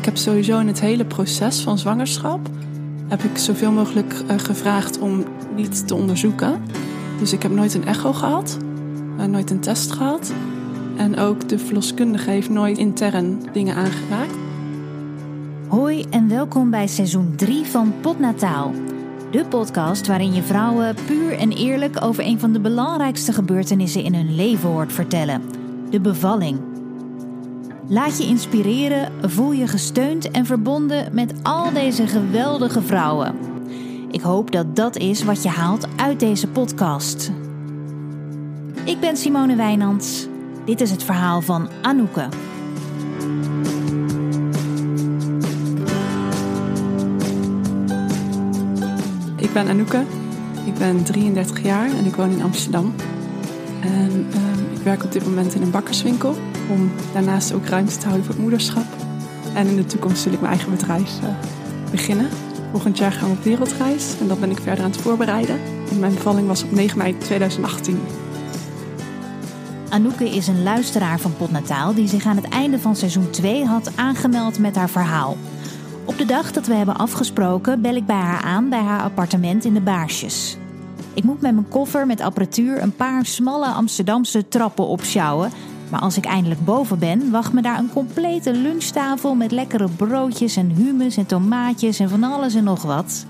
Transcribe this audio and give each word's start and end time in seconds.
Ik 0.00 0.06
heb 0.06 0.16
sowieso 0.16 0.58
in 0.58 0.66
het 0.66 0.80
hele 0.80 1.04
proces 1.04 1.60
van 1.60 1.78
zwangerschap 1.78 2.48
heb 3.08 3.22
ik 3.22 3.38
zoveel 3.38 3.72
mogelijk 3.72 4.14
uh, 4.30 4.38
gevraagd 4.38 4.98
om 4.98 5.24
niet 5.56 5.86
te 5.86 5.94
onderzoeken. 5.94 6.62
Dus 7.18 7.32
ik 7.32 7.42
heb 7.42 7.52
nooit 7.52 7.74
een 7.74 7.86
echo 7.86 8.12
gehad, 8.12 8.58
uh, 9.18 9.24
nooit 9.24 9.50
een 9.50 9.60
test 9.60 9.92
gehad. 9.92 10.32
En 10.96 11.18
ook 11.18 11.48
de 11.48 11.58
verloskundige 11.58 12.30
heeft 12.30 12.48
nooit 12.48 12.78
intern 12.78 13.42
dingen 13.52 13.76
aangeraakt. 13.76 14.34
Hoi 15.68 16.04
en 16.10 16.28
welkom 16.28 16.70
bij 16.70 16.86
seizoen 16.86 17.32
3 17.36 17.64
van 17.64 17.94
Potnataal. 18.00 18.72
De 19.30 19.44
podcast 19.44 20.06
waarin 20.06 20.34
je 20.34 20.42
vrouwen 20.42 20.96
puur 21.06 21.32
en 21.32 21.52
eerlijk 21.52 22.04
over 22.04 22.24
een 22.24 22.40
van 22.40 22.52
de 22.52 22.60
belangrijkste 22.60 23.32
gebeurtenissen 23.32 24.02
in 24.02 24.14
hun 24.14 24.34
leven 24.34 24.68
hoort 24.68 24.92
vertellen: 24.92 25.42
de 25.90 26.00
bevalling. 26.00 26.69
Laat 27.92 28.18
je 28.18 28.26
inspireren, 28.26 29.12
voel 29.30 29.52
je 29.52 29.66
gesteund 29.66 30.30
en 30.30 30.46
verbonden 30.46 31.14
met 31.14 31.32
al 31.42 31.72
deze 31.72 32.06
geweldige 32.06 32.82
vrouwen. 32.82 33.34
Ik 34.10 34.20
hoop 34.20 34.50
dat 34.50 34.76
dat 34.76 34.96
is 34.96 35.24
wat 35.24 35.42
je 35.42 35.48
haalt 35.48 35.86
uit 35.96 36.20
deze 36.20 36.48
podcast. 36.48 37.32
Ik 38.84 39.00
ben 39.00 39.16
Simone 39.16 39.56
Wijnands. 39.56 40.26
Dit 40.64 40.80
is 40.80 40.90
het 40.90 41.02
verhaal 41.02 41.40
van 41.40 41.68
Anouk. 41.82 42.16
Ik 49.36 49.52
ben 49.52 49.68
Anouk. 49.68 49.94
Ik 50.64 50.74
ben 50.78 51.04
33 51.04 51.62
jaar 51.62 51.90
en 51.90 52.04
ik 52.04 52.14
woon 52.14 52.30
in 52.30 52.42
Amsterdam. 52.42 52.94
En 53.80 54.26
uh, 54.34 54.76
ik 54.76 54.82
werk 54.82 55.04
op 55.04 55.12
dit 55.12 55.24
moment 55.24 55.54
in 55.54 55.62
een 55.62 55.70
bakkerswinkel 55.70 56.34
om 56.70 56.90
daarnaast 57.12 57.52
ook 57.52 57.66
ruimte 57.66 57.96
te 57.96 58.04
houden 58.04 58.24
voor 58.24 58.34
het 58.34 58.42
moederschap. 58.42 58.86
En 59.54 59.66
in 59.66 59.76
de 59.76 59.86
toekomst 59.86 60.24
wil 60.24 60.32
ik 60.32 60.40
mijn 60.40 60.52
eigen 60.52 60.70
bedrijf 60.70 61.18
uh, 61.22 61.28
beginnen. 61.90 62.28
Volgend 62.70 62.98
jaar 62.98 63.12
gaan 63.12 63.30
we 63.30 63.36
op 63.36 63.44
wereldreis 63.44 64.14
en 64.20 64.28
dat 64.28 64.40
ben 64.40 64.50
ik 64.50 64.60
verder 64.60 64.84
aan 64.84 64.90
het 64.90 65.00
voorbereiden. 65.00 65.60
En 65.90 65.98
mijn 65.98 66.14
bevalling 66.14 66.46
was 66.46 66.62
op 66.62 66.72
9 66.72 66.98
mei 66.98 67.18
2018. 67.18 68.00
Anouk 69.88 70.20
is 70.20 70.46
een 70.46 70.62
luisteraar 70.62 71.20
van 71.20 71.36
Potnataal 71.36 71.94
die 71.94 72.08
zich 72.08 72.24
aan 72.24 72.36
het 72.36 72.48
einde 72.48 72.78
van 72.78 72.96
seizoen 72.96 73.30
2 73.30 73.64
had 73.64 73.96
aangemeld 73.96 74.58
met 74.58 74.76
haar 74.76 74.90
verhaal. 74.90 75.36
Op 76.04 76.18
de 76.18 76.24
dag 76.24 76.52
dat 76.52 76.66
we 76.66 76.74
hebben 76.74 76.96
afgesproken 76.96 77.82
bel 77.82 77.94
ik 77.94 78.06
bij 78.06 78.16
haar 78.16 78.42
aan 78.42 78.68
bij 78.68 78.82
haar 78.82 79.02
appartement 79.02 79.64
in 79.64 79.74
de 79.74 79.80
Baarsjes. 79.80 80.56
Ik 81.14 81.24
moet 81.24 81.40
met 81.40 81.52
mijn 81.52 81.68
koffer 81.68 82.06
met 82.06 82.20
apparatuur 82.20 82.82
een 82.82 82.96
paar 82.96 83.26
smalle 83.26 83.66
Amsterdamse 83.66 84.48
trappen 84.48 84.86
opsjouwen. 84.86 85.50
Maar 85.90 86.00
als 86.00 86.16
ik 86.16 86.24
eindelijk 86.24 86.64
boven 86.64 86.98
ben, 86.98 87.30
wacht 87.30 87.52
me 87.52 87.62
daar 87.62 87.78
een 87.78 87.92
complete 87.92 88.52
lunchtafel 88.52 89.34
met 89.34 89.52
lekkere 89.52 89.88
broodjes 89.88 90.56
en 90.56 90.70
hummus 90.70 91.16
en 91.16 91.26
tomaatjes 91.26 91.98
en 91.98 92.08
van 92.08 92.22
alles 92.22 92.54
en 92.54 92.64
nog 92.64 92.82
wat. 92.82 93.26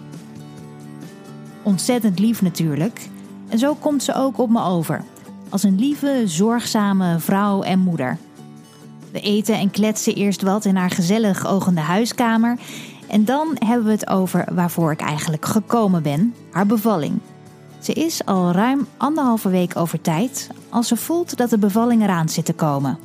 Ontzettend 1.63 2.19
lief 2.19 2.43
natuurlijk. 2.43 3.09
En 3.49 3.59
zo 3.59 3.75
komt 3.75 4.03
ze 4.03 4.15
ook 4.15 4.39
op 4.39 4.51
me 4.51 4.63
over. 4.63 5.05
Als 5.49 5.63
een 5.63 5.79
lieve, 5.79 6.23
zorgzame 6.25 7.19
vrouw 7.19 7.63
en 7.63 7.79
moeder. 7.79 8.19
We 9.13 9.21
eten 9.21 9.55
en 9.55 9.71
kletsen 9.71 10.15
eerst 10.15 10.43
wat 10.43 10.65
in 10.65 10.77
haar 10.77 10.91
gezellig 10.91 11.47
ogende 11.47 11.81
huiskamer. 11.81 12.59
En 13.09 13.25
dan 13.25 13.57
hebben 13.59 13.87
we 13.87 13.93
het 13.93 14.09
over 14.09 14.45
waarvoor 14.53 14.93
ik 14.93 15.01
eigenlijk 15.01 15.45
gekomen 15.45 16.03
ben: 16.03 16.35
haar 16.51 16.67
bevalling. 16.67 17.21
Ze 17.81 17.93
is 17.93 18.25
al 18.25 18.53
ruim 18.53 18.87
anderhalve 18.97 19.49
week 19.49 19.77
over 19.77 20.01
tijd 20.01 20.49
als 20.69 20.89
ze 20.89 20.97
voelt 20.97 21.37
dat 21.37 21.51
de 21.51 21.59
bevalling 21.59 22.03
eraan 22.03 22.29
zit 22.29 22.45
te 22.45 22.53
komen. 22.53 22.99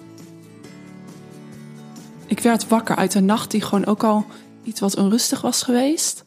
Ik 2.26 2.40
werd 2.40 2.68
wakker 2.68 2.96
uit 2.96 3.14
een 3.14 3.26
nacht 3.26 3.52
die 3.52 3.62
gewoon 3.62 3.86
ook 3.86 4.04
al 4.04 4.26
iets 4.64 4.80
wat 4.80 4.98
onrustig 4.98 5.42
was 5.42 5.64
geweest. 5.64 6.24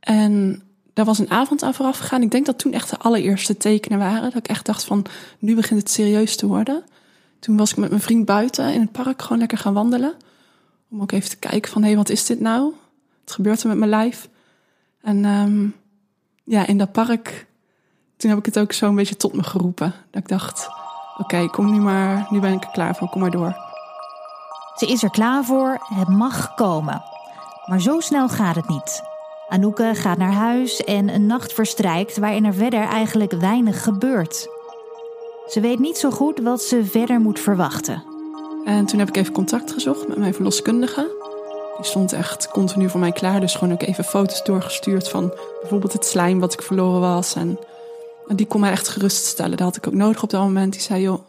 En 0.00 0.62
daar 0.92 1.04
was 1.04 1.18
een 1.18 1.30
avond 1.30 1.62
aan 1.62 1.74
vooraf 1.74 1.98
gegaan. 1.98 2.22
Ik 2.22 2.30
denk 2.30 2.46
dat 2.46 2.58
toen 2.58 2.72
echt 2.72 2.90
de 2.90 2.98
allereerste 2.98 3.56
tekenen 3.56 3.98
waren. 3.98 4.22
Dat 4.22 4.34
ik 4.34 4.48
echt 4.48 4.66
dacht 4.66 4.84
van, 4.84 5.06
nu 5.38 5.54
begint 5.54 5.80
het 5.80 5.90
serieus 5.90 6.36
te 6.36 6.46
worden. 6.46 6.84
Toen 7.38 7.56
was 7.56 7.70
ik 7.70 7.76
met 7.76 7.90
mijn 7.90 8.02
vriend 8.02 8.24
buiten 8.24 8.72
in 8.72 8.80
het 8.80 8.92
park 8.92 9.22
gewoon 9.22 9.38
lekker 9.38 9.58
gaan 9.58 9.74
wandelen. 9.74 10.14
Om 10.90 11.02
ook 11.02 11.12
even 11.12 11.30
te 11.30 11.36
kijken 11.36 11.70
van, 11.70 11.82
hé, 11.82 11.88
hey, 11.88 11.96
wat 11.96 12.08
is 12.08 12.26
dit 12.26 12.40
nou? 12.40 12.72
Wat 13.24 13.34
gebeurt 13.34 13.62
er 13.62 13.68
met 13.68 13.78
mijn 13.78 13.90
lijf? 13.90 14.28
En 15.02 15.24
um, 15.24 15.74
ja, 16.44 16.66
in 16.66 16.78
dat 16.78 16.92
park 16.92 17.46
toen 18.24 18.32
heb 18.32 18.46
ik 18.46 18.54
het 18.54 18.64
ook 18.64 18.72
zo 18.72 18.88
een 18.88 18.94
beetje 18.94 19.16
tot 19.16 19.32
me 19.32 19.42
geroepen. 19.42 19.94
Dat 20.10 20.22
ik 20.22 20.28
dacht, 20.28 20.68
oké, 21.18 21.48
kom 21.50 21.70
nu 21.70 21.78
maar, 21.78 22.26
nu 22.30 22.40
ben 22.40 22.52
ik 22.52 22.64
er 22.64 22.70
klaar 22.70 22.96
voor, 22.96 23.08
kom 23.08 23.20
maar 23.20 23.30
door. 23.30 23.56
Ze 24.74 24.86
is 24.86 25.02
er 25.02 25.10
klaar 25.10 25.44
voor, 25.44 25.78
het 25.94 26.08
mag 26.08 26.54
komen. 26.54 27.02
Maar 27.66 27.80
zo 27.80 28.00
snel 28.00 28.28
gaat 28.28 28.54
het 28.54 28.68
niet. 28.68 29.02
Anouk 29.48 29.80
gaat 29.92 30.18
naar 30.18 30.32
huis 30.32 30.84
en 30.84 31.08
een 31.08 31.26
nacht 31.26 31.52
verstrijkt 31.52 32.18
waarin 32.18 32.44
er 32.44 32.54
verder 32.54 32.88
eigenlijk 32.88 33.32
weinig 33.32 33.82
gebeurt. 33.82 34.48
Ze 35.48 35.60
weet 35.60 35.78
niet 35.78 35.98
zo 35.98 36.10
goed 36.10 36.40
wat 36.40 36.62
ze 36.62 36.84
verder 36.84 37.20
moet 37.20 37.40
verwachten. 37.40 38.04
En 38.64 38.86
toen 38.86 38.98
heb 38.98 39.08
ik 39.08 39.16
even 39.16 39.32
contact 39.32 39.72
gezocht 39.72 40.08
met 40.08 40.18
mijn 40.18 40.34
verloskundige. 40.34 41.22
Die 41.76 41.86
stond 41.86 42.12
echt 42.12 42.48
continu 42.48 42.88
voor 42.90 43.00
mij 43.00 43.12
klaar. 43.12 43.40
Dus 43.40 43.54
gewoon 43.54 43.72
ook 43.72 43.82
even 43.82 44.04
foto's 44.04 44.44
doorgestuurd 44.44 45.08
van 45.08 45.32
bijvoorbeeld 45.60 45.92
het 45.92 46.06
slijm 46.06 46.40
wat 46.40 46.52
ik 46.52 46.62
verloren 46.62 47.00
was. 47.00 47.34
En 47.34 47.58
die 48.28 48.46
kon 48.46 48.60
mij 48.60 48.70
echt 48.70 48.88
geruststellen. 48.88 49.56
Dat 49.56 49.66
had 49.66 49.76
ik 49.76 49.86
ook 49.86 49.94
nodig 49.94 50.22
op 50.22 50.30
dat 50.30 50.42
moment. 50.42 50.72
Die 50.72 50.82
zei, 50.82 51.02
joh, 51.02 51.28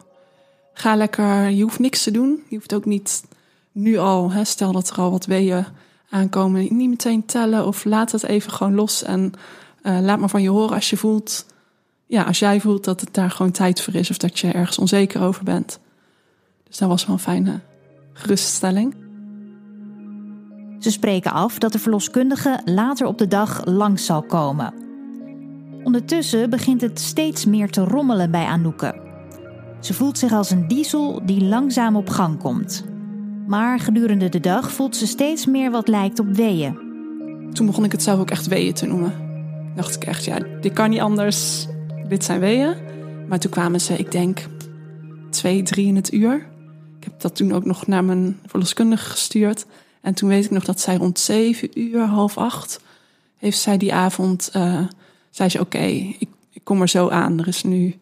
ga 0.72 0.96
lekker, 0.96 1.48
je 1.48 1.62
hoeft 1.62 1.78
niks 1.78 2.02
te 2.02 2.10
doen. 2.10 2.42
Je 2.48 2.56
hoeft 2.56 2.74
ook 2.74 2.84
niet 2.84 3.24
nu 3.72 3.96
al, 3.96 4.32
stel 4.42 4.72
dat 4.72 4.90
er 4.90 4.96
al 4.96 5.10
wat 5.10 5.26
weeën 5.26 5.66
aankomen, 6.10 6.76
niet 6.76 6.88
meteen 6.88 7.26
tellen. 7.26 7.66
Of 7.66 7.84
laat 7.84 8.12
het 8.12 8.22
even 8.22 8.52
gewoon 8.52 8.74
los 8.74 9.02
en 9.02 9.32
uh, 9.82 9.98
laat 10.00 10.18
maar 10.18 10.28
van 10.28 10.42
je 10.42 10.48
horen 10.48 10.74
als 10.74 10.90
je 10.90 10.96
voelt, 10.96 11.46
ja, 12.06 12.22
als 12.22 12.38
jij 12.38 12.60
voelt 12.60 12.84
dat 12.84 13.00
het 13.00 13.14
daar 13.14 13.30
gewoon 13.30 13.52
tijd 13.52 13.80
voor 13.80 13.94
is. 13.94 14.10
Of 14.10 14.16
dat 14.16 14.38
je 14.38 14.52
ergens 14.52 14.78
onzeker 14.78 15.22
over 15.22 15.44
bent. 15.44 15.78
Dus 16.68 16.78
dat 16.78 16.88
was 16.88 17.06
wel 17.06 17.14
een 17.14 17.20
fijne 17.22 17.60
geruststelling. 18.12 18.94
Ze 20.80 20.90
spreken 20.90 21.32
af 21.32 21.58
dat 21.58 21.72
de 21.72 21.78
verloskundige 21.78 22.60
later 22.64 23.06
op 23.06 23.18
de 23.18 23.28
dag 23.28 23.64
langs 23.64 24.04
zal 24.04 24.22
komen. 24.22 24.85
Ondertussen 25.86 26.50
begint 26.50 26.80
het 26.80 27.00
steeds 27.00 27.44
meer 27.44 27.70
te 27.70 27.84
rommelen 27.84 28.30
bij 28.30 28.44
Anouk. 28.44 28.94
Ze 29.80 29.94
voelt 29.94 30.18
zich 30.18 30.32
als 30.32 30.50
een 30.50 30.68
diesel 30.68 31.22
die 31.26 31.44
langzaam 31.44 31.96
op 31.96 32.08
gang 32.08 32.38
komt. 32.38 32.84
Maar 33.46 33.80
gedurende 33.80 34.28
de 34.28 34.40
dag 34.40 34.72
voelt 34.72 34.96
ze 34.96 35.06
steeds 35.06 35.46
meer 35.46 35.70
wat 35.70 35.88
lijkt 35.88 36.18
op 36.18 36.26
weeën. 36.26 36.78
Toen 37.52 37.66
begon 37.66 37.84
ik 37.84 37.92
het 37.92 38.02
zelf 38.02 38.20
ook 38.20 38.30
echt 38.30 38.46
weeën 38.46 38.74
te 38.74 38.86
noemen. 38.86 39.12
Dacht 39.74 39.94
ik 39.94 40.04
echt, 40.04 40.24
ja, 40.24 40.38
dit 40.60 40.72
kan 40.72 40.90
niet 40.90 41.00
anders. 41.00 41.66
Dit 42.08 42.24
zijn 42.24 42.40
weeën. 42.40 42.74
Maar 43.28 43.38
toen 43.38 43.50
kwamen 43.50 43.80
ze, 43.80 43.96
ik 43.96 44.12
denk, 44.12 44.46
twee, 45.30 45.62
drie 45.62 45.86
in 45.86 45.96
het 45.96 46.12
uur. 46.12 46.34
Ik 46.98 47.04
heb 47.04 47.20
dat 47.20 47.36
toen 47.36 47.52
ook 47.52 47.64
nog 47.64 47.86
naar 47.86 48.04
mijn 48.04 48.38
verloskundige 48.46 49.10
gestuurd. 49.10 49.66
En 50.00 50.14
toen 50.14 50.28
weet 50.28 50.44
ik 50.44 50.50
nog 50.50 50.64
dat 50.64 50.80
zij 50.80 50.96
rond 50.96 51.18
zeven 51.18 51.80
uur, 51.80 52.00
half 52.00 52.38
acht, 52.38 52.80
heeft 53.36 53.58
zij 53.58 53.76
die 53.76 53.94
avond 53.94 54.50
uh, 54.56 54.80
zei 55.30 55.48
ze: 55.48 55.60
Oké, 55.60 55.78
ik, 55.78 56.28
kom 56.62 56.80
er 56.80 56.88
zo 56.88 57.08
aan. 57.08 57.38
Er 57.38 57.48
is 57.48 57.62
nu, 57.62 57.98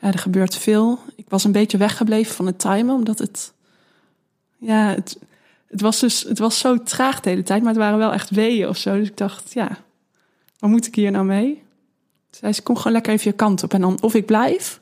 ja, 0.00 0.12
er 0.12 0.18
gebeurt 0.18 0.56
veel. 0.56 0.98
Ik 1.16 1.24
was 1.28 1.44
een 1.44 1.52
beetje 1.52 1.78
weggebleven 1.78 2.34
van 2.34 2.46
het 2.46 2.58
timen, 2.58 2.94
omdat 2.94 3.18
het, 3.18 3.52
ja, 4.58 4.88
het, 4.88 5.18
het 5.66 5.80
was 5.80 6.00
dus, 6.00 6.22
het 6.22 6.38
was 6.38 6.58
zo 6.58 6.82
traag 6.82 7.20
de 7.20 7.30
hele 7.30 7.42
tijd, 7.42 7.62
maar 7.62 7.72
het 7.72 7.82
waren 7.82 7.98
wel 7.98 8.12
echt 8.12 8.30
weeën 8.30 8.68
of 8.68 8.76
zo. 8.76 8.98
Dus 8.98 9.08
ik 9.08 9.16
dacht: 9.16 9.52
Ja, 9.52 9.78
wat 10.58 10.70
moet 10.70 10.86
ik 10.86 10.94
hier 10.94 11.10
nou 11.10 11.24
mee? 11.24 11.62
Zei 12.30 12.52
ze: 12.52 12.62
Kom 12.62 12.76
gewoon 12.76 12.92
lekker 12.92 13.12
even 13.12 13.30
je 13.30 13.36
kant 13.36 13.62
op. 13.62 13.74
En 13.74 13.80
dan 13.80 14.02
of 14.02 14.14
ik 14.14 14.26
blijf, 14.26 14.80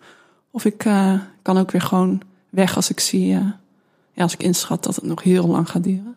of 0.51 0.65
ik 0.65 0.85
uh, 0.85 1.21
kan 1.43 1.59
ook 1.59 1.71
weer 1.71 1.81
gewoon 1.81 2.21
weg 2.51 2.77
als 2.77 2.91
ik 2.91 3.01
zie, 3.01 3.33
uh, 3.33 3.47
ja, 4.13 4.23
als 4.23 4.33
ik 4.33 4.43
inschat 4.43 4.85
dat 4.85 4.97
het 4.97 5.05
nog 5.05 5.23
heel 5.23 5.47
lang 5.47 5.71
gaat 5.71 5.85
duren. 5.85 6.17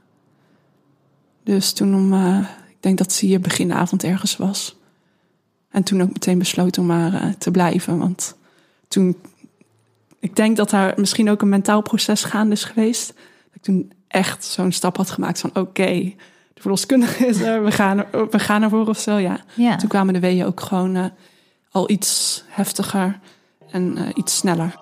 Dus 1.44 1.74
toen 1.74 1.95
om, 1.95 2.13
uh, 2.13 2.39
ik 2.69 2.78
denk 2.80 2.98
dat 2.98 3.12
ze 3.12 3.25
hier 3.25 3.39
beginavond 3.39 4.04
ergens 4.04 4.38
was. 4.38 4.75
En 5.75 5.83
toen 5.83 6.01
ook 6.01 6.13
meteen 6.13 6.38
besloten 6.38 6.81
om 6.81 6.88
maar 6.88 7.13
uh, 7.13 7.24
te 7.38 7.51
blijven. 7.51 7.98
Want 7.98 8.36
toen, 8.88 9.18
ik 10.19 10.36
denk 10.36 10.57
dat 10.57 10.69
daar 10.69 10.94
misschien 10.98 11.30
ook 11.30 11.42
een 11.42 11.50
mentaal 11.50 11.81
proces 11.81 12.24
gaande 12.24 12.54
is 12.54 12.63
geweest. 12.63 13.07
Dat 13.07 13.56
ik 13.56 13.62
toen 13.62 13.92
echt 14.07 14.44
zo'n 14.44 14.72
stap 14.72 14.98
had 14.98 15.10
gemaakt 15.10 15.39
van 15.39 15.50
oké, 15.54 16.13
de 16.54 16.62
verloskundige 16.62 17.27
is 17.27 17.42
er, 17.42 17.63
we 17.63 17.72
gaan, 17.72 17.98
er, 17.98 18.30
we 18.30 18.39
gaan 18.39 18.63
ervoor 18.63 18.88
of 18.88 19.00
zo. 19.00 19.18
Ja. 19.18 19.39
ja. 19.54 19.75
Toen 19.75 19.89
kwamen 19.89 20.13
de 20.13 20.19
weeën 20.19 20.45
ook 20.45 20.60
gewoon 20.60 20.95
uh, 20.95 21.06
al 21.72 21.89
iets 21.89 22.44
heftiger 22.48 23.19
en 23.71 23.98
uh, 23.98 24.10
iets 24.13 24.38
sneller. 24.38 24.75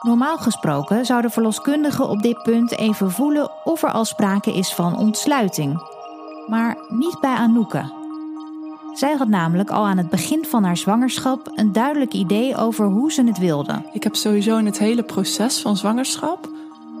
Normaal 0.00 0.38
gesproken 0.38 1.04
zou 1.04 1.22
de 1.22 1.30
verloskundige 1.30 2.06
op 2.06 2.22
dit 2.22 2.42
punt 2.42 2.78
even 2.78 3.10
voelen 3.10 3.50
of 3.64 3.82
er 3.82 3.90
al 3.90 4.04
sprake 4.04 4.54
is 4.54 4.74
van 4.74 4.98
ontsluiting 4.98 5.93
maar 6.46 6.76
niet 6.88 7.20
bij 7.20 7.34
Anouk. 7.34 7.82
Zij 8.94 9.14
had 9.16 9.28
namelijk 9.28 9.70
al 9.70 9.86
aan 9.86 9.98
het 9.98 10.10
begin 10.10 10.44
van 10.44 10.64
haar 10.64 10.76
zwangerschap 10.76 11.52
een 11.54 11.72
duidelijk 11.72 12.12
idee 12.12 12.56
over 12.56 12.86
hoe 12.86 13.12
ze 13.12 13.24
het 13.24 13.38
wilde. 13.38 13.82
Ik 13.92 14.02
heb 14.02 14.14
sowieso 14.14 14.56
in 14.56 14.66
het 14.66 14.78
hele 14.78 15.02
proces 15.02 15.60
van 15.60 15.76
zwangerschap 15.76 16.48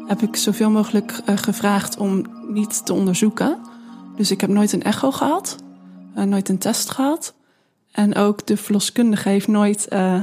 heb 0.06 0.22
ik 0.22 0.36
zoveel 0.36 0.70
mogelijk 0.70 1.20
eh, 1.24 1.36
gevraagd 1.36 1.96
om 1.96 2.26
niet 2.48 2.86
te 2.86 2.92
onderzoeken. 2.92 3.58
Dus 4.16 4.30
ik 4.30 4.40
heb 4.40 4.50
nooit 4.50 4.72
een 4.72 4.82
echo 4.82 5.10
gehad, 5.10 5.56
uh, 6.16 6.24
nooit 6.24 6.48
een 6.48 6.58
test 6.58 6.90
gehad. 6.90 7.34
En 7.90 8.14
ook 8.14 8.46
de 8.46 8.56
verloskundige 8.56 9.28
heeft 9.28 9.48
nooit 9.48 9.86
uh, 9.92 10.22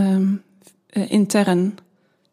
um, 0.00 0.42
intern 0.90 1.78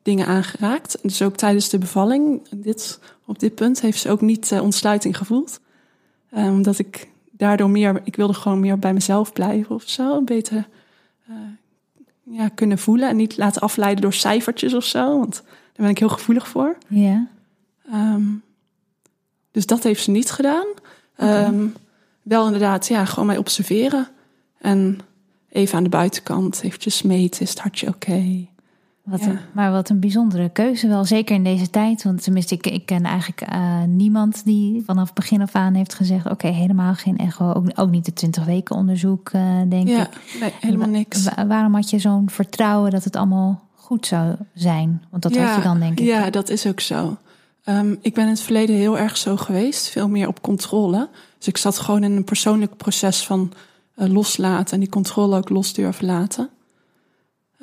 dingen 0.02 0.28
aangeraakt. 0.28 0.98
Dus 1.02 1.22
ook 1.22 1.36
tijdens 1.36 1.70
de 1.70 1.78
bevalling, 1.78 2.42
dit, 2.56 3.00
op 3.26 3.40
dit 3.40 3.56
punt, 3.56 3.82
heeft 3.82 4.00
ze 4.00 4.10
ook 4.10 4.22
niet 4.22 4.52
ontsluiting 4.62 5.18
gevoeld. 5.18 5.60
Omdat 6.34 6.80
ik 6.80 7.08
daardoor 7.32 7.70
meer, 7.70 8.02
ik 8.04 8.16
wilde 8.16 8.34
gewoon 8.34 8.60
meer 8.60 8.80
bij 8.80 8.94
mezelf 8.94 9.34
blijven 9.34 9.76
of 9.76 9.84
zo. 9.86 10.22
Beter 10.22 10.68
ja, 12.24 12.50
kunnen 12.50 12.78
voelen 12.78 13.10
en 13.10 13.16
niet 13.16 13.38
laten 13.38 13.62
afleiden 13.62 14.02
door 14.02 14.14
cijfertjes 14.14 14.74
of 14.74 14.84
zo. 14.84 15.20
Want 15.20 15.42
daar 15.44 15.72
ben 15.76 15.90
ik 15.90 15.98
heel 15.98 16.10
gevoelig 16.10 16.48
voor. 16.48 16.78
Ja. 16.88 17.28
Um, 17.94 18.44
dus 19.52 19.66
dat 19.66 19.84
heeft 19.84 20.04
ze 20.04 20.12
niet 20.12 20.32
gedaan. 20.32 20.66
Okay. 21.18 21.46
Um, 21.46 21.76
wel 22.22 22.46
inderdaad, 22.46 22.88
ja, 22.88 23.06
gewoon 23.06 23.26
mij 23.26 23.38
observeren. 23.38 24.08
En 24.58 25.00
even 25.50 25.78
aan 25.78 25.84
de 25.84 25.90
buitenkant 25.90 26.62
eventjes 26.64 27.02
meten, 27.02 27.42
is 27.42 27.50
het 27.50 27.60
hartje 27.60 27.88
oké? 27.88 28.12
Okay? 28.12 28.50
Wat 29.04 29.20
ja. 29.20 29.28
een, 29.28 29.40
maar 29.52 29.72
wat 29.72 29.90
een 29.90 30.00
bijzondere 30.00 30.50
keuze 30.50 30.88
wel, 30.88 31.06
zeker 31.06 31.36
in 31.36 31.44
deze 31.44 31.70
tijd. 31.70 32.04
Want 32.04 32.24
tenminste, 32.24 32.56
ik, 32.56 32.68
ik 32.68 32.86
ken 32.86 33.04
eigenlijk 33.04 33.54
uh, 33.54 33.84
niemand 33.84 34.46
die 34.46 34.84
vanaf 34.86 35.14
begin 35.14 35.42
af 35.42 35.56
aan 35.56 35.74
heeft 35.74 35.94
gezegd... 35.94 36.26
oké, 36.26 36.34
okay, 36.34 36.52
helemaal 36.52 36.94
geen 36.94 37.18
echo, 37.18 37.52
ook, 37.52 37.66
ook 37.76 37.90
niet 37.90 38.06
de 38.06 38.14
20 38.14 38.46
weken 38.46 38.76
onderzoek, 38.76 39.32
uh, 39.34 39.62
denk 39.70 39.88
ja, 39.88 40.02
ik. 40.02 40.38
Nee, 40.40 40.54
helemaal 40.60 40.90
niks. 40.90 41.24
Wa 41.24 41.48
waarom 41.48 41.74
had 41.74 41.90
je 41.90 42.00
zo'n 42.00 42.30
vertrouwen 42.30 42.92
dat 42.92 43.04
het 43.04 43.16
allemaal 43.16 43.62
goed 43.76 44.06
zou 44.06 44.36
zijn? 44.54 45.04
Want 45.10 45.24
dat 45.24 45.34
ja, 45.34 45.46
had 45.46 45.56
je 45.56 45.62
dan, 45.62 45.80
denk 45.80 46.00
ik. 46.00 46.06
Ja, 46.06 46.30
dat 46.30 46.50
is 46.50 46.68
ook 46.68 46.80
zo. 46.80 47.18
Um, 47.66 47.98
ik 48.02 48.14
ben 48.14 48.24
in 48.24 48.30
het 48.30 48.42
verleden 48.42 48.76
heel 48.76 48.98
erg 48.98 49.18
zo 49.18 49.38
geweest, 49.38 49.90
veel 49.90 50.10
meer 50.10 50.28
op 50.28 50.42
controle. 50.42 51.10
Dus 51.38 51.48
ik 51.48 51.58
zat 51.58 51.80
gewoon 51.80 52.04
in 52.04 52.12
een 52.12 52.24
persoonlijk 52.24 52.78
proces 52.78 53.26
van 53.26 53.54
uh, 53.96 54.08
loslaten... 54.08 54.74
en 54.74 54.80
die 54.80 54.90
controle 54.90 55.38
ook 55.38 55.50
los 55.50 55.74
durven 55.74 56.06
laten... 56.06 56.50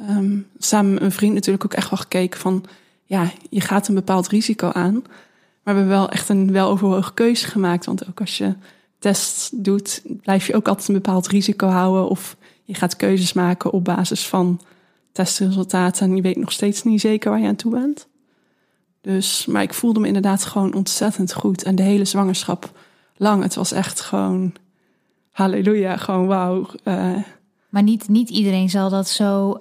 Um, 0.08 0.46
samen 0.58 0.92
met 0.92 1.02
een 1.02 1.12
vriend 1.12 1.34
natuurlijk 1.34 1.64
ook 1.64 1.74
echt 1.74 1.90
wel 1.90 1.98
gekeken 1.98 2.40
van... 2.40 2.64
ja, 3.04 3.30
je 3.50 3.60
gaat 3.60 3.88
een 3.88 3.94
bepaald 3.94 4.28
risico 4.28 4.70
aan. 4.70 5.02
Maar 5.62 5.74
we 5.74 5.80
hebben 5.80 5.88
wel 5.88 6.10
echt 6.10 6.28
een 6.28 6.52
weloverwogen 6.52 7.14
keuze 7.14 7.46
gemaakt. 7.46 7.86
Want 7.86 8.08
ook 8.08 8.20
als 8.20 8.38
je 8.38 8.54
tests 8.98 9.50
doet, 9.54 10.02
blijf 10.22 10.46
je 10.46 10.54
ook 10.54 10.68
altijd 10.68 10.88
een 10.88 10.94
bepaald 10.94 11.26
risico 11.26 11.68
houden. 11.68 12.08
Of 12.08 12.36
je 12.64 12.74
gaat 12.74 12.96
keuzes 12.96 13.32
maken 13.32 13.70
op 13.70 13.84
basis 13.84 14.26
van 14.28 14.60
testresultaten... 15.12 16.06
en 16.06 16.16
je 16.16 16.22
weet 16.22 16.36
nog 16.36 16.52
steeds 16.52 16.82
niet 16.82 17.00
zeker 17.00 17.30
waar 17.30 17.40
je 17.40 17.46
aan 17.46 17.56
toe 17.56 17.72
bent. 17.72 18.08
Dus, 19.00 19.46
maar 19.46 19.62
ik 19.62 19.74
voelde 19.74 20.00
me 20.00 20.06
inderdaad 20.06 20.44
gewoon 20.44 20.74
ontzettend 20.74 21.32
goed. 21.32 21.62
En 21.62 21.74
de 21.74 21.82
hele 21.82 22.04
zwangerschap 22.04 22.78
lang, 23.16 23.42
het 23.42 23.54
was 23.54 23.72
echt 23.72 24.00
gewoon... 24.00 24.52
Halleluja, 25.30 25.96
gewoon 25.96 26.26
wauw... 26.26 26.66
Uh, 26.84 27.16
maar 27.70 27.82
niet, 27.82 28.08
niet 28.08 28.30
iedereen 28.30 28.70
zal 28.70 28.90
dat 28.90 29.08
zo 29.08 29.50
uh, 29.50 29.58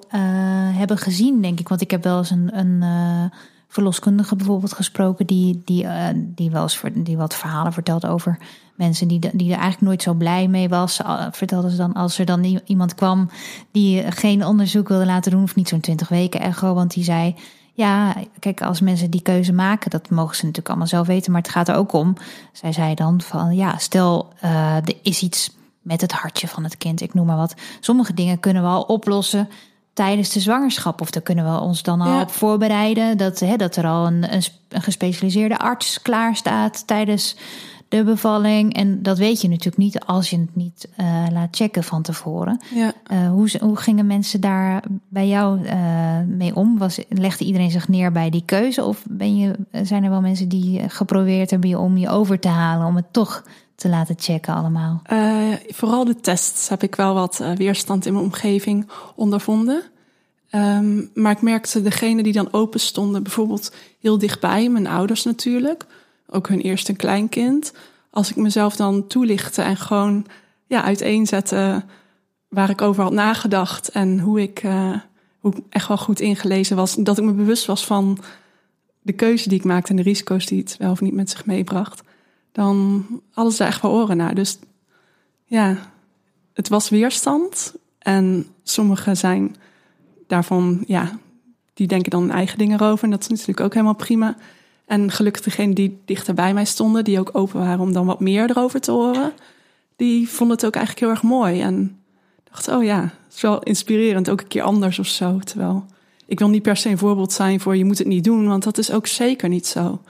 hebben 0.78 0.98
gezien, 0.98 1.42
denk 1.42 1.60
ik. 1.60 1.68
Want 1.68 1.82
ik 1.82 1.92
heb 1.92 2.04
wel 2.04 2.18
eens 2.18 2.30
een, 2.30 2.58
een 2.58 2.82
uh, 2.82 3.40
verloskundige 3.68 4.36
bijvoorbeeld 4.36 4.74
gesproken... 4.74 5.28
die, 5.28 5.62
die, 5.66 5.84
uh, 5.84 6.08
die 6.16 6.52
wel 6.52 6.62
eens 6.62 6.82
die 6.94 7.18
wat 7.18 7.36
verhalen 7.36 7.74
vertelt 7.74 8.06
over 8.06 8.38
mensen... 8.76 9.08
die, 9.08 9.20
die 9.20 9.52
er 9.52 9.58
eigenlijk 9.58 9.82
nooit 9.82 10.02
zo 10.02 10.14
blij 10.14 10.48
mee 10.48 10.70
was. 10.70 11.02
Vertelde 11.32 11.72
ze 11.72 11.78
dan 11.78 11.94
als 11.94 12.20
er 12.20 12.26
dan 12.26 12.62
iemand 12.66 12.96
kwam... 12.96 13.30
die 13.72 14.12
geen 14.12 14.46
onderzoek 14.46 14.88
wilde 14.88 15.06
laten 15.06 15.32
doen... 15.32 15.44
of 15.44 15.56
niet 15.56 15.70
zo'n 15.70 15.80
20 15.80 16.10
weken 16.10 16.40
echo, 16.40 16.74
want 16.74 16.94
die 16.94 17.04
zei... 17.04 17.36
Ja, 17.74 18.16
kijk, 18.40 18.62
als 18.62 18.82
mensen 18.82 19.12
die 19.12 19.22
keuze 19.22 19.54
maken, 19.54 19.90
dat 19.90 20.10
mogen 20.10 20.36
ze 20.36 20.42
natuurlijk 20.42 20.70
allemaal 20.70 20.88
zelf 20.88 21.08
weten. 21.08 21.32
Maar 21.32 21.42
het 21.42 21.52
gaat 21.52 21.68
er 21.68 21.76
ook 21.76 21.94
om, 21.94 22.16
zij 22.52 22.72
zei 22.72 22.96
dan 22.96 23.22
van 23.22 23.56
ja, 23.56 23.78
stel 23.78 24.34
er 24.42 24.96
is 25.02 25.22
iets 25.22 25.52
met 25.81 26.02
het 26.02 26.12
hartje 26.12 26.48
van 26.48 26.64
het 26.64 26.78
kind, 26.78 27.02
ik 27.02 27.14
noem 27.14 27.26
maar 27.26 27.38
wat. 27.38 27.54
Sommige 27.80 28.14
dingen 28.14 28.40
kunnen 28.40 28.64
we 28.64 28.70
al 28.70 28.81
oplossen 28.81 29.50
tijdens 29.94 30.30
de 30.30 30.40
zwangerschap. 30.40 31.02
Of 31.02 31.12
daar 31.12 31.22
kunnen 31.22 31.54
we 31.54 31.60
ons 31.60 31.84
dan 31.84 32.02
al 32.02 32.14
ja. 32.14 32.22
op 32.22 32.31
voorbereiden. 32.31 33.18
Dat, 33.18 33.40
hè, 33.40 33.56
dat 33.56 33.76
er 33.76 33.86
al 33.86 34.08
een, 34.08 34.34
een, 34.34 34.44
een 34.70 34.81
gespecialiseerde 34.81 35.58
arts 35.58 36.02
klaar 36.02 36.36
staat 36.36 36.88
tijdens 36.88 37.36
de 37.88 38.04
bevalling. 38.04 38.74
En 38.74 39.04
dat 39.04 39.18
weet 39.18 39.42
je 39.42 39.48
natuurlijk 39.48 39.78
niet 39.78 40.00
als 40.00 40.30
je 40.30 40.40
het 40.40 40.56
niet 40.56 40.90
uh, 40.98 41.26
laat 41.31 41.56
checken 41.56 41.84
van 41.84 42.02
tevoren. 42.02 42.62
Ja. 42.74 42.94
Uh, 43.12 43.30
hoe, 43.30 43.50
hoe 43.60 43.78
gingen 43.78 44.08
mensen 44.08 44.42
daar 44.42 44.84
bij 45.10 45.28
jou 45.28 45.62
uh, 45.62 45.74
mee 46.28 46.56
om? 46.56 46.78
Was, 46.78 47.00
legde 47.10 47.46
iedereen 47.46 47.72
zich 47.72 47.88
neer 47.88 48.12
bij 48.12 48.30
die 48.30 48.46
keuze? 48.46 48.84
Of 48.84 49.06
ben 49.10 49.38
je, 49.38 49.56
zijn 49.72 50.04
er 50.04 50.10
wel 50.10 50.22
mensen 50.22 50.50
die 50.50 50.90
geprobeerd 50.90 51.50
hebben 51.50 51.80
om 51.80 51.98
je 51.98 52.10
over 52.10 52.40
te 52.40 52.48
halen 52.48 52.88
om 52.88 52.96
het 52.96 53.14
toch 53.14 53.44
te 53.80 53.90
laten 53.90 54.16
checken 54.18 54.54
allemaal? 54.54 55.02
Uh, 55.12 55.54
vooral 55.68 56.06
de 56.06 56.16
tests 56.16 56.70
heb 56.70 56.84
ik 56.84 56.96
wel 56.96 57.14
wat 57.14 57.40
uh, 57.42 57.52
weerstand 57.52 58.06
in 58.06 58.14
mijn 58.14 58.26
omgeving 58.26 58.90
ondervonden. 59.16 59.84
Um, 60.52 61.10
maar 61.14 61.31
ik 61.31 61.42
merkte 61.42 61.81
degene 61.81 62.24
die 62.24 62.34
dan 62.34 62.54
open 62.54 62.80
stonden, 62.80 63.24
bijvoorbeeld 63.24 63.76
heel 64.00 64.18
dichtbij, 64.18 64.70
mijn 64.70 64.88
ouders 64.88 65.24
natuurlijk, 65.24 65.86
ook 66.30 66.48
hun 66.48 66.62
eerste 66.62 66.94
kleinkind. 66.94 67.74
Als 68.10 68.30
ik 68.30 68.36
mezelf 68.36 68.76
dan 68.76 69.08
toelichtte 69.08 69.62
en 69.62 69.78
gewoon 69.78 70.26
ja, 70.68 70.84
uiteenzette 70.84 71.84
waar 72.48 72.70
ik 72.70 72.81
over 72.81 73.04
had 73.04 73.14
nagedacht 73.14 73.90
en 73.90 74.20
hoe 74.20 74.42
ik, 74.42 74.64
uh, 74.64 74.96
hoe 75.40 75.54
ik 75.56 75.64
echt 75.70 75.88
wel 75.88 75.98
goed 75.98 76.20
ingelezen 76.20 76.76
was, 76.76 76.96
dat 76.96 77.18
ik 77.18 77.24
me 77.24 77.31
bewust 77.31 77.66
was 77.66 77.86
van 77.86 78.18
de 79.02 79.14
keuze 79.14 79.50
die 79.50 79.58
ik 79.58 79.64
maakte 79.64 79.90
en 79.90 79.96
de 79.96 80.02
risico's 80.02 80.46
die 80.46 80.60
het 80.60 80.76
wel 80.78 80.92
of 80.92 81.02
niet 81.02 81.14
met 81.14 81.30
zich 81.30 81.46
meebracht 81.46 82.02
dan 82.51 83.06
hadden 83.31 83.54
ze 83.54 83.63
echt 83.63 83.81
wel 83.81 83.92
oren 83.92 84.18
naar. 84.18 84.36
Dus 84.36 84.60
ja, 85.46 85.78
het 86.54 86.69
was 86.69 86.90
weerstand. 86.90 87.74
En 88.00 88.48
sommigen 88.63 89.18
zijn 89.18 89.56
daarvan, 90.28 90.84
ja, 90.88 91.19
die 91.74 91.88
denken 91.88 92.12
dan 92.12 92.31
eigen 92.31 92.57
dingen 92.57 92.80
over. 92.80 93.04
En 93.04 93.10
dat 93.10 93.22
is 93.22 93.28
natuurlijk 93.28 93.60
ook 93.60 93.74
helemaal 93.74 93.96
prima. 93.96 94.38
En 94.86 95.12
gelukkig 95.12 95.44
degenen 95.44 95.75
die 95.75 96.01
dichter 96.06 96.34
bij 96.34 96.54
mij 96.54 96.66
stonden, 96.66 97.04
die 97.04 97.19
ook 97.19 97.30
open 97.34 97.60
waren 97.60 97.80
om 97.80 97.94
dan 97.94 98.06
wat 98.06 98.19
meer 98.19 98.50
erover 98.50 98.81
te 98.81 98.92
horen, 98.92 99.34
die 99.95 100.30
vonden 100.30 100.56
het 100.56 100.66
ook 100.66 100.75
eigenlijk 100.75 101.06
heel 101.06 101.16
erg 101.16 101.24
mooi. 101.24 101.62
En 101.62 102.00
dachten, 102.44 102.78
oh 102.78 102.84
ja, 102.84 103.02
het 103.02 103.34
is 103.36 103.42
wel 103.42 103.63
inspirerend, 103.63 104.30
ook 104.30 104.42
een 104.42 104.47
keer 104.47 104.62
anders 104.62 105.00
of 105.00 105.07
zo. 105.07 105.40
Terwijl 105.40 105.85
ik 106.26 106.40
wil 106.40 106.50
niet 106.50 106.62
per 106.62 106.78
se 106.78 106.90
een 106.90 106.97
voorbeeld 106.97 107.31
zijn 107.31 107.59
voor 107.59 107.76
je 107.76 107.85
moet 107.85 107.97
het 107.97 108.07
niet 108.07 108.24
doen, 108.24 108.47
want 108.47 108.64
dat 108.64 108.78
is 108.78 108.92
ook 108.92 109.07
zeker 109.07 109.50
niet 109.50 109.68
zo. 109.68 110.02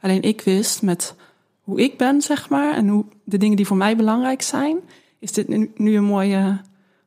Alleen 0.00 0.22
ik 0.22 0.40
wist 0.40 0.82
met 0.82 1.14
hoe 1.68 1.80
ik 1.80 1.96
ben, 1.96 2.22
zeg 2.22 2.48
maar, 2.48 2.74
en 2.74 2.88
hoe 2.88 3.04
de 3.24 3.38
dingen 3.38 3.56
die 3.56 3.66
voor 3.66 3.76
mij 3.76 3.96
belangrijk 3.96 4.42
zijn, 4.42 4.76
is 5.18 5.32
dit 5.32 5.48
nu, 5.48 5.72
nu 5.76 5.96
een 5.96 6.04
mooie, 6.04 6.60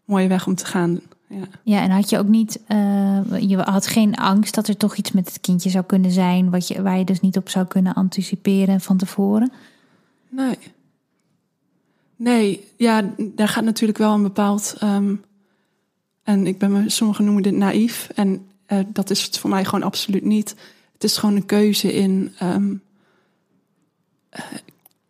mooie 0.06 0.27
weg 0.27 0.48
om 0.48 0.56
te 0.56 0.65
gaan. 0.65 1.00
Ja. 1.27 1.48
ja, 1.63 1.82
en 1.82 1.89
had 1.89 2.10
je 2.10 2.18
ook 2.18 2.27
niet, 2.27 2.60
uh, 2.68 3.39
je 3.39 3.58
had 3.58 3.88
geen 3.88 4.15
angst 4.15 4.56
dat 4.56 4.68
er 4.68 4.77
toch 4.77 4.96
iets 4.96 5.12
met 5.12 5.27
het 5.27 5.41
kindje 5.41 5.70
zou 5.70 5.84
kunnen 5.86 6.12
zijn, 6.12 6.50
wat 6.50 6.68
je, 6.68 6.82
waar 6.82 6.98
je 6.98 7.06
dus 7.06 7.20
niet 7.20 7.38
op 7.38 7.50
zou 7.50 7.65
kunnen 7.65 7.94
anticiperen 7.94 8.82
van 8.82 8.98
tevoren? 8.98 9.51
Nee. 10.30 10.58
Nee, 12.15 12.68
ja, 12.77 13.13
daar 13.18 13.48
gaat 13.48 13.63
natuurlijk 13.63 14.00
wel 14.00 14.13
een 14.13 14.24
bepaald. 14.24 14.77
Um, 14.84 15.22
en 16.24 16.48
ik 16.48 16.58
ben 16.58 16.72
me, 16.72 16.89
sommigen 16.89 17.25
noemen 17.25 17.44
dit 17.44 17.56
naïef. 17.56 18.10
En 18.15 18.46
uh, 18.68 18.80
dat 18.88 19.10
is 19.10 19.24
het 19.24 19.38
voor 19.38 19.50
mij 19.50 19.65
gewoon 19.65 19.84
absoluut 19.84 20.25
niet. 20.25 20.56
Het 20.94 21.03
is 21.03 21.18
gewoon 21.18 21.36
een 21.36 21.46
keuze 21.46 21.94
in. 21.94 22.32
Um, 22.44 22.82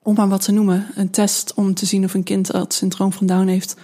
om 0.01 0.15
maar 0.15 0.29
wat 0.29 0.43
te 0.43 0.51
noemen, 0.51 0.87
een 0.95 1.09
test 1.09 1.53
om 1.53 1.73
te 1.73 1.85
zien 1.85 2.03
of 2.03 2.13
een 2.13 2.23
kind 2.23 2.47
het 2.47 2.73
syndroom 2.73 3.13
van 3.13 3.27
Down 3.27 3.47
heeft 3.47 3.75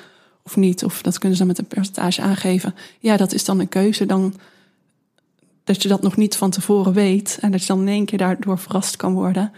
of 0.43 0.55
niet. 0.55 0.83
Of 0.83 1.01
dat 1.01 1.17
kunnen 1.17 1.37
ze 1.37 1.45
dan 1.45 1.55
met 1.55 1.61
een 1.61 1.75
percentage 1.75 2.21
aangeven. 2.21 2.75
Ja, 2.99 3.17
dat 3.17 3.33
is 3.33 3.45
dan 3.45 3.59
een 3.59 3.69
keuze. 3.69 4.05
Dan 4.05 4.33
dat 5.63 5.81
je 5.81 5.87
dat 5.87 6.01
nog 6.01 6.15
niet 6.15 6.35
van 6.35 6.49
tevoren 6.49 6.93
weet 6.93 7.37
en 7.41 7.51
dat 7.51 7.61
je 7.61 7.67
dan 7.67 7.81
in 7.81 7.87
één 7.87 8.05
keer 8.05 8.17
daardoor 8.17 8.59
verrast 8.59 8.95
kan 8.95 9.13
worden. 9.13 9.51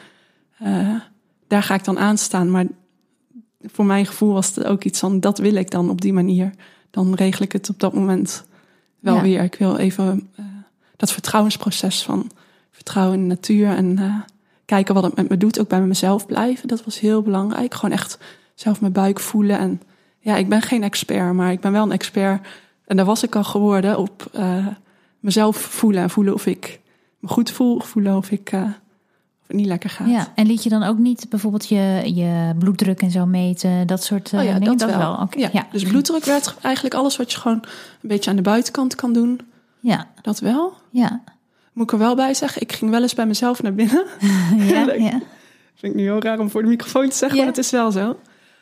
Uh, 0.64 0.96
daar 1.48 1.64
ga 1.64 1.74
ik 1.74 1.84
dan 1.84 2.00
aan 2.00 2.18
staan. 2.18 2.52
Maar 2.52 2.66
voor 3.62 3.86
mijn 3.86 4.06
gevoel 4.06 4.34
was 4.34 4.56
het 4.56 4.66
ook 4.66 4.84
iets 4.84 5.00
van, 5.00 5.20
dat 5.20 5.38
wil 5.38 5.56
ik 5.56 5.72
dan 5.72 5.90
op 5.90 6.02
die 6.02 6.14
manier. 6.14 6.52
Dan 6.92 7.14
regel 7.14 7.46
ik 7.46 7.52
het 7.52 7.70
op 7.70 7.80
dat 7.80 7.94
moment 7.94 8.44
wel 9.00 9.16
ja. 9.16 9.22
weer. 9.22 9.44
Ik 9.44 9.56
wil 9.56 9.78
even 9.78 10.30
uh, 10.40 10.46
dat 10.96 11.12
vertrouwensproces 11.12 12.04
van 12.04 12.32
vertrouwen 12.72 13.16
in 13.16 13.22
de 13.22 13.28
natuur 13.28 13.76
en 13.76 13.98
uh, 14.00 14.16
kijken 14.70 14.94
wat 14.94 15.04
het 15.04 15.16
met 15.16 15.30
me 15.30 15.38
doet. 15.38 15.60
Ook 15.60 15.68
bij 15.68 15.82
mezelf 15.82 16.26
blijven. 16.26 16.68
Dat 16.68 16.86
was 16.86 17.00
heel 17.00 17.22
belangrijk. 17.22 17.74
Gewoon 17.74 17.96
echt 17.96 18.18
zelf 18.56 18.82
mijn 18.82 18.94
buik 18.94 19.20
voelen. 19.20 19.60
En 19.60 19.82
ja, 20.20 20.36
ik 20.36 20.50
ben 20.50 20.62
geen 20.62 20.84
expert, 20.84 21.34
maar 21.34 21.52
ik 21.52 21.60
ben 21.60 21.72
wel 21.72 21.84
een 21.84 21.92
expert. 21.92 22.48
En 22.86 22.96
daar 22.98 23.06
was 23.06 23.24
ik 23.24 23.36
al 23.36 23.44
geworden 23.44 23.98
op 23.98 24.30
uh, 24.36 24.68
mezelf 25.20 25.58
voelen. 25.58 26.02
En 26.02 26.10
voelen 26.10 26.34
of 26.34 26.46
ik 26.46 26.80
me 27.20 27.28
goed 27.30 27.52
voel. 27.52 27.80
Voelen 27.80 28.18
of 28.18 28.32
ik 28.32 28.52
uh, 28.52 28.62
of 28.62 29.48
het 29.48 29.56
niet 29.56 29.66
lekker 29.66 29.90
gaat. 29.90 30.08
Ja, 30.08 30.32
en 30.36 30.46
liet 30.46 30.64
je 30.64 30.70
dan 30.70 30.84
ook 30.84 30.98
niet 30.98 31.30
bijvoorbeeld 31.30 31.68
je, 31.68 32.12
je 32.16 32.54
bloeddruk 32.60 33.02
en 33.02 33.12
zo 33.12 33.26
meten? 33.26 33.88
Dat 33.88 34.04
soort 34.04 34.34
oh 34.34 34.44
ja, 34.44 34.54
dingen? 34.54 34.78
Dat, 34.78 34.80
dat 34.80 34.90
wel. 34.90 35.00
wel. 35.00 35.14
Okay, 35.14 35.42
ja. 35.42 35.50
ja. 35.52 35.68
Dus 35.72 35.84
bloeddruk 35.84 36.26
werd 36.26 36.56
eigenlijk 36.62 36.96
alles 36.96 37.18
wat 37.18 37.32
je 37.32 37.40
gewoon 37.40 37.62
een 38.02 38.10
beetje 38.10 38.30
aan 38.30 38.36
de 38.36 38.42
buitenkant 38.42 38.96
kan 38.96 39.14
doen. 39.14 39.40
Ja. 39.80 40.08
Dat 40.22 40.40
wel. 40.40 40.74
Ja. 40.90 41.22
Moet 41.80 41.92
ik 41.92 42.00
er 42.00 42.06
wel 42.06 42.16
bij 42.16 42.34
zeggen, 42.34 42.62
ik 42.62 42.72
ging 42.72 42.92
wel 42.92 43.02
eens 43.02 43.14
bij 43.14 43.26
mezelf 43.26 43.62
naar 43.62 43.74
binnen. 43.74 44.06
ja. 44.68 44.86
Vind 45.76 45.94
ik 45.94 45.96
nu 45.96 46.02
heel 46.04 46.22
raar 46.22 46.40
om 46.40 46.50
voor 46.50 46.62
de 46.62 46.68
microfoon 46.68 47.10
te 47.10 47.16
zeggen, 47.16 47.38
Ja. 47.38 47.44
maar 47.46 47.54
het 47.54 47.64
is 47.66 47.72
wel 47.72 47.92
zo. 47.92 48.18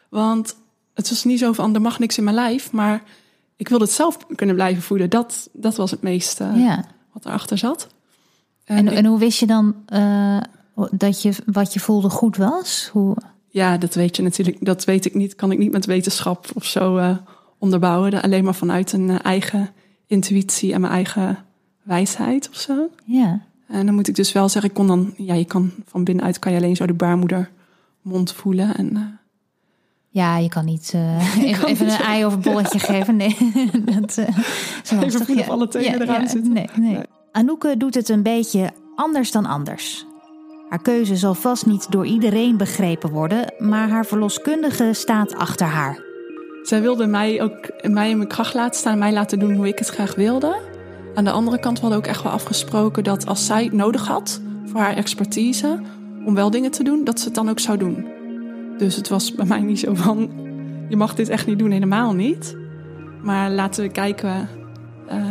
Want 0.10 0.56
het 0.94 1.10
was 1.10 1.24
niet 1.24 1.40
zo 1.40 1.54
van, 1.54 1.76
er 1.76 1.82
mag 1.82 2.00
niks 2.00 2.18
in 2.18 2.24
mijn 2.24 2.36
lijf, 2.36 2.72
maar 2.72 3.04
ik 3.56 3.68
wilde 3.70 3.84
het 3.84 3.94
zelf 3.94 4.18
kunnen 4.36 4.56
blijven 4.56 4.84
voelen. 4.84 5.10
Dat, 5.10 5.50
dat 5.54 5.76
was 5.76 5.92
het 5.92 6.02
meeste 6.02 6.44
ja. 6.56 6.86
wat 7.14 7.26
erachter 7.26 7.58
zat. 7.58 7.88
En, 8.64 8.88
ik- 8.88 8.94
en 8.94 9.06
hoe 9.06 9.20
wist 9.20 9.40
je 9.40 9.46
dan 9.46 9.76
eh, 9.86 10.38
dat 10.92 11.22
je 11.22 11.34
wat 11.46 11.74
je 11.74 11.80
voelde 11.80 12.10
goed 12.10 12.38
was? 12.38 12.90
Hoe... 12.92 13.16
Ja, 13.50 13.78
dat 13.78 13.94
weet 13.94 14.16
je 14.16 14.22
natuurlijk. 14.24 14.58
Dat 14.66 14.86
weet 14.86 15.06
ik 15.06 15.14
niet. 15.14 15.36
Kan 15.36 15.52
ik 15.52 15.58
niet 15.58 15.72
met 15.72 15.86
wetenschap 15.86 16.46
of 16.54 16.66
zo 16.66 16.98
eh, 16.98 17.18
onderbouwen. 17.58 18.22
Alleen 18.22 18.44
maar 18.44 18.56
vanuit 18.56 18.92
een 18.94 19.10
eh, 19.10 19.16
eigen 19.22 19.70
intuïtie 20.08 20.74
en 20.74 20.82
mijn 20.82 20.94
eigen 20.94 21.46
wijsheid 21.88 22.50
of 22.50 22.56
zo. 22.56 22.90
Ja. 23.06 23.42
En 23.68 23.86
dan 23.86 23.96
moet 23.96 24.08
ik 24.08 24.16
dus 24.16 24.32
wel 24.32 24.50
zeggen, 24.50 24.70
ik 24.70 24.78
kon 24.78 24.88
dan, 24.88 25.14
ja, 25.18 25.34
je 25.34 25.46
kan 25.46 25.72
van 25.86 26.04
binnenuit 26.04 26.40
kan 26.40 26.52
je 26.52 26.58
alleen 26.58 26.76
zo 26.76 26.86
de 26.86 26.94
baarmoedermond 26.94 28.34
voelen. 28.34 28.76
En 28.76 28.96
eh, 28.96 29.02
Ja, 30.10 30.38
je 30.38 30.50
kan 30.50 30.66
niet 30.66 30.92
eh, 30.94 31.38
even, 31.44 31.60
kan 31.60 31.70
even 31.70 31.86
niet 31.86 31.96
een 32.00 32.06
ei 32.06 32.26
of 32.26 32.34
een 32.34 32.42
bolletje 32.42 32.80
geven. 32.90 33.16
Nee, 33.16 33.38
dat 34.00 34.18
eh, 34.18 34.28
is 34.84 34.92
lastig, 34.92 35.26
voelen 35.26 35.44
of 35.44 35.50
alle 35.50 35.68
tenen 35.68 36.02
eraan 36.02 36.28
zitten. 36.28 36.54
Nee, 36.54 36.70
nee. 36.76 36.94
Nee. 36.94 37.04
Anouk 37.32 37.80
doet 37.80 37.96
het 37.96 38.10
een 38.10 38.24
beetje 38.24 38.72
anders 38.96 39.32
dan 39.32 39.46
anders. 39.46 40.06
Haar 40.70 40.82
keuze 40.82 41.16
zal 41.16 41.34
vast 41.34 41.66
niet 41.66 41.92
door 41.92 42.06
iedereen 42.06 42.58
begrepen 42.58 43.12
worden, 43.12 43.54
maar 43.58 43.90
haar 43.90 44.06
verloskundige 44.06 44.90
staat 44.94 45.36
achter 45.36 45.68
haar. 45.68 46.04
zij 46.64 46.82
wilde 46.82 47.06
mij 47.06 47.42
ook 47.42 47.72
mij 47.82 48.10
in 48.10 48.18
mijn 48.18 48.30
kracht 48.30 48.54
laten 48.54 48.80
staan, 48.80 48.98
mij 48.98 49.14
laten 49.14 49.40
doen 49.40 49.56
hoe 49.56 49.68
ik 49.68 49.80
het 49.80 49.88
graag 49.88 50.16
wilde. 50.16 50.67
Aan 51.18 51.24
de 51.24 51.32
andere 51.32 51.60
kant 51.60 51.76
we 51.76 51.82
hadden 51.82 52.00
ook 52.00 52.08
echt 52.08 52.24
wel 52.24 52.32
afgesproken 52.32 53.04
dat 53.04 53.26
als 53.26 53.46
zij 53.46 53.64
het 53.64 53.74
nodig 53.74 54.08
had 54.08 54.42
voor 54.66 54.80
haar 54.80 54.96
expertise 54.96 55.80
om 56.26 56.34
wel 56.36 56.50
dingen 56.52 56.72
te 56.72 56.84
doen, 56.84 57.04
dat 57.04 57.20
ze 57.20 57.26
het 57.26 57.36
dan 57.36 57.50
ook 57.50 57.60
zou 57.60 57.78
doen. 57.78 58.06
Dus 58.78 58.96
het 58.96 59.10
was 59.10 59.34
bij 59.36 59.46
mij 59.46 59.60
niet 59.62 59.80
zo 59.80 59.94
van, 59.94 60.30
je 60.90 60.96
mag 60.98 61.16
dit 61.16 61.30
echt 61.30 61.48
niet 61.48 61.60
doen, 61.60 61.72
helemaal 61.72 62.14
niet. 62.14 62.58
Maar 63.24 63.52
laten 63.52 63.84
we 63.84 63.90
kijken. 63.90 64.50
eh, 65.08 65.26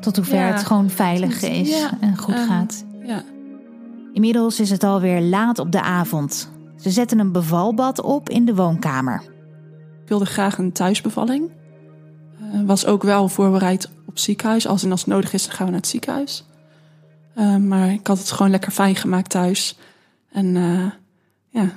Tot 0.00 0.16
hoever 0.16 0.34
Ja. 0.36 0.40
het 0.46 0.62
gewoon 0.66 0.90
veilig 0.90 1.42
is 1.42 1.88
en 2.00 2.16
goed 2.18 2.34
Ehm, 2.34 2.46
gaat. 2.46 2.84
ja, 3.02 3.22
Inmiddels 4.12 4.60
is 4.60 4.70
het 4.70 4.84
alweer 4.84 5.20
laat 5.20 5.58
op 5.58 5.72
de 5.72 5.82
avond. 5.82 6.50
Ze 6.76 6.90
zetten 6.90 7.18
een 7.18 7.32
bevalbad 7.32 8.00
op 8.02 8.28
in 8.28 8.44
de 8.44 8.54
woonkamer. 8.54 9.22
ik 10.02 10.08
wilde 10.08 10.26
graag 10.26 10.58
een 10.58 10.72
thuisbevalling. 10.72 11.50
Eh, 12.52 12.60
was 12.66 12.86
ook 12.86 13.02
wel 13.02 13.28
voorbereid 13.28 13.88
op 14.06 14.18
ziekenhuis. 14.18 14.66
Als 14.66 14.82
en 14.82 14.90
als 14.90 15.00
het 15.00 15.08
nodig 15.08 15.32
is, 15.32 15.46
dan 15.46 15.54
gaan 15.54 15.64
we 15.66 15.72
naar 15.72 15.80
het 15.80 15.90
ziekenhuis. 15.90 16.44
Eh, 17.34 17.56
maar 17.56 17.92
ik 17.92 18.06
had 18.06 18.18
het 18.18 18.30
gewoon 18.30 18.50
lekker 18.50 18.72
fijn 18.72 18.96
gemaakt 18.96 19.30
thuis. 19.30 19.78
En 20.32 20.56
eh, 20.56 20.90
ja, 21.48 21.72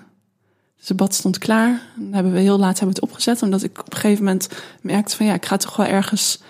dus 0.77 0.87
het 0.87 0.97
bad 0.97 1.13
stond 1.13 1.37
klaar. 1.37 1.81
Dan 1.95 2.13
hebben 2.13 2.33
we 2.33 2.39
heel 2.39 2.59
laat 2.59 2.79
hebben 2.79 2.95
het 2.95 3.03
opgezet. 3.03 3.41
Omdat 3.41 3.63
ik 3.63 3.79
op 3.79 3.93
een 3.93 3.99
gegeven 3.99 4.23
moment 4.23 4.49
merkte 4.81 5.15
van 5.15 5.25
ja, 5.25 5.33
ik 5.33 5.45
ga 5.45 5.57
toch 5.57 5.75
wel 5.75 5.85
ergens 5.85 6.41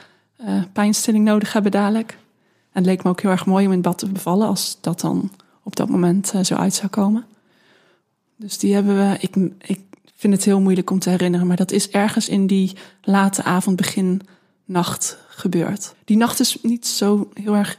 pijnstilling 0.74 1.26
nodig 1.26 1.54
hebben 1.54 1.72
dadelijk. 1.72 2.12
En 2.12 2.82
het 2.82 2.86
leek 2.86 3.04
me 3.04 3.10
ook 3.10 3.22
heel 3.22 3.32
erg 3.32 3.46
mooi 3.46 3.66
om 3.66 3.72
in 3.72 3.78
het 3.78 3.88
bad 3.88 3.98
te 3.98 4.08
bevallen. 4.08 4.48
Als 4.48 4.78
dat 4.82 5.00
dan 5.00 5.32
op 5.64 5.76
dat 5.76 5.90
moment 5.90 6.34
zo 6.44 6.56
uit 6.56 6.74
zou 6.74 6.88
komen. 6.88 7.26
Dus 8.36 8.58
die 8.58 8.74
hebben 8.74 8.96
we. 8.96 9.18
Ik, 9.20 9.36
ik 9.62 9.91
vind 10.22 10.34
het 10.34 10.46
heel 10.46 10.62
moeilijk 10.62 10.90
om 10.90 11.00
te 11.00 11.10
herinneren. 11.10 11.48
Maar 11.48 11.56
dat 11.56 11.72
is 11.72 11.90
ergens 11.90 12.30
in 12.30 12.48
die 12.48 12.72
late 13.02 13.44
avond, 13.44 13.76
begin 13.76 14.22
nacht 14.66 15.18
gebeurd. 15.30 15.96
Die 16.06 16.18
nacht 16.18 16.40
is 16.40 16.58
niet 16.62 16.88
zo 16.88 17.30
heel 17.34 17.56
erg 17.56 17.78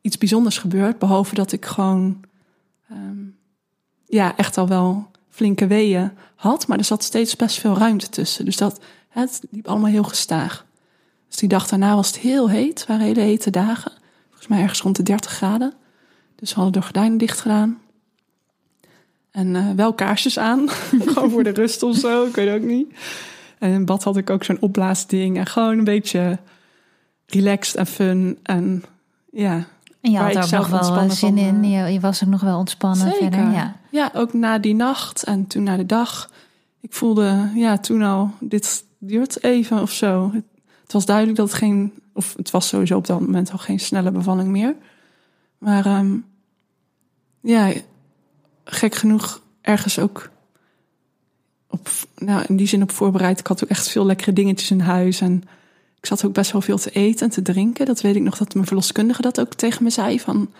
iets 0.00 0.18
bijzonders 0.18 0.58
gebeurd. 0.58 0.98
Behalve 0.98 1.34
dat 1.34 1.52
ik 1.52 1.64
gewoon 1.64 2.20
ehm, 2.90 3.24
ja, 4.06 4.36
echt 4.36 4.58
al 4.58 4.68
wel 4.68 5.10
flinke 5.30 5.66
weeën 5.66 6.12
had. 6.34 6.66
Maar 6.66 6.78
er 6.78 6.84
zat 6.84 7.02
steeds 7.02 7.36
best 7.36 7.58
veel 7.60 7.76
ruimte 7.76 8.08
tussen. 8.08 8.44
Dus 8.44 8.56
dat, 8.56 8.80
het 9.08 9.42
liep 9.50 9.68
allemaal 9.68 9.90
heel 9.90 10.02
gestaag. 10.02 10.66
Dus 11.28 11.36
die 11.36 11.48
dag 11.48 11.68
daarna 11.68 11.94
was 11.94 12.06
het 12.06 12.18
heel 12.18 12.50
heet. 12.50 12.78
Het 12.78 12.88
waren 12.88 13.06
hele 13.06 13.20
hete 13.20 13.50
dagen. 13.50 13.92
Volgens 14.28 14.48
mij 14.48 14.60
ergens 14.60 14.80
rond 14.80 14.96
de 14.96 15.02
30 15.02 15.30
graden. 15.30 15.72
Dus 16.34 16.48
we 16.50 16.54
hadden 16.54 16.80
de 16.80 16.86
gordijnen 16.86 17.18
dicht 17.18 17.40
gedaan. 17.40 17.78
En 19.32 19.56
eh, 19.56 19.70
wel 19.76 19.92
kaarsjes 19.94 20.38
aan. 20.38 20.68
gewoon 21.06 21.30
voor 21.30 21.42
de 21.44 21.50
rust 21.50 21.82
of 21.82 21.96
zo. 21.96 22.24
Ik 22.26 22.34
weet 22.34 22.54
ook 22.62 22.68
niet. 22.68 22.94
En 23.58 23.70
in 23.70 23.84
bad 23.84 24.02
had 24.04 24.16
ik 24.16 24.30
ook 24.30 24.44
zo'n 24.44 24.60
opblaasding. 24.60 25.36
En 25.38 25.46
gewoon 25.46 25.78
een 25.78 25.84
beetje 25.84 26.38
relaxed 27.26 27.74
en 27.76 27.86
fun. 27.86 28.38
En 28.42 28.84
ja, 29.32 29.64
En 30.00 30.10
je 30.10 30.18
had 30.18 30.34
er 30.34 30.42
ook 30.44 30.50
nog 30.50 30.68
wel 30.68 30.78
ontspannen 30.78 31.16
zin 31.16 31.28
van, 31.36 31.38
in. 31.38 31.64
eh, 31.64 31.86
Je, 31.86 31.92
je 31.92 32.00
was 32.00 32.22
ook 32.24 32.30
nog 32.30 32.40
wel 32.40 32.58
ontspannen 32.58 33.10
Zeker. 33.10 33.32
verder. 33.32 33.50
Ja. 33.52 33.76
Ja, 33.90 34.10
ook 34.14 34.32
na 34.32 34.58
die 34.58 34.74
nacht 34.74 35.22
en 35.22 35.46
toen 35.46 35.62
na 35.62 35.76
de 35.76 35.86
dag. 35.86 36.30
Ik 36.80 36.92
voelde, 36.92 37.50
ja, 37.54 37.78
toen 37.78 38.02
al, 38.02 38.30
dit 38.40 38.84
duurt 38.98 39.42
even 39.42 39.80
of 39.82 39.90
zo. 39.92 40.30
Het, 40.34 40.44
het 40.82 40.92
was 40.92 41.06
duidelijk 41.06 41.36
dat 41.36 41.48
het 41.48 41.56
geen, 41.58 41.92
of 42.14 42.34
het 42.36 42.50
was 42.50 42.68
sowieso 42.68 42.96
op 42.96 43.06
dat 43.06 43.20
moment 43.20 43.52
al 43.52 43.58
geen 43.58 43.80
snelle 43.80 44.10
bevalling 44.10 44.48
meer. 44.48 44.74
Maar 45.58 45.86
ehm, 45.86 46.16
ja, 47.40 47.72
gek 48.64 48.94
genoeg 48.94 49.42
ergens 49.60 49.98
ook 49.98 50.30
op, 51.68 51.88
nou, 52.16 52.44
in 52.48 52.56
die 52.56 52.66
zin 52.66 52.82
op 52.82 52.90
voorbereid. 52.90 53.38
Ik 53.40 53.46
had 53.46 53.64
ook 53.64 53.70
echt 53.70 53.88
veel 53.88 54.06
lekkere 54.06 54.32
dingetjes 54.32 54.70
in 54.70 54.80
huis 54.80 55.20
en 55.20 55.44
ik 55.98 56.06
zat 56.06 56.24
ook 56.24 56.32
best 56.32 56.52
wel 56.52 56.60
veel 56.60 56.78
te 56.78 56.90
eten 56.90 57.26
en 57.26 57.32
te 57.32 57.42
drinken. 57.42 57.86
Dat 57.86 58.00
weet 58.00 58.16
ik 58.16 58.22
nog 58.22 58.36
dat 58.38 58.54
mijn 58.54 58.66
verloskundige 58.66 59.22
dat 59.22 59.40
ook 59.40 59.54
tegen 59.54 59.82
me 59.82 59.90
zei 59.90 60.20
van, 60.20 60.52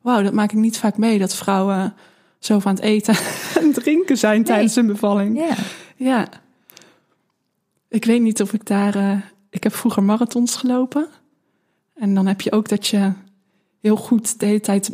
wauw, 0.00 0.22
dat 0.22 0.32
maak 0.32 0.52
ik 0.52 0.58
niet 0.58 0.78
vaak 0.78 0.96
mee 0.96 1.18
dat 1.18 1.34
vrouwen 1.34 1.94
zo 2.38 2.60
aan 2.64 2.74
het 2.74 2.84
eten 2.84 3.16
en 3.60 3.72
drinken 3.72 4.18
zijn 4.18 4.44
tijdens 4.44 4.76
een 4.76 4.86
bevalling. 4.86 5.38
Ja. 5.38 5.54
Ja. 5.96 6.28
Ik 7.88 8.04
weet 8.04 8.20
niet 8.20 8.42
of 8.42 8.52
ik 8.52 8.66
daar. 8.66 8.94
eh, 8.94 9.16
ik 9.50 9.62
heb 9.62 9.74
vroeger 9.74 10.02
marathons 10.02 10.56
gelopen. 10.56 11.08
En 11.94 12.14
dan 12.14 12.26
heb 12.26 12.40
je 12.40 12.52
ook 12.52 12.68
dat 12.68 12.86
je 12.86 13.12
heel 13.80 13.96
goed 13.96 14.40
de 14.40 14.46
hele 14.46 14.60
tijd. 14.60 14.90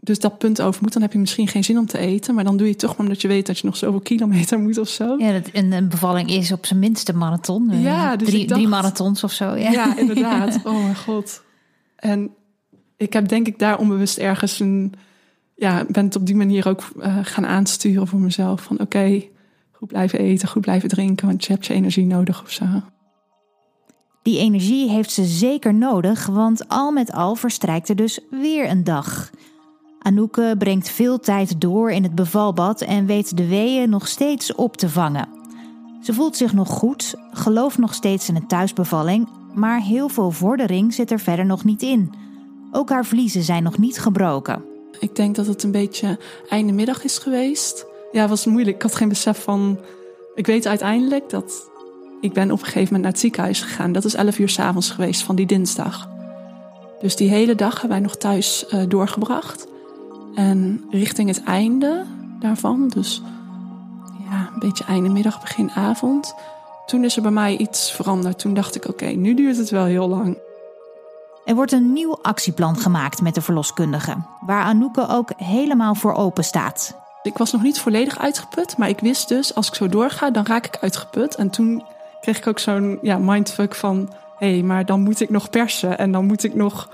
Dus 0.00 0.18
dat 0.18 0.38
punt 0.38 0.60
over 0.60 0.82
moet. 0.82 0.92
Dan 0.92 1.02
heb 1.02 1.12
je 1.12 1.18
misschien 1.18 1.48
geen 1.48 1.64
zin 1.64 1.78
om 1.78 1.86
te 1.86 1.98
eten. 1.98 2.34
Maar 2.34 2.44
dan 2.44 2.56
doe 2.56 2.66
je 2.66 2.72
het 2.72 2.80
toch 2.80 2.90
maar 2.96 3.06
omdat 3.06 3.20
je 3.22 3.28
weet 3.28 3.46
dat 3.46 3.58
je 3.58 3.66
nog 3.66 3.76
zoveel 3.76 4.00
kilometer 4.00 4.58
moet 4.58 4.78
of 4.78 4.88
zo. 4.88 5.16
Ja, 5.18 5.32
dat, 5.32 5.48
en 5.48 5.72
een 5.72 5.88
bevalling 5.88 6.30
is 6.30 6.52
op 6.52 6.66
zijn 6.66 6.78
minst 6.78 7.08
een 7.08 7.18
marathon. 7.18 7.70
Eh, 7.70 7.82
Ja, 7.82 8.16
dus 8.16 8.28
drie, 8.28 8.40
dacht- 8.46 8.60
drie 8.60 8.68
marathons 8.68 9.24
of 9.24 9.32
zo. 9.32 9.54
Ja, 9.54 9.70
Ja, 9.70 9.96
inderdaad. 9.98 10.60
Oh 10.64 10.82
mijn 10.82 10.96
god. 10.96 11.42
En 11.96 12.30
ik 12.96 13.12
heb 13.12 13.28
denk 13.28 13.46
ik 13.46 13.58
daar 13.58 13.78
onbewust 13.78 14.18
ergens 14.18 14.60
een... 14.60 14.92
Ja, 15.54 15.84
ben 15.88 16.04
het 16.04 16.16
op 16.16 16.26
die 16.26 16.36
manier 16.36 16.68
ook 16.68 16.82
eh, 17.00 17.16
gaan 17.22 17.46
aansturen 17.46 18.06
voor 18.06 18.20
mezelf. 18.20 18.62
Van 18.62 18.80
oké, 18.80 19.22
goed 19.72 19.88
blijven 19.88 20.18
eten, 20.18 20.48
goed 20.48 20.62
blijven 20.62 20.88
drinken. 20.88 21.26
Want 21.26 21.44
je 21.44 21.52
hebt 21.52 21.66
je 21.66 21.74
energie 21.74 22.06
nodig 22.06 22.42
of 22.42 22.50
zo. 22.50 22.64
Die 24.22 24.38
energie 24.38 24.90
heeft 24.90 25.10
ze 25.10 25.24
zeker 25.24 25.74
nodig, 25.74 26.26
want 26.26 26.68
al 26.68 26.90
met 26.92 27.12
al 27.12 27.34
verstrijkt 27.34 27.88
er 27.88 27.96
dus 27.96 28.20
weer 28.30 28.70
een 28.70 28.84
dag. 28.84 29.30
Anouk 30.08 30.40
brengt 30.58 30.88
veel 30.90 31.18
tijd 31.18 31.60
door 31.60 31.90
in 31.90 32.02
het 32.02 32.14
bevalbad 32.14 32.80
en 32.80 33.06
weet 33.06 33.36
de 33.36 33.48
weeën 33.48 33.90
nog 33.90 34.08
steeds 34.08 34.54
op 34.54 34.76
te 34.76 34.88
vangen. 34.88 35.28
Ze 36.02 36.14
voelt 36.14 36.36
zich 36.36 36.52
nog 36.52 36.68
goed, 36.68 37.14
gelooft 37.32 37.78
nog 37.78 37.94
steeds 37.94 38.28
in 38.28 38.36
een 38.36 38.46
thuisbevalling, 38.46 39.28
maar 39.54 39.80
heel 39.80 40.08
veel 40.08 40.30
vordering 40.30 40.94
zit 40.94 41.10
er 41.10 41.20
verder 41.20 41.46
nog 41.46 41.64
niet 41.64 41.82
in. 41.82 42.12
Ook 42.72 42.90
haar 42.90 43.04
vliezen 43.04 43.42
zijn 43.42 43.62
nog 43.62 43.78
niet 43.78 44.00
gebroken. 44.00 44.64
Ik 45.00 45.16
denk 45.16 45.36
dat 45.36 45.46
het 45.46 45.62
een 45.62 45.70
beetje 45.70 46.18
einde 46.48 46.72
middag 46.72 47.04
is 47.04 47.18
geweest. 47.18 47.86
Ja, 48.12 48.20
het 48.20 48.30
was 48.30 48.46
moeilijk. 48.46 48.76
Ik 48.76 48.82
had 48.82 48.94
geen 48.94 49.08
besef 49.08 49.42
van... 49.42 49.78
Ik 50.34 50.46
weet 50.46 50.66
uiteindelijk 50.66 51.30
dat... 51.30 51.70
Ik 52.20 52.32
ben 52.32 52.50
op 52.50 52.58
een 52.58 52.64
gegeven 52.64 52.82
moment 52.82 53.02
naar 53.02 53.12
het 53.12 53.20
ziekenhuis 53.20 53.60
gegaan. 53.60 53.92
Dat 53.92 54.04
is 54.04 54.14
11 54.14 54.38
uur 54.38 54.48
s'avonds 54.48 54.90
geweest 54.90 55.22
van 55.22 55.36
die 55.36 55.46
dinsdag. 55.46 56.08
Dus 57.00 57.16
die 57.16 57.28
hele 57.28 57.54
dag 57.54 57.72
hebben 57.72 57.90
wij 57.90 58.00
nog 58.00 58.16
thuis 58.16 58.66
eh, 58.66 58.82
doorgebracht. 58.88 59.66
En 60.38 60.84
richting 60.90 61.28
het 61.28 61.44
einde 61.44 62.04
daarvan, 62.40 62.88
dus 62.88 63.22
ja, 64.30 64.50
een 64.52 64.58
beetje 64.58 64.84
einde 64.84 65.08
middag, 65.08 65.40
begin 65.40 65.70
avond. 65.70 66.34
Toen 66.86 67.04
is 67.04 67.16
er 67.16 67.22
bij 67.22 67.30
mij 67.30 67.56
iets 67.56 67.92
veranderd. 67.92 68.38
Toen 68.38 68.54
dacht 68.54 68.74
ik, 68.74 68.88
oké, 68.88 69.06
nu 69.06 69.34
duurt 69.34 69.56
het 69.56 69.70
wel 69.70 69.84
heel 69.84 70.08
lang. 70.08 70.38
Er 71.44 71.54
wordt 71.54 71.72
een 71.72 71.92
nieuw 71.92 72.18
actieplan 72.22 72.76
gemaakt 72.76 73.20
met 73.20 73.34
de 73.34 73.40
verloskundige, 73.40 74.16
waar 74.46 74.62
Anouk 74.62 74.98
ook 74.98 75.32
helemaal 75.36 75.94
voor 75.94 76.14
open 76.14 76.44
staat. 76.44 76.96
Ik 77.22 77.38
was 77.38 77.52
nog 77.52 77.62
niet 77.62 77.80
volledig 77.80 78.18
uitgeput, 78.18 78.76
maar 78.76 78.88
ik 78.88 79.00
wist 79.00 79.28
dus, 79.28 79.54
als 79.54 79.68
ik 79.68 79.74
zo 79.74 79.88
doorga, 79.88 80.30
dan 80.30 80.46
raak 80.46 80.66
ik 80.66 80.78
uitgeput. 80.80 81.34
En 81.34 81.50
toen 81.50 81.84
kreeg 82.20 82.38
ik 82.38 82.46
ook 82.46 82.58
zo'n 82.58 82.98
ja, 83.02 83.18
mindfuck 83.18 83.74
van, 83.74 84.12
hé, 84.38 84.52
hey, 84.52 84.62
maar 84.62 84.86
dan 84.86 85.00
moet 85.00 85.20
ik 85.20 85.30
nog 85.30 85.50
persen 85.50 85.98
en 85.98 86.12
dan 86.12 86.26
moet 86.26 86.44
ik 86.44 86.54
nog, 86.54 86.88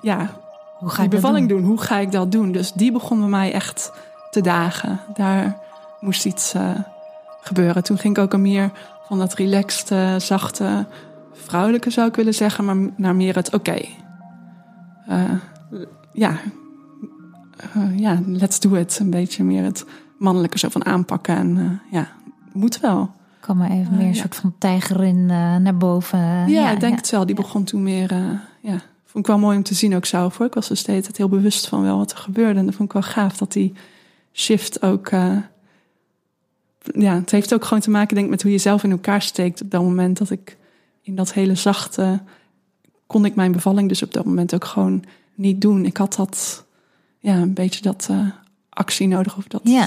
ja, 0.00 0.30
Hoe 0.80 0.88
ga 0.88 0.96
die 0.96 1.04
ik 1.04 1.10
dat 1.10 1.20
bevalling 1.20 1.48
doen? 1.48 1.58
doen? 1.58 1.66
Hoe 1.66 1.80
ga 1.80 1.98
ik 1.98 2.12
dat 2.12 2.32
doen? 2.32 2.52
Dus 2.52 2.72
die 2.72 2.92
begon 2.92 3.20
bij 3.20 3.28
mij 3.28 3.52
echt 3.52 3.92
te 4.30 4.40
dagen. 4.40 5.00
Daar 5.14 5.58
moest 6.00 6.26
iets 6.26 6.54
eh, 6.54 6.70
gebeuren. 7.40 7.82
Toen 7.82 7.98
ging 7.98 8.16
ik 8.16 8.22
ook 8.22 8.32
een 8.32 8.42
meer 8.42 8.70
van 9.08 9.18
dat 9.18 9.34
relaxed, 9.34 10.22
zachte, 10.22 10.86
vrouwelijke 11.32 11.90
zou 11.90 12.08
ik 12.08 12.14
willen 12.14 12.34
zeggen, 12.34 12.64
maar 12.64 12.76
naar 12.96 13.16
meer 13.16 13.34
het 13.34 13.54
oké. 13.54 13.78
eh, 15.06 15.22
ja, 16.12 16.36
eh, 17.56 17.98
ja, 17.98 18.18
let's 18.26 18.60
do 18.60 18.74
it. 18.74 18.98
Een 18.98 19.10
beetje 19.10 19.44
meer 19.44 19.64
het 19.64 19.84
mannelijke 20.18 20.58
zo 20.58 20.68
van 20.68 20.84
aanpakken. 20.84 21.36
En 21.36 21.80
ja, 21.90 22.08
moet 22.52 22.80
wel. 22.80 23.10
Kom 23.40 23.56
maar 23.56 23.70
even 23.70 23.96
meer 23.96 24.06
een 24.06 24.14
soort 24.14 24.36
van 24.36 24.54
tijgerin 24.58 25.26
naar 25.62 25.76
boven. 25.76 26.18
ja, 26.18 26.46
ja, 26.46 26.70
ik 26.70 26.80
denk 26.80 26.96
het 26.96 27.10
wel. 27.10 27.26
Die 27.26 27.34
begon 27.34 27.64
toen 27.64 27.82
meer, 27.82 28.12
ja, 28.60 28.80
vond 29.10 29.26
ik 29.26 29.30
wel 29.30 29.40
mooi 29.40 29.56
om 29.56 29.62
te 29.62 29.74
zien 29.74 29.96
ook 29.96 30.04
zelf 30.04 30.36
hoor. 30.36 30.46
Ik 30.46 30.54
was 30.54 30.70
er 30.70 30.76
steeds 30.76 31.08
heel 31.12 31.28
bewust 31.28 31.68
van 31.68 31.82
wel 31.82 31.96
wat 31.96 32.12
er 32.12 32.18
gebeurde. 32.18 32.58
En 32.58 32.66
dat 32.66 32.74
vond 32.74 32.88
ik 32.88 32.94
wel 32.94 33.10
gaaf 33.12 33.36
dat 33.36 33.52
die 33.52 33.72
shift 34.32 34.82
ook 34.82 35.12
ja, 36.82 37.14
het 37.14 37.30
heeft 37.30 37.54
ook 37.54 37.64
gewoon 37.64 37.82
te 37.82 37.90
maken, 37.90 38.14
denk 38.14 38.26
ik, 38.26 38.32
met 38.32 38.42
hoe 38.42 38.52
je 38.52 38.58
zelf 38.58 38.84
in 38.84 38.90
elkaar 38.90 39.22
steekt. 39.22 39.62
Op 39.62 39.70
dat 39.70 39.82
moment 39.82 40.18
dat 40.18 40.30
ik 40.30 40.56
in 41.02 41.14
dat 41.14 41.32
hele 41.32 41.54
zachte. 41.54 42.20
kon 43.06 43.24
ik 43.24 43.34
mijn 43.34 43.52
bevalling 43.52 43.88
dus 43.88 44.02
op 44.02 44.12
dat 44.12 44.24
moment 44.24 44.54
ook 44.54 44.64
gewoon 44.64 45.04
niet 45.34 45.60
doen. 45.60 45.84
Ik 45.84 45.96
had 45.96 46.14
dat, 46.14 46.64
ja, 47.18 47.34
een 47.34 47.54
beetje 47.54 47.82
dat 47.82 48.08
uh, 48.10 48.26
actie 48.68 49.08
nodig 49.08 49.36
of 49.36 49.44
dat, 49.44 49.60
ja. 49.64 49.86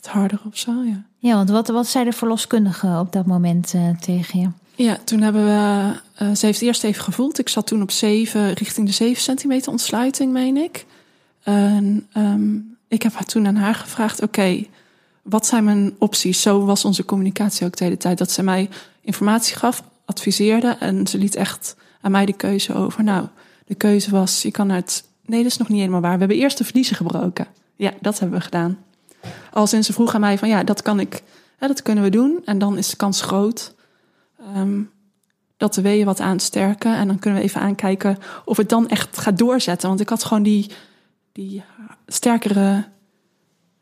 dat 0.00 0.06
harder 0.06 0.40
of 0.46 0.58
zo. 0.58 0.82
Ja, 0.82 1.04
ja 1.18 1.34
want 1.34 1.50
wat, 1.50 1.68
wat 1.68 1.86
zei 1.86 2.04
de 2.04 2.12
verloskundige 2.12 2.98
op 2.98 3.12
dat 3.12 3.26
moment 3.26 3.74
uh, 3.74 3.96
tegen 3.96 4.40
je? 4.40 4.48
Ja, 4.74 4.98
toen 5.04 5.20
hebben 5.20 5.44
we. 5.44 5.92
Uh, 6.22 6.34
ze 6.34 6.46
heeft 6.46 6.62
eerst 6.62 6.84
even 6.84 7.02
gevoeld. 7.02 7.38
Ik 7.38 7.48
zat 7.48 7.66
toen 7.66 7.82
op 7.82 7.90
7, 7.90 8.52
richting 8.52 8.86
de 8.86 8.92
7 8.92 9.22
centimeter 9.22 9.70
ontsluiting, 9.70 10.32
meen 10.32 10.56
ik. 10.56 10.86
En 11.42 12.08
um, 12.16 12.76
ik 12.88 13.02
heb 13.02 13.12
toen 13.12 13.46
aan 13.46 13.56
haar 13.56 13.74
gevraagd: 13.74 14.22
oké. 14.22 14.64
Wat 15.22 15.46
zijn 15.46 15.64
mijn 15.64 15.94
opties? 15.98 16.42
Zo 16.42 16.64
was 16.64 16.84
onze 16.84 17.04
communicatie 17.04 17.66
ook 17.66 17.76
de 17.76 17.84
hele 17.84 17.96
tijd. 17.96 18.18
Dat 18.18 18.30
ze 18.30 18.42
mij 18.42 18.68
informatie 19.00 19.56
gaf, 19.56 19.82
adviseerde 20.04 20.76
en 20.80 21.06
ze 21.06 21.18
liet 21.18 21.34
echt 21.34 21.76
aan 22.00 22.10
mij 22.10 22.26
de 22.26 22.32
keuze 22.32 22.74
over. 22.74 23.04
Nou, 23.04 23.26
de 23.66 23.74
keuze 23.74 24.10
was, 24.10 24.42
je 24.42 24.50
kan 24.50 24.70
het... 24.70 25.04
Nee, 25.26 25.42
dat 25.42 25.52
is 25.52 25.58
nog 25.58 25.68
niet 25.68 25.78
helemaal 25.78 26.00
waar. 26.00 26.12
We 26.12 26.18
hebben 26.18 26.36
eerst 26.36 26.58
de 26.58 26.64
vliezen 26.64 26.96
gebroken. 26.96 27.46
Ja, 27.76 27.92
dat 28.00 28.18
hebben 28.18 28.38
we 28.38 28.44
gedaan. 28.44 28.78
Al 29.52 29.66
sinds 29.66 29.86
ze 29.86 29.92
vroeg 29.92 30.14
aan 30.14 30.20
mij 30.20 30.38
van, 30.38 30.48
ja, 30.48 30.64
dat 30.64 30.82
kan 30.82 31.00
ik, 31.00 31.22
dat 31.58 31.82
kunnen 31.82 32.04
we 32.04 32.10
doen. 32.10 32.42
En 32.44 32.58
dan 32.58 32.78
is 32.78 32.90
de 32.90 32.96
kans 32.96 33.20
groot 33.20 33.74
um, 34.56 34.90
dat 35.56 35.74
de 35.74 35.82
weeën 35.82 36.06
wat 36.06 36.20
aansterken. 36.20 36.96
En 36.96 37.06
dan 37.06 37.18
kunnen 37.18 37.40
we 37.40 37.44
even 37.44 37.60
aankijken 37.60 38.18
of 38.44 38.56
het 38.56 38.68
dan 38.68 38.88
echt 38.88 39.18
gaat 39.18 39.38
doorzetten. 39.38 39.88
Want 39.88 40.00
ik 40.00 40.08
had 40.08 40.24
gewoon 40.24 40.42
die, 40.42 40.70
die 41.32 41.62
sterkere 42.06 42.84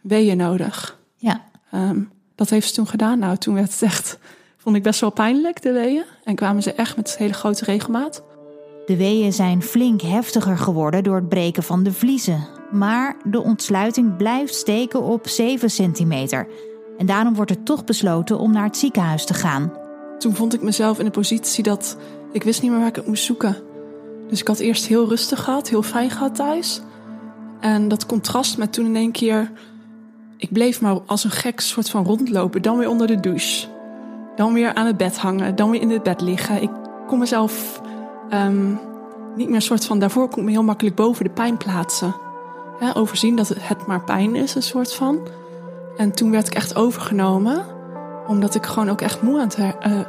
weeën 0.00 0.36
nodig. 0.36 0.98
Ja. 1.16 1.42
Um, 1.74 2.10
dat 2.34 2.50
heeft 2.50 2.68
ze 2.68 2.74
toen 2.74 2.86
gedaan. 2.86 3.18
Nou, 3.18 3.36
toen 3.36 3.54
werd 3.54 3.72
het 3.72 3.82
echt, 3.82 4.18
vond 4.56 4.76
ik 4.76 4.82
best 4.82 5.00
wel 5.00 5.10
pijnlijk, 5.10 5.62
de 5.62 5.72
weeën. 5.72 6.04
En 6.24 6.34
kwamen 6.34 6.62
ze 6.62 6.72
echt 6.72 6.96
met 6.96 7.16
hele 7.18 7.32
grote 7.32 7.64
regelmaat. 7.64 8.22
De 8.86 8.96
weeën 8.96 9.32
zijn 9.32 9.62
flink 9.62 10.00
heftiger 10.00 10.58
geworden 10.58 11.02
door 11.02 11.16
het 11.16 11.28
breken 11.28 11.62
van 11.62 11.82
de 11.82 11.92
vliezen. 11.92 12.46
Maar 12.70 13.16
de 13.24 13.42
ontsluiting 13.42 14.16
blijft 14.16 14.54
steken 14.54 15.02
op 15.02 15.28
7 15.28 15.70
centimeter. 15.70 16.48
En 16.98 17.06
daarom 17.06 17.34
wordt 17.34 17.50
er 17.50 17.62
toch 17.62 17.84
besloten 17.84 18.38
om 18.38 18.52
naar 18.52 18.64
het 18.64 18.76
ziekenhuis 18.76 19.24
te 19.24 19.34
gaan. 19.34 19.72
Toen 20.20 20.34
vond 20.34 20.54
ik 20.54 20.62
mezelf 20.62 20.98
in 20.98 21.04
de 21.04 21.10
positie 21.10 21.62
dat 21.62 21.96
ik 22.32 22.42
wist 22.42 22.62
niet 22.62 22.70
meer 22.70 22.80
waar 22.80 22.88
ik 22.88 22.96
het 22.96 23.06
moest 23.06 23.24
zoeken. 23.24 23.56
Dus 24.28 24.40
ik 24.40 24.48
had 24.48 24.58
eerst 24.58 24.86
heel 24.86 25.08
rustig 25.08 25.44
gehad, 25.44 25.68
heel 25.68 25.82
fijn 25.82 26.10
gehad 26.10 26.34
thuis. 26.34 26.80
En 27.60 27.88
dat 27.88 28.06
contrast 28.06 28.58
met 28.58 28.72
toen 28.72 28.86
in 28.86 28.96
één 28.96 29.12
keer 29.12 29.50
ik 30.40 30.52
bleef 30.52 30.80
maar 30.80 30.98
als 31.06 31.24
een 31.24 31.30
gek 31.30 31.60
soort 31.60 31.90
van 31.90 32.04
rondlopen. 32.04 32.62
Dan 32.62 32.78
weer 32.78 32.88
onder 32.88 33.06
de 33.06 33.20
douche. 33.20 33.66
Dan 34.36 34.52
weer 34.52 34.74
aan 34.74 34.86
het 34.86 34.96
bed 34.96 35.18
hangen. 35.18 35.56
Dan 35.56 35.70
weer 35.70 35.80
in 35.80 35.90
het 35.90 36.02
bed 36.02 36.20
liggen. 36.20 36.62
Ik 36.62 36.70
kon 37.06 37.18
mezelf 37.18 37.80
um, 38.32 38.78
niet 39.36 39.48
meer 39.48 39.62
soort 39.62 39.84
van... 39.84 39.98
Daarvoor 39.98 40.28
kon 40.28 40.38
ik 40.38 40.44
me 40.44 40.50
heel 40.50 40.62
makkelijk 40.62 40.96
boven 40.96 41.24
de 41.24 41.30
pijn 41.30 41.56
plaatsen. 41.56 42.14
Overzien 42.94 43.36
dat 43.36 43.48
het 43.48 43.86
maar 43.86 44.04
pijn 44.04 44.34
is, 44.34 44.54
een 44.54 44.62
soort 44.62 44.94
van. 44.94 45.28
En 45.96 46.12
toen 46.12 46.30
werd 46.30 46.46
ik 46.46 46.54
echt 46.54 46.76
overgenomen. 46.76 47.64
Omdat 48.30 48.54
ik 48.54 48.66
gewoon 48.66 48.88
ook 48.88 49.00
echt 49.00 49.22
moe 49.22 49.40
aan 49.40 49.48
het... 49.48 49.58
Uh, 49.58 50.00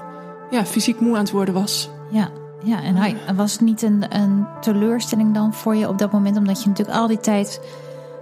ja, 0.49 0.65
fysiek 0.65 0.99
moe 0.99 1.13
aan 1.13 1.21
het 1.21 1.31
worden 1.31 1.53
was. 1.53 1.89
Ja, 2.11 2.29
ja 2.63 2.83
en 2.83 3.35
was 3.35 3.51
het 3.51 3.61
niet 3.61 3.81
een, 3.81 4.03
een 4.09 4.47
teleurstelling 4.59 5.33
dan 5.33 5.53
voor 5.53 5.75
je 5.75 5.87
op 5.87 5.97
dat 5.97 6.11
moment? 6.11 6.37
Omdat 6.37 6.63
je 6.63 6.69
natuurlijk 6.69 6.97
al 6.97 7.07
die 7.07 7.19
tijd 7.19 7.61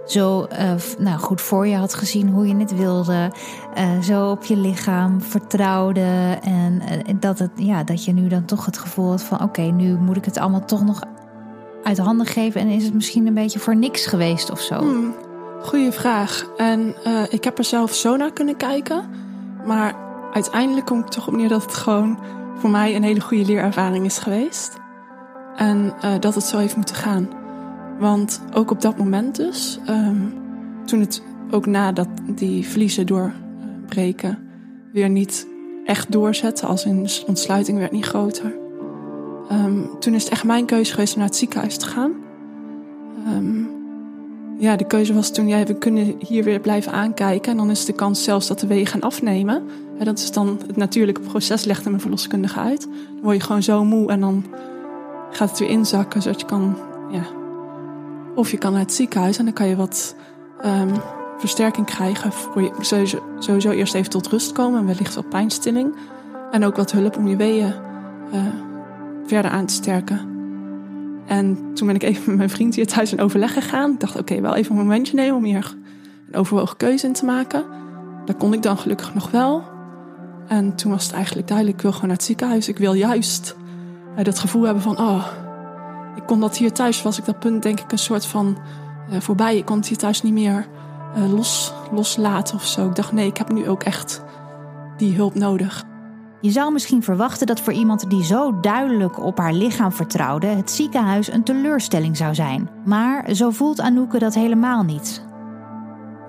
zo 0.06 0.46
uh, 0.52 0.72
nou, 0.98 1.18
goed 1.18 1.40
voor 1.40 1.66
je 1.66 1.76
had 1.76 1.94
gezien 1.94 2.28
hoe 2.28 2.46
je 2.46 2.56
het 2.56 2.76
wilde. 2.76 3.32
Uh, 3.78 4.00
zo 4.00 4.30
op 4.30 4.44
je 4.44 4.56
lichaam 4.56 5.22
vertrouwde. 5.22 6.38
En 6.42 6.82
uh, 6.82 7.14
dat, 7.20 7.38
het, 7.38 7.50
ja, 7.54 7.84
dat 7.84 8.04
je 8.04 8.12
nu 8.12 8.28
dan 8.28 8.44
toch 8.44 8.66
het 8.66 8.78
gevoel 8.78 9.10
had 9.10 9.22
van... 9.22 9.42
oké, 9.42 9.62
nu 9.62 9.96
moet 9.96 10.16
ik 10.16 10.24
het 10.24 10.38
allemaal 10.38 10.64
toch 10.64 10.84
nog 10.84 11.00
uit 11.82 11.98
handen 11.98 12.26
geven... 12.26 12.60
en 12.60 12.68
is 12.68 12.84
het 12.84 12.94
misschien 12.94 13.26
een 13.26 13.34
beetje 13.34 13.58
voor 13.58 13.76
niks 13.76 14.06
geweest 14.06 14.50
of 14.50 14.60
zo? 14.60 14.78
Hmm, 14.78 15.14
goeie 15.62 15.92
vraag. 15.92 16.46
En 16.56 16.94
ik 17.30 17.44
heb 17.44 17.58
er 17.58 17.64
zelf 17.64 17.94
zo 17.94 18.16
naar 18.16 18.32
kunnen 18.32 18.56
kijken. 18.56 19.28
Maar 19.66 19.94
uiteindelijk 20.32 20.86
kom 20.86 20.98
ik 20.98 21.06
toch 21.06 21.28
op 21.28 21.36
neer 21.36 21.48
dat 21.48 21.62
het 21.62 21.74
gewoon... 21.74 22.18
voor 22.56 22.70
mij 22.70 22.96
een 22.96 23.02
hele 23.02 23.20
goede 23.20 23.44
leerervaring 23.44 24.04
is 24.04 24.18
geweest. 24.18 24.78
En 25.56 25.92
dat 26.20 26.34
het 26.34 26.44
zo 26.44 26.58
heeft 26.58 26.76
moeten 26.76 26.94
gaan. 26.94 27.28
Want 27.98 28.42
ook 28.54 28.70
op 28.70 28.80
dat 28.80 28.98
moment 28.98 29.36
dus, 29.36 29.80
um, 29.88 30.34
toen 30.84 31.00
het 31.00 31.22
ook 31.50 31.66
nadat 31.66 32.08
die 32.26 32.68
vliezen 32.68 33.06
doorbreken 33.06 34.38
weer 34.92 35.08
niet 35.08 35.46
echt 35.84 36.12
doorzetten, 36.12 36.68
als 36.68 36.84
in 36.84 37.08
ontsluiting 37.26 37.78
werd 37.78 37.92
niet 37.92 38.04
groter. 38.04 38.54
Um, 39.52 39.90
toen 39.98 40.14
is 40.14 40.22
het 40.22 40.32
echt 40.32 40.44
mijn 40.44 40.66
keuze 40.66 40.92
geweest 40.92 41.12
om 41.12 41.18
naar 41.18 41.28
het 41.28 41.38
ziekenhuis 41.38 41.76
te 41.76 41.86
gaan. 41.86 42.12
Um, 43.28 43.59
ja, 44.60 44.76
de 44.76 44.86
keuze 44.86 45.14
was 45.14 45.30
toen, 45.30 45.48
ja, 45.48 45.64
we 45.64 45.74
kunnen 45.74 46.14
hier 46.18 46.44
weer 46.44 46.60
blijven 46.60 46.92
aankijken. 46.92 47.50
En 47.50 47.56
dan 47.56 47.70
is 47.70 47.84
de 47.84 47.92
kans 47.92 48.24
zelfs 48.24 48.46
dat 48.46 48.60
de 48.60 48.66
wegen 48.66 48.86
gaan 48.86 49.00
afnemen. 49.00 49.62
En 49.98 50.04
dat 50.04 50.18
is 50.18 50.32
dan 50.32 50.58
het 50.66 50.76
natuurlijke 50.76 51.20
proces, 51.20 51.64
legde 51.64 51.88
mijn 51.88 52.00
verloskundige 52.00 52.60
uit. 52.60 52.80
Dan 52.82 53.22
word 53.22 53.36
je 53.36 53.42
gewoon 53.42 53.62
zo 53.62 53.84
moe 53.84 54.10
en 54.10 54.20
dan 54.20 54.44
gaat 55.30 55.50
het 55.50 55.58
weer 55.58 55.68
inzakken, 55.68 56.22
zodat 56.22 56.40
je 56.40 56.46
kan 56.46 56.76
ja, 57.10 57.22
of 58.34 58.50
je 58.50 58.58
kan 58.58 58.72
naar 58.72 58.80
het 58.80 58.92
ziekenhuis 58.92 59.38
en 59.38 59.44
dan 59.44 59.54
kan 59.54 59.68
je 59.68 59.76
wat 59.76 60.14
um, 60.64 60.90
versterking 61.38 61.86
krijgen. 61.86 62.32
Voor 62.32 62.62
je 62.62 62.70
sowieso, 63.38 63.70
eerst 63.70 63.94
even 63.94 64.10
tot 64.10 64.28
rust 64.28 64.52
komen 64.52 64.80
en 64.80 64.86
wellicht 64.86 65.14
wat 65.14 65.28
pijnstilling. 65.28 65.94
En 66.50 66.64
ook 66.64 66.76
wat 66.76 66.92
hulp 66.92 67.16
om 67.16 67.28
je 67.28 67.36
weeën 67.36 67.74
uh, 68.34 68.46
verder 69.26 69.50
aan 69.50 69.66
te 69.66 69.74
sterken. 69.74 70.39
En 71.26 71.74
toen 71.74 71.86
ben 71.86 71.96
ik 71.96 72.02
even 72.02 72.24
met 72.26 72.36
mijn 72.36 72.50
vriend 72.50 72.74
hier 72.74 72.86
thuis 72.86 73.12
in 73.12 73.20
overleg 73.20 73.52
gegaan. 73.52 73.92
Ik 73.92 74.00
dacht, 74.00 74.18
oké, 74.18 74.40
wel 74.40 74.54
even 74.54 74.76
een 74.76 74.82
momentje 74.82 75.14
nemen 75.14 75.36
om 75.36 75.44
hier 75.44 75.76
een 76.30 76.38
overwogen 76.38 76.76
keuze 76.76 77.06
in 77.06 77.12
te 77.12 77.24
maken. 77.24 77.64
Dat 78.24 78.36
kon 78.36 78.52
ik 78.52 78.62
dan 78.62 78.78
gelukkig 78.78 79.14
nog 79.14 79.30
wel. 79.30 79.62
En 80.48 80.74
toen 80.74 80.90
was 80.90 81.04
het 81.04 81.14
eigenlijk 81.14 81.46
duidelijk, 81.46 81.76
ik 81.76 81.82
wil 81.82 81.92
gewoon 81.92 82.08
naar 82.08 82.16
het 82.16 82.26
ziekenhuis. 82.26 82.68
Ik 82.68 82.78
wil 82.78 82.92
juist 82.92 83.56
uh, 84.18 84.24
dat 84.24 84.38
gevoel 84.38 84.62
hebben 84.62 84.82
van, 84.82 84.98
oh, 84.98 85.26
ik 86.16 86.22
kon 86.26 86.40
dat 86.40 86.56
hier 86.56 86.72
thuis, 86.72 87.02
was 87.02 87.18
ik 87.18 87.24
dat 87.24 87.38
punt 87.38 87.62
denk 87.62 87.80
ik 87.80 87.92
een 87.92 87.98
soort 87.98 88.26
van 88.26 88.58
uh, 89.10 89.20
voorbij. 89.20 89.56
Ik 89.56 89.64
kon 89.64 89.76
het 89.76 89.88
hier 89.88 89.98
thuis 89.98 90.22
niet 90.22 90.32
meer 90.32 90.66
uh, 91.16 91.32
los, 91.32 91.72
loslaten 91.92 92.54
of 92.54 92.66
zo. 92.66 92.88
Ik 92.88 92.94
dacht 92.94 93.12
nee, 93.12 93.26
ik 93.26 93.36
heb 93.36 93.52
nu 93.52 93.68
ook 93.68 93.82
echt 93.82 94.22
die 94.96 95.14
hulp 95.14 95.34
nodig. 95.34 95.84
Je 96.40 96.50
zou 96.50 96.72
misschien 96.72 97.02
verwachten 97.02 97.46
dat 97.46 97.60
voor 97.60 97.72
iemand 97.72 98.10
die 98.10 98.24
zo 98.24 98.60
duidelijk 98.60 99.24
op 99.24 99.38
haar 99.38 99.52
lichaam 99.52 99.92
vertrouwde, 99.92 100.46
het 100.46 100.70
ziekenhuis 100.70 101.32
een 101.32 101.44
teleurstelling 101.44 102.16
zou 102.16 102.34
zijn. 102.34 102.70
Maar 102.84 103.34
zo 103.34 103.50
voelt 103.50 103.80
Anouk 103.80 104.20
dat 104.20 104.34
helemaal 104.34 104.82
niet. 104.82 105.24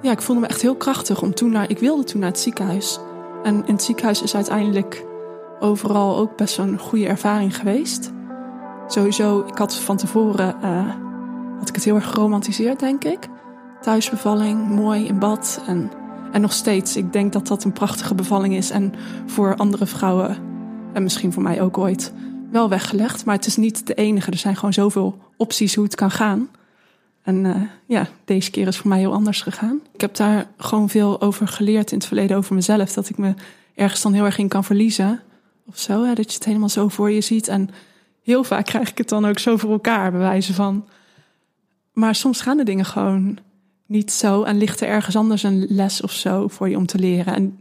Ja, 0.02 0.12
ik 0.12 0.22
voelde 0.22 0.42
me 0.42 0.48
echt 0.48 0.62
heel 0.62 0.76
krachtig 0.76 1.22
om 1.22 1.34
toen 1.34 1.52
naar. 1.52 1.70
Ik 1.70 1.80
wilde 1.80 2.04
toen 2.04 2.20
naar 2.20 2.30
het 2.30 2.40
ziekenhuis. 2.40 3.00
En 3.44 3.56
in 3.66 3.74
het 3.74 3.84
ziekenhuis 3.84 4.22
is 4.22 4.36
uiteindelijk 4.36 5.06
overal 5.60 6.18
ook 6.18 6.38
best 6.38 6.58
een 6.58 6.80
goede 6.80 7.08
ervaring 7.08 7.58
geweest 7.58 8.12
sowieso, 8.92 9.46
ik 9.48 9.58
had 9.58 9.76
van 9.76 9.98
tevoren 9.98 10.56
uh, 10.64 10.90
had 11.60 11.70
ik 11.70 11.76
het 11.76 11.84
heel 11.84 11.96
erg 11.96 12.10
geromantiseerd, 12.10 12.80
denk 12.80 13.04
ik. 13.04 13.28
Thuisbevalling, 13.82 14.68
mooi 14.70 15.06
in 15.06 15.20
bad 15.20 15.62
en, 15.68 15.92
en 16.32 16.42
nog 16.42 16.54
steeds. 16.54 16.96
Ik 16.96 17.14
denk 17.14 17.34
dat 17.34 17.48
dat 17.48 17.64
een 17.64 17.74
prachtige 17.74 18.16
bevalling 18.16 18.56
is 18.56 18.70
en 18.70 18.94
voor 19.26 19.56
andere 19.56 19.86
vrouwen 19.86 20.38
en 20.94 21.04
misschien 21.04 21.34
voor 21.34 21.44
mij 21.44 21.62
ook 21.62 21.78
ooit 21.78 22.14
wel 22.52 22.70
weggelegd. 22.70 23.26
Maar 23.26 23.36
het 23.36 23.46
is 23.46 23.56
niet 23.56 23.88
de 23.88 23.94
enige. 23.94 24.32
Er 24.32 24.38
zijn 24.38 24.56
gewoon 24.56 24.74
zoveel 24.74 25.18
opties 25.38 25.76
hoe 25.76 25.84
het 25.84 25.96
kan 25.96 26.12
gaan. 26.12 26.50
En 27.24 27.46
uh, 27.46 27.56
ja, 27.86 28.08
deze 28.26 28.52
keer 28.52 28.68
is 28.68 28.78
voor 28.78 28.90
mij 28.90 29.00
heel 29.00 29.14
anders 29.14 29.42
gegaan. 29.42 29.80
Ik 29.94 30.02
heb 30.02 30.16
daar 30.16 30.48
gewoon 30.58 30.90
veel 30.90 31.22
over 31.22 31.48
geleerd 31.48 31.92
in 31.92 31.98
het 31.98 32.08
verleden 32.08 32.38
over 32.38 32.56
mezelf. 32.56 32.94
Dat 32.94 33.10
ik 33.10 33.18
me 33.18 33.34
ergens 33.76 34.02
dan 34.02 34.14
heel 34.14 34.26
erg 34.26 34.38
in 34.38 34.48
kan 34.48 34.64
verliezen. 34.64 35.22
Of 35.66 35.80
zo, 35.80 36.04
hè? 36.06 36.14
dat 36.14 36.30
je 36.30 36.34
het 36.34 36.46
helemaal 36.46 36.70
zo 36.70 36.88
voor 36.88 37.12
je 37.12 37.22
ziet. 37.22 37.48
En 37.48 37.70
heel 38.24 38.44
vaak 38.44 38.66
krijg 38.66 38.90
ik 38.90 38.98
het 38.98 39.10
dan 39.10 39.26
ook 39.26 39.40
zo 39.40 39.58
voor 39.58 39.72
elkaar, 39.72 40.12
bewijzen 40.12 40.54
van. 40.54 40.88
Maar 41.94 42.16
soms 42.16 42.42
gaan 42.42 42.58
de 42.58 42.64
dingen 42.64 42.86
gewoon 42.86 43.38
niet 43.92 44.12
zo 44.12 44.44
en 44.44 44.58
ligt 44.58 44.82
er 44.82 44.88
ergens 44.88 45.16
anders 45.16 45.44
een 45.44 45.66
les 45.70 46.02
of 46.02 46.12
zo 46.12 46.48
voor 46.48 46.70
je 46.70 46.78
om 46.78 46.86
te 46.86 47.00
leren. 47.00 47.36
En 47.36 47.60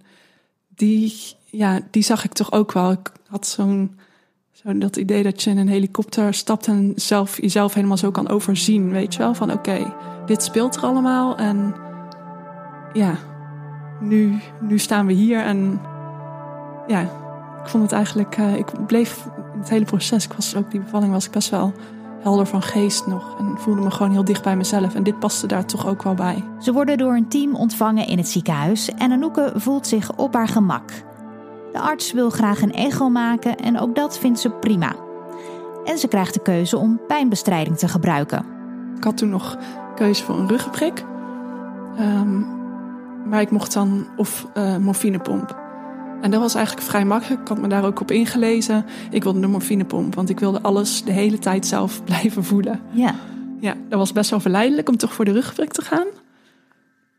die, 0.69 1.15
ja, 1.45 1.81
die 1.91 2.03
zag 2.03 2.25
ik 2.25 2.33
toch 2.33 2.53
ook 2.53 2.73
wel. 2.73 2.91
Ik 2.91 3.13
had 3.27 3.47
zo'n 3.47 3.99
Zo 4.53 4.79
dat 4.79 4.97
idee 4.97 5.23
dat 5.23 5.43
je 5.43 5.51
in 5.51 5.59
een 5.59 5.69
helikopter 5.69 6.35
stapt 6.35 6.67
en 6.67 6.93
zelf, 6.97 7.41
jezelf 7.41 7.75
helemaal 7.75 7.97
zo 7.97 8.11
kan 8.11 8.29
overzien. 8.29 8.91
Weet 8.91 9.13
je 9.13 9.19
wel, 9.19 9.35
van 9.35 9.53
oké, 9.53 9.95
dit 10.27 10.43
speelt 10.43 10.77
er 10.77 10.83
allemaal. 10.83 11.37
En 11.37 11.75
ja, 12.93 13.19
nu, 14.01 14.39
nu 14.61 14.79
staan 14.79 15.07
we 15.07 15.13
hier. 15.13 15.41
En 15.41 15.81
ja, 16.87 17.01
ik 17.63 17.69
vond 17.69 17.83
het 17.83 17.93
eigenlijk, 17.93 18.39
uh, 18.39 18.57
ik 18.57 18.87
bleef 18.87 19.25
in 19.55 19.59
het 19.59 19.69
hele 19.69 19.85
proces, 19.85 20.25
ik 20.25 20.33
was 20.33 20.57
ook 20.57 20.71
die 20.71 20.81
bevalling 20.81 21.13
was 21.13 21.27
ik 21.27 21.31
best 21.31 21.51
wel 21.51 21.73
helder 22.21 22.47
van 22.47 22.63
geest 22.63 23.07
nog. 23.07 23.39
En 23.39 23.55
voelde 23.59 23.81
me 23.81 23.91
gewoon 23.91 24.13
heel 24.13 24.25
dicht 24.25 24.43
bij 24.43 24.57
mezelf. 24.57 24.95
En 24.95 25.03
dit 25.03 25.19
paste 25.19 25.47
daar 25.47 25.65
toch 25.65 25.87
ook 25.87 26.03
wel 26.03 26.15
bij. 26.15 26.45
Ze 26.59 26.73
worden 26.73 26.99
door 26.99 27.15
een 27.15 27.29
team 27.29 27.55
ontvangen 27.55 28.07
in 28.07 28.19
het 28.19 28.29
ziekenhuis 28.29 28.91
en 28.95 29.13
Anouk 29.13 29.51
voelt 29.55 29.87
zich 29.87 30.17
op 30.17 30.35
haar 30.35 30.49
gemak. 30.49 30.91
De 31.73 31.81
arts 31.81 32.13
wil 32.13 32.31
graag 32.31 32.63
een 32.63 32.73
echo 32.73 33.09
maken 33.09 33.57
en 33.57 33.81
ook 33.81 33.95
dat 33.95 34.19
vindt 34.19 34.41
ze 34.41 34.51
prima. 34.51 34.95
En 35.85 35.99
ze 35.99 36.09
krijgt 36.09 36.35
de 36.35 36.43
keuze 36.43 36.77
om 36.77 37.01
pijnbestrijding 37.07 37.79
te 37.79 37.89
gebruiken. 37.89 38.45
Ik 38.97 39.05
had 39.05 39.17
toen 39.17 39.29
nog 39.29 39.59
keuze 39.95 40.25
voor 40.25 40.39
een 40.39 40.49
ruggenprik. 40.49 41.05
Um, 42.01 42.47
maar 43.25 43.41
ik 43.41 43.51
mocht 43.51 43.73
dan 43.73 44.07
of 44.17 44.47
uh, 44.55 44.77
morfinepomp. 44.77 45.60
En 46.21 46.31
dat 46.31 46.41
was 46.41 46.55
eigenlijk 46.55 46.87
vrij 46.87 47.05
makkelijk. 47.05 47.41
Ik 47.41 47.49
had 47.49 47.59
me 47.59 47.69
daar 47.69 47.85
ook 47.85 48.01
op 48.01 48.11
ingelezen. 48.11 48.85
Ik 49.11 49.23
wilde 49.23 49.41
de 49.41 49.47
morfinepomp, 49.47 50.15
want 50.15 50.29
ik 50.29 50.41
wilde 50.41 50.61
alles 50.61 51.05
de 51.05 51.13
hele 51.13 51.39
tijd 51.39 51.67
zelf 51.67 52.01
blijven 52.05 52.45
voelen. 52.45 52.81
Ja. 52.93 53.15
Ja, 53.61 53.77
dat 53.89 53.99
was 53.99 54.13
best 54.13 54.31
wel 54.31 54.41
verleidelijk 54.41 54.89
om 54.89 54.97
toch 54.97 55.13
voor 55.13 55.25
de 55.25 55.33
ruggenprik 55.33 55.73
te 55.73 55.83
gaan. 55.83 56.07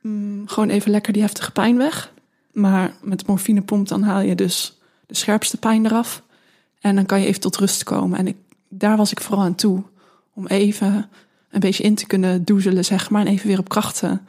Mm, 0.01 0.47
gewoon 0.47 0.69
even 0.69 0.91
lekker 0.91 1.13
die 1.13 1.21
heftige 1.21 1.51
pijn 1.51 1.77
weg. 1.77 2.13
Maar 2.51 2.93
met 3.01 3.27
morfinepomp 3.27 3.87
dan 3.87 4.03
haal 4.03 4.21
je 4.21 4.35
dus 4.35 4.79
de 5.05 5.15
scherpste 5.15 5.57
pijn 5.57 5.85
eraf. 5.85 6.23
En 6.79 6.95
dan 6.95 7.05
kan 7.05 7.19
je 7.19 7.25
even 7.25 7.41
tot 7.41 7.57
rust 7.57 7.83
komen. 7.83 8.17
En 8.17 8.27
ik, 8.27 8.35
daar 8.69 8.97
was 8.97 9.11
ik 9.11 9.21
vooral 9.21 9.43
aan 9.43 9.55
toe. 9.55 9.83
Om 10.33 10.47
even 10.47 11.09
een 11.49 11.59
beetje 11.59 11.83
in 11.83 11.95
te 11.95 12.07
kunnen 12.07 12.43
doezelen, 12.43 12.85
zeg 12.85 13.09
maar. 13.09 13.21
En 13.21 13.31
even 13.31 13.47
weer 13.47 13.59
op 13.59 13.69
krachten 13.69 14.27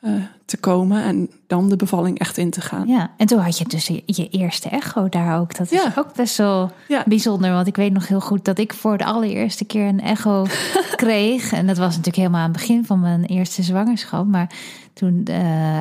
uh, 0.00 0.12
te 0.44 0.56
komen. 0.56 1.02
En 1.02 1.30
dan 1.46 1.68
de 1.68 1.76
bevalling 1.76 2.18
echt 2.18 2.36
in 2.38 2.50
te 2.50 2.60
gaan. 2.60 2.88
Ja, 2.88 3.10
en 3.16 3.26
toen 3.26 3.38
had 3.38 3.58
je 3.58 3.64
dus 3.64 3.86
je, 3.86 4.28
eerste 4.30 4.68
echo 4.68 5.08
daar 5.08 5.40
ook. 5.40 5.56
Dat 5.56 5.70
is 5.70 5.82
ja. 5.82 5.92
ook 5.96 6.14
best 6.14 6.36
wel 6.36 6.70
bijzonder. 7.06 7.52
Want 7.52 7.66
ik 7.66 7.76
weet 7.76 7.92
nog 7.92 8.08
heel 8.08 8.20
goed 8.20 8.44
dat 8.44 8.58
ik 8.58 8.72
voor 8.72 8.98
de 8.98 9.04
allereerste 9.04 9.64
keer 9.64 9.86
een 9.86 10.00
echo 10.00 10.46
kreeg. 10.96 11.52
En 11.52 11.66
dat 11.66 11.76
was 11.76 11.88
natuurlijk 11.88 12.16
helemaal 12.16 12.40
aan 12.40 12.50
het 12.50 12.58
begin 12.58 12.84
van 12.84 13.00
mijn 13.00 13.24
eerste 13.24 13.62
zwangerschap. 13.62 14.26
Maar 14.26 14.50
toen, 14.92 15.24
uh, 15.30 15.36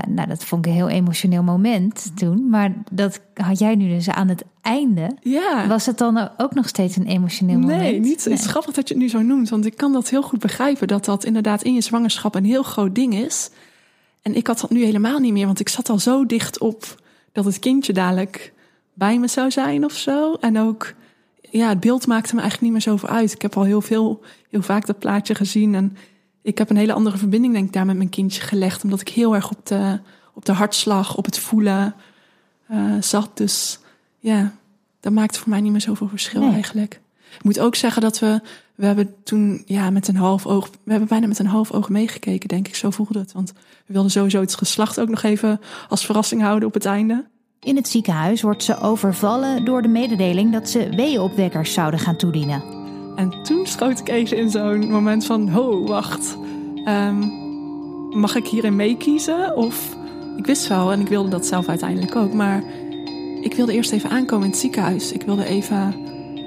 nou, 0.08 0.28
dat 0.28 0.44
vond 0.44 0.66
ik 0.66 0.72
een 0.72 0.78
heel 0.78 0.90
emotioneel 0.90 1.44
moment 1.44 2.12
toen. 2.16 2.50
Maar 2.50 2.74
dat 2.92 3.22
had 3.34 3.60
jij 3.60 3.76
nu 3.76 3.88
dus 3.88 4.10
aan 4.10 4.28
het 4.28 4.44
einde. 4.62 5.18
Ja. 5.22 5.68
Was 5.68 5.86
het 5.86 5.98
dan 5.98 6.30
ook 6.38 6.54
nog 6.54 6.68
steeds 6.68 6.96
een 6.96 7.08
emotioneel 7.08 7.60
moment? 7.60 7.80
Nee, 7.80 8.00
niet. 8.00 8.24
Het 8.24 8.34
is 8.34 8.46
grappig 8.46 8.74
dat 8.74 8.88
je 8.88 8.94
het 8.94 9.04
nu 9.04 9.10
zo 9.10 9.22
noemt. 9.22 9.50
Want 9.50 9.66
ik 9.66 9.78
kan 9.78 9.94
dat 9.94 10.10
heel 10.10 10.22
goed 10.22 10.40
begrijpen. 10.40 10.88
Dat 10.88 11.06
dat 11.06 11.24
inderdaad 11.24 11.64
in 11.64 11.74
je 11.74 11.82
zwangerschap 11.82 12.36
een 12.36 12.46
heel 12.46 12.64
groot 12.64 12.96
ding 12.96 13.14
is. 13.14 13.50
En 14.22 14.36
ik 14.36 14.48
had 14.48 14.60
dat 14.60 14.70
nu 14.70 14.84
helemaal 14.84 15.20
niet 15.20 15.34
meer. 15.34 15.46
Want 15.46 15.60
ik 15.60 15.70
zat 15.70 15.90
al 15.90 16.00
zo 16.00 16.26
dicht 16.26 16.60
op 16.60 17.02
dat 17.32 17.46
het 17.46 17.60
kindje 17.60 17.94
dadelijk 17.94 18.54
bij 18.94 19.20
me 19.20 19.28
zou 19.28 19.52
zijn 19.52 19.86
of 19.86 19.94
zo. 19.94 20.34
En 20.34 20.60
ook, 20.60 20.94
ja, 21.42 21.70
het 21.70 21.80
beeld 21.80 22.08
maakte 22.08 22.36
me 22.36 22.42
eigenlijk 22.42 22.62
niet 22.62 22.72
meer 22.72 22.94
zoveel 22.94 23.10
uit. 23.10 23.34
Ik 23.34 23.42
heb 23.42 23.58
al 23.58 23.64
heel 23.64 23.82
veel, 23.82 24.22
heel 24.50 24.62
vaak 24.62 24.86
dat 24.86 25.00
plaatje 25.00 25.36
gezien. 25.36 25.76
En 25.76 25.98
ik 26.42 26.58
heb 26.58 26.70
een 26.70 26.78
hele 26.78 26.94
andere 26.94 27.18
verbinding, 27.18 27.54
denk 27.54 27.66
ik, 27.66 27.74
daar 27.74 27.86
met 27.86 27.98
mijn 27.98 28.10
kindje 28.10 28.42
gelegd. 28.42 28.84
Omdat 28.84 29.02
ik 29.02 29.10
heel 29.10 29.36
erg 29.36 29.52
op 29.52 29.66
de, 29.66 30.00
op 30.34 30.46
de 30.46 30.52
hartslag, 30.52 31.16
op 31.16 31.26
het 31.26 31.40
voelen 31.40 31.96
uh, 32.72 32.94
zat. 33.00 33.30
Dus 33.34 33.80
ja, 34.20 34.54
dat 35.00 35.14
maakte 35.14 35.40
voor 35.40 35.50
mij 35.50 35.62
niet 35.62 35.72
meer 35.72 35.82
zoveel 35.82 36.08
verschil 36.08 36.42
nee. 36.42 36.54
eigenlijk. 36.54 37.00
Ik 37.38 37.44
moet 37.44 37.60
ook 37.60 37.76
zeggen 37.76 38.02
dat 38.02 38.20
we, 38.20 38.42
we 38.80 38.86
hebben 38.86 39.14
toen 39.24 39.62
ja, 39.66 39.90
met 39.90 40.08
een 40.08 40.16
half 40.16 40.46
oog, 40.46 40.70
we 40.84 40.92
hebben 40.92 41.10
bijna 41.10 41.28
met 41.28 41.40
een 41.40 41.46
half 41.46 41.72
oog 41.72 41.90
meegekeken, 41.90 42.48
denk 42.48 42.68
ik. 42.68 42.76
Zo 42.76 42.90
voelde 42.90 43.20
het. 43.20 43.32
Want 43.32 43.54
we 43.86 43.94
wilden 43.94 44.12
sowieso 44.12 44.40
het 44.40 44.56
geslacht 44.56 45.00
ook 45.00 45.10
nog 45.10 45.24
even 45.24 45.60
als 45.90 46.06
verrassing 46.06 46.42
houden 46.42 46.68
op 46.68 46.74
het 46.74 46.86
einde. 46.86 47.26
In 47.60 47.76
het 47.76 47.88
ziekenhuis 47.88 48.42
wordt 48.42 48.64
ze 48.64 48.80
overvallen 48.80 49.66
door 49.66 49.82
de 49.82 49.88
mededeling 49.88 50.54
dat 50.54 50.70
ze 50.70 50.90
weeënopwekkers 50.96 51.74
zouden 51.74 52.00
gaan 52.00 52.16
toedienen. 52.16 52.64
En 53.16 53.44
toen 53.44 53.68
schoot 53.68 54.00
ik 54.00 54.10
even 54.10 54.38
in 54.38 54.50
zo'n 54.50 54.92
moment 54.92 55.26
van, 55.26 55.50
ho, 55.50 55.86
wacht. 55.86 56.38
Um, 56.86 57.32
mag 58.20 58.36
ik 58.36 58.48
hierin 58.48 58.76
meekiezen? 58.76 59.56
Of 59.56 59.98
ik 60.38 60.46
wist 60.46 60.68
wel 60.68 60.92
en 60.92 61.00
ik 61.00 61.08
wilde 61.08 61.30
dat 61.30 61.46
zelf 61.46 61.68
uiteindelijk 61.68 62.16
ook. 62.16 62.34
Maar 62.34 62.64
ik 63.42 63.54
wilde 63.54 63.74
eerst 63.74 63.92
even 63.92 64.10
aankomen 64.10 64.46
in 64.46 64.52
het 64.52 64.60
ziekenhuis. 64.60 65.12
Ik 65.12 65.22
wilde 65.22 65.46
even 65.46 65.96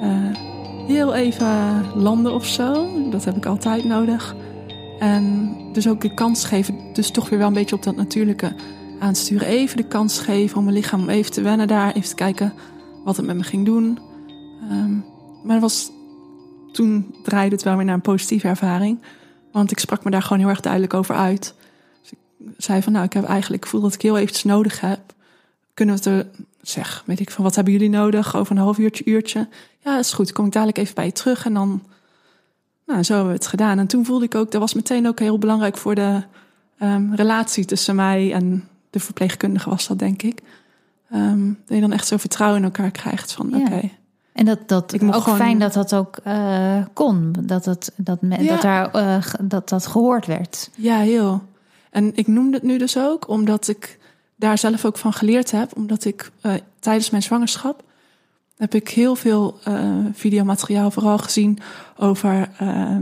uh, 0.02 0.51
heel 0.86 1.14
even 1.14 1.84
landen 1.94 2.32
of 2.32 2.46
zo. 2.46 2.88
Dat 3.10 3.24
heb 3.24 3.36
ik 3.36 3.46
altijd 3.46 3.84
nodig. 3.84 4.34
En 4.98 5.54
dus 5.72 5.88
ook 5.88 6.00
de 6.00 6.14
kans 6.14 6.44
geven, 6.44 6.78
dus 6.92 7.10
toch 7.10 7.28
weer 7.28 7.38
wel 7.38 7.48
een 7.48 7.54
beetje 7.54 7.76
op 7.76 7.82
dat 7.82 7.96
natuurlijke 7.96 8.54
aansturen. 9.00 9.46
Even 9.46 9.76
de 9.76 9.86
kans 9.86 10.18
geven 10.18 10.56
om 10.56 10.64
mijn 10.64 10.76
lichaam 10.76 11.08
even 11.08 11.32
te 11.32 11.42
wennen 11.42 11.68
daar. 11.68 11.92
Even 11.92 12.08
te 12.08 12.14
kijken 12.14 12.52
wat 13.04 13.16
het 13.16 13.26
met 13.26 13.36
me 13.36 13.42
ging 13.42 13.64
doen. 13.64 13.98
Um, 14.70 15.04
maar 15.44 15.60
was, 15.60 15.90
toen 16.72 17.14
draaide 17.22 17.54
het 17.54 17.64
wel 17.64 17.76
weer 17.76 17.84
naar 17.84 17.94
een 17.94 18.00
positieve 18.00 18.48
ervaring. 18.48 18.98
Want 19.52 19.70
ik 19.70 19.78
sprak 19.78 20.04
me 20.04 20.10
daar 20.10 20.22
gewoon 20.22 20.38
heel 20.38 20.48
erg 20.48 20.60
duidelijk 20.60 20.94
over 20.94 21.14
uit. 21.14 21.54
Dus 22.02 22.12
ik 22.12 22.18
zei 22.56 22.82
van 22.82 22.92
nou, 22.92 23.04
ik 23.04 23.12
heb 23.12 23.24
eigenlijk, 23.24 23.66
voel 23.66 23.80
dat 23.80 23.94
ik 23.94 24.02
heel 24.02 24.18
eventjes 24.18 24.44
nodig 24.44 24.80
heb. 24.80 25.00
Kunnen 25.74 25.94
we 25.94 26.10
het 26.10 26.18
er, 26.18 26.44
zeg, 26.62 27.02
weet 27.06 27.20
ik 27.20 27.30
van, 27.30 27.44
wat 27.44 27.54
hebben 27.54 27.72
jullie 27.72 27.88
nodig? 27.90 28.36
Over 28.36 28.56
een 28.56 28.62
half 28.62 28.78
uurtje, 28.78 29.04
uurtje. 29.04 29.48
Ja, 29.78 29.98
is 29.98 30.12
goed. 30.12 30.32
Kom 30.32 30.46
ik 30.46 30.52
dadelijk 30.52 30.78
even 30.78 30.94
bij 30.94 31.04
je 31.04 31.12
terug. 31.12 31.44
En 31.46 31.54
dan, 31.54 31.82
nou, 32.86 33.02
zo 33.02 33.12
hebben 33.14 33.32
we 33.32 33.38
het 33.38 33.46
gedaan. 33.46 33.78
En 33.78 33.86
toen 33.86 34.04
voelde 34.04 34.24
ik 34.24 34.34
ook, 34.34 34.50
dat 34.50 34.60
was 34.60 34.74
meteen 34.74 35.06
ook 35.08 35.18
heel 35.18 35.38
belangrijk 35.38 35.76
voor 35.76 35.94
de 35.94 36.22
um, 36.82 37.14
relatie 37.14 37.64
tussen 37.64 37.94
mij 37.96 38.32
en 38.32 38.68
de 38.90 39.00
verpleegkundige 39.00 39.68
was 39.70 39.86
dat, 39.86 39.98
denk 39.98 40.22
ik. 40.22 40.40
Um, 41.14 41.58
dat 41.66 41.74
je 41.76 41.80
dan 41.82 41.92
echt 41.92 42.06
zo 42.06 42.16
vertrouwen 42.16 42.58
in 42.58 42.64
elkaar 42.64 42.90
krijgt 42.90 43.32
van, 43.32 43.48
Ja. 43.50 43.56
oké. 43.58 43.90
En 44.32 44.44
dat, 44.44 44.58
dat 44.68 44.92
Ik 44.92 45.02
ook 45.02 45.14
gewoon- 45.14 45.38
fijn 45.38 45.58
dat 45.58 45.72
dat 45.72 45.94
ook 45.94 46.16
eh, 46.24 46.82
kon. 46.92 47.32
Dat, 47.40 47.64
het, 47.64 47.92
dat, 47.96 48.22
me- 48.22 48.42
Ja. 48.42 48.48
dat, 48.52 48.62
daar, 48.62 48.90
eh, 48.90 49.24
dat 49.40 49.68
dat 49.68 49.86
gehoord 49.86 50.26
werd. 50.26 50.70
Ja, 50.74 50.98
heel. 50.98 51.42
En 51.90 52.16
ik 52.16 52.26
noemde 52.26 52.56
het 52.56 52.62
nu 52.66 52.78
dus 52.78 52.98
ook 52.98 53.28
omdat 53.28 53.68
ik 53.68 53.98
daar 54.42 54.58
zelf 54.58 54.84
ook 54.84 54.98
van 54.98 55.12
geleerd 55.12 55.50
heb. 55.50 55.76
Omdat 55.76 56.04
ik 56.04 56.30
eh, 56.40 56.54
tijdens 56.78 57.10
mijn 57.10 57.22
zwangerschap 57.22 57.82
heb 58.56 58.74
ik 58.74 58.88
heel 58.88 59.14
veel 59.14 59.58
eh, 59.64 59.96
videomateriaal 60.12 60.90
vooral 60.90 61.18
gezien 61.18 61.58
over 61.96 62.50
eh, 62.58 62.96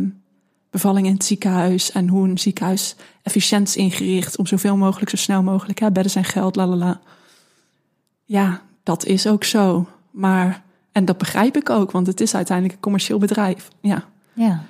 bevalling 0.70 1.06
in 1.06 1.12
het 1.12 1.24
ziekenhuis 1.24 1.92
en 1.92 2.08
hoe 2.08 2.28
een 2.28 2.38
ziekenhuis 2.38 2.96
efficiënt 3.22 3.68
is 3.68 3.76
ingericht 3.76 4.38
om 4.38 4.46
zoveel 4.46 4.76
mogelijk, 4.76 5.10
zo 5.10 5.16
snel 5.16 5.42
mogelijk. 5.42 5.78
Hè, 5.78 5.90
bedden 5.90 6.12
zijn 6.12 6.24
geld, 6.24 6.56
lalala. 6.56 7.00
Ja, 8.24 8.62
dat 8.82 9.04
is 9.04 9.26
ook 9.26 9.44
zo. 9.44 9.88
Maar, 10.10 10.62
en 10.92 11.04
dat 11.04 11.18
begrijp 11.18 11.56
ik 11.56 11.70
ook, 11.70 11.90
want 11.90 12.06
het 12.06 12.20
is 12.20 12.34
uiteindelijk 12.34 12.76
een 12.76 12.82
commercieel 12.82 13.18
bedrijf. 13.18 13.68
Ja. 13.80 14.04
Ja. 14.32 14.64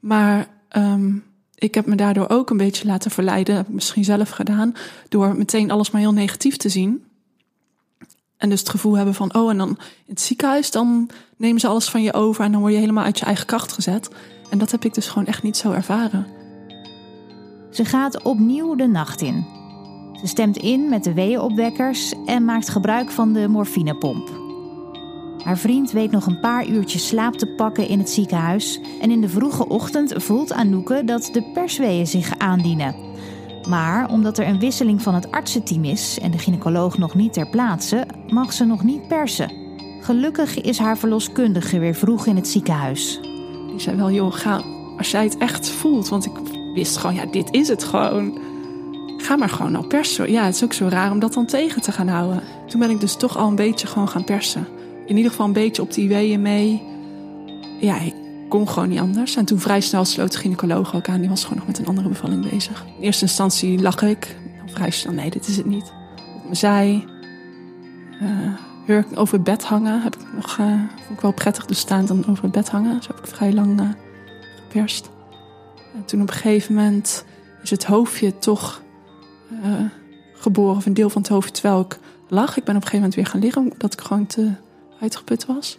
Maar 0.00 0.46
ehm, 0.68 1.16
ik 1.54 1.74
heb 1.74 1.86
me 1.86 1.94
daardoor 1.94 2.28
ook 2.28 2.50
een 2.50 2.56
beetje 2.56 2.86
laten 2.86 3.10
verleiden, 3.10 3.66
misschien 3.68 4.04
zelf 4.04 4.30
gedaan, 4.30 4.74
door 5.08 5.36
meteen 5.36 5.70
alles 5.70 5.90
maar 5.90 6.00
heel 6.00 6.12
negatief 6.12 6.56
te 6.56 6.68
zien. 6.68 7.04
En 8.36 8.48
dus 8.48 8.60
het 8.60 8.68
gevoel 8.68 8.96
hebben 8.96 9.14
van, 9.14 9.34
oh, 9.34 9.50
en 9.50 9.58
dan 9.58 9.68
in 9.68 9.76
het 10.06 10.20
ziekenhuis, 10.20 10.70
dan 10.70 11.10
nemen 11.36 11.60
ze 11.60 11.66
alles 11.66 11.88
van 11.88 12.02
je 12.02 12.12
over 12.12 12.44
en 12.44 12.52
dan 12.52 12.60
word 12.60 12.72
je 12.72 12.78
helemaal 12.78 13.04
uit 13.04 13.18
je 13.18 13.24
eigen 13.24 13.46
kracht 13.46 13.72
gezet. 13.72 14.10
En 14.50 14.58
dat 14.58 14.70
heb 14.70 14.84
ik 14.84 14.94
dus 14.94 15.08
gewoon 15.08 15.26
echt 15.26 15.42
niet 15.42 15.56
zo 15.56 15.72
ervaren. 15.72 16.26
Ze 17.70 17.84
gaat 17.84 18.22
opnieuw 18.22 18.74
de 18.74 18.86
nacht 18.86 19.20
in. 19.20 19.46
Ze 20.12 20.26
stemt 20.26 20.56
in 20.56 20.88
met 20.88 21.04
de 21.04 21.14
weeënopwekkers 21.14 22.14
en 22.26 22.44
maakt 22.44 22.68
gebruik 22.68 23.10
van 23.10 23.32
de 23.32 23.48
morfinepomp. 23.48 24.43
Haar 25.44 25.58
vriend 25.58 25.92
weet 25.92 26.10
nog 26.10 26.26
een 26.26 26.40
paar 26.40 26.66
uurtjes 26.66 27.06
slaap 27.06 27.34
te 27.34 27.46
pakken 27.46 27.88
in 27.88 27.98
het 27.98 28.10
ziekenhuis. 28.10 28.80
En 29.00 29.10
in 29.10 29.20
de 29.20 29.28
vroege 29.28 29.68
ochtend 29.68 30.12
voelt 30.16 30.52
Anouk 30.52 31.06
dat 31.06 31.28
de 31.32 31.42
persweeën 31.42 32.06
zich 32.06 32.38
aandienen. 32.38 32.94
Maar 33.68 34.08
omdat 34.08 34.38
er 34.38 34.48
een 34.48 34.58
wisseling 34.58 35.02
van 35.02 35.14
het 35.14 35.30
artsenteam 35.30 35.84
is 35.84 36.18
en 36.18 36.30
de 36.30 36.38
gynaecoloog 36.38 36.98
nog 36.98 37.14
niet 37.14 37.32
ter 37.32 37.48
plaatse, 37.48 38.06
mag 38.28 38.52
ze 38.52 38.64
nog 38.64 38.82
niet 38.82 39.08
persen. 39.08 39.52
Gelukkig 40.00 40.60
is 40.60 40.78
haar 40.78 40.98
verloskundige 40.98 41.78
weer 41.78 41.94
vroeg 41.94 42.26
in 42.26 42.36
het 42.36 42.48
ziekenhuis. 42.48 43.20
Die 43.68 43.80
zei 43.80 43.96
wel, 43.96 44.10
joh, 44.10 44.32
ga, 44.32 44.62
als 44.96 45.10
jij 45.10 45.24
het 45.24 45.38
echt 45.38 45.70
voelt, 45.70 46.08
want 46.08 46.26
ik 46.26 46.32
wist 46.74 46.96
gewoon, 46.96 47.16
ja, 47.16 47.26
dit 47.26 47.50
is 47.50 47.68
het 47.68 47.84
gewoon. 47.84 48.38
Ga 49.16 49.36
maar 49.36 49.48
gewoon 49.48 49.76
al 49.76 49.86
persen. 49.86 50.30
Ja, 50.30 50.44
het 50.44 50.54
is 50.54 50.64
ook 50.64 50.72
zo 50.72 50.88
raar 50.88 51.10
om 51.10 51.18
dat 51.18 51.32
dan 51.32 51.46
tegen 51.46 51.82
te 51.82 51.92
gaan 51.92 52.08
houden. 52.08 52.42
Toen 52.66 52.80
ben 52.80 52.90
ik 52.90 53.00
dus 53.00 53.16
toch 53.16 53.36
al 53.36 53.48
een 53.48 53.54
beetje 53.54 53.86
gewoon 53.86 54.08
gaan 54.08 54.24
persen. 54.24 54.66
In 55.06 55.16
ieder 55.16 55.30
geval 55.30 55.46
een 55.46 55.52
beetje 55.52 55.82
op 55.82 55.92
die 55.92 56.08
weeën 56.08 56.42
mee. 56.42 56.82
Ja, 57.80 58.00
ik 58.00 58.14
kon 58.48 58.68
gewoon 58.68 58.88
niet 58.88 58.98
anders. 58.98 59.36
En 59.36 59.44
toen 59.44 59.58
vrij 59.58 59.80
snel 59.80 60.04
sloot 60.04 60.32
de 60.32 60.38
gynaecoloog 60.38 60.94
ook 60.94 61.08
aan. 61.08 61.20
Die 61.20 61.28
was 61.28 61.42
gewoon 61.42 61.58
nog 61.58 61.66
met 61.66 61.78
een 61.78 61.86
andere 61.86 62.08
bevalling 62.08 62.50
bezig. 62.50 62.84
In 62.96 63.02
eerste 63.02 63.24
instantie 63.24 63.80
lag 63.80 64.02
ik. 64.02 64.36
Dan 64.58 64.68
vrij 64.68 64.90
snel, 64.90 65.12
nee, 65.12 65.30
dit 65.30 65.48
is 65.48 65.56
het 65.56 65.66
niet. 65.66 65.92
Op 66.36 66.42
mijn 66.42 66.56
zij. 66.56 67.04
Eh, 68.20 68.28
hurk 68.86 69.06
over 69.14 69.34
het 69.34 69.44
bed 69.44 69.64
hangen. 69.64 70.02
Heb 70.02 70.16
ik 70.16 70.26
nog, 70.34 70.58
uh, 70.58 70.66
vond 71.06 71.10
ik 71.10 71.20
wel 71.20 71.32
prettig, 71.32 71.66
dus 71.66 71.78
staan 71.78 72.06
dan 72.06 72.26
over 72.28 72.42
het 72.42 72.52
bed 72.52 72.68
hangen. 72.68 73.02
Zo 73.02 73.08
heb 73.14 73.24
ik 73.24 73.34
vrij 73.34 73.52
lang 73.52 73.80
uh, 73.80 73.88
geperst. 74.56 75.10
En 75.94 76.04
toen 76.04 76.20
op 76.20 76.28
een 76.28 76.34
gegeven 76.34 76.74
moment 76.74 77.24
is 77.62 77.70
het 77.70 77.84
hoofdje 77.84 78.38
toch 78.38 78.82
uh, 79.64 79.80
geboren, 80.34 80.76
of 80.76 80.86
een 80.86 80.94
deel 80.94 81.10
van 81.10 81.22
het 81.22 81.30
hoofd, 81.30 81.54
terwijl 81.54 81.80
ik 81.80 81.98
lag. 82.28 82.56
Ik 82.56 82.64
ben 82.64 82.76
op 82.76 82.82
een 82.82 82.88
gegeven 82.88 82.96
moment 82.96 83.14
weer 83.14 83.26
gaan 83.26 83.40
liggen, 83.40 83.62
omdat 83.72 83.92
ik 83.92 84.00
gewoon 84.00 84.26
te 84.26 84.50
uitgeput 85.04 85.46
was. 85.46 85.78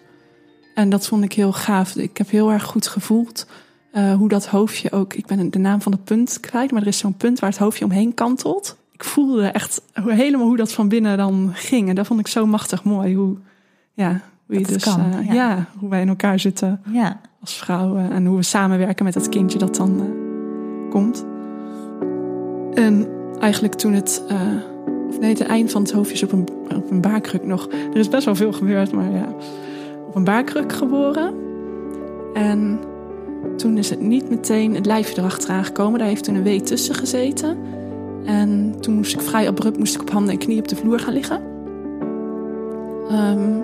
En 0.76 0.90
dat 0.90 1.08
vond 1.08 1.24
ik 1.24 1.34
heel 1.34 1.54
gaaf. 1.54 1.96
Ik 1.96 2.18
heb 2.18 2.30
heel 2.30 2.52
erg 2.52 2.64
goed 2.64 2.88
gevoeld 2.88 3.46
uh, 3.96 4.14
hoe 4.14 4.30
dat 4.30 4.46
hoofdje 4.46 4.92
ook. 4.92 5.14
Ik 5.14 5.26
ben 5.26 5.50
de 5.50 5.60
naam 5.60 5.82
van 5.82 5.92
het 5.92 6.04
punt 6.04 6.40
kwijt, 6.40 6.72
maar 6.72 6.82
er 6.82 6.88
is 6.88 6.98
zo'n 6.98 7.18
punt 7.18 7.40
waar 7.40 7.50
het 7.50 7.60
hoofdje 7.60 7.86
omheen 7.86 8.14
kantelt. 8.14 8.78
Ik 8.92 9.04
voelde 9.04 9.48
echt 9.48 9.82
helemaal 9.94 10.48
hoe 10.48 10.58
dat 10.58 10.72
van 10.72 10.88
binnen 10.88 11.18
dan 11.18 11.52
ging. 11.54 11.90
En 11.90 11.96
dat 11.96 12.08
vond 12.08 12.20
ik 12.20 12.28
zo 12.28 12.46
machtig 12.46 12.84
mooi. 12.84 13.16
Hoe, 13.16 13.38
ja, 13.94 14.22
hoe 14.46 14.60
je 14.60 14.66
dus. 14.66 14.84
Kan, 14.84 15.00
uh, 15.00 15.28
ja. 15.28 15.34
ja. 15.34 15.66
hoe 15.80 15.90
wij 15.90 16.02
in 16.02 16.08
elkaar 16.08 16.40
zitten 16.40 16.82
ja. 16.92 17.22
als 17.42 17.56
vrouwen. 17.56 18.12
En 18.12 18.26
hoe 18.26 18.38
we 18.38 18.44
samenwerken 18.44 19.06
met 19.06 19.14
dat 19.14 19.30
kindje 19.30 19.58
dat 19.58 19.76
dan 19.76 20.02
uh, 20.02 20.90
komt. 20.90 21.26
En 22.74 23.08
eigenlijk 23.40 23.74
toen 23.74 23.94
het. 23.94 24.24
Nee, 25.26 25.36
het 25.38 25.48
eind 25.48 25.72
van 25.72 25.82
het 25.82 25.92
hoofdje 25.92 26.14
is 26.14 26.24
op 26.24 26.32
een, 26.32 26.48
op 26.76 26.92
een 26.92 27.02
baarkruk 27.02 27.46
nog. 27.46 27.68
Er 27.72 27.98
is 27.98 28.10
best 28.10 28.26
wel 28.26 28.36
veel 28.36 28.54
gebeurd, 28.54 28.92
maar 28.92 29.12
ja. 29.12 29.36
Op 30.08 30.16
een 30.16 30.24
baarkruk 30.24 30.74
geboren. 30.74 31.34
En 32.34 32.80
toen 33.58 33.78
is 33.78 33.90
het 33.90 34.02
niet 34.02 34.30
meteen 34.30 34.76
het 34.76 34.86
lijfje 34.86 35.18
erachteraan 35.18 35.66
gekomen. 35.66 36.00
Daar 36.00 36.08
heeft 36.08 36.24
toen 36.24 36.36
een 36.36 36.44
week 36.44 36.66
tussen 36.66 36.96
gezeten. 36.96 37.58
En 38.26 38.76
toen 38.80 38.94
moest 38.94 39.14
ik 39.14 39.22
vrij 39.22 39.48
abrupt 39.48 39.78
moest 39.78 39.96
ik 39.96 40.02
op 40.02 40.10
handen 40.10 40.32
en 40.32 40.40
knieën 40.40 40.60
op 40.60 40.68
de 40.68 40.76
vloer 40.76 41.00
gaan 41.00 41.14
liggen. 41.14 41.42
Um, 43.12 43.64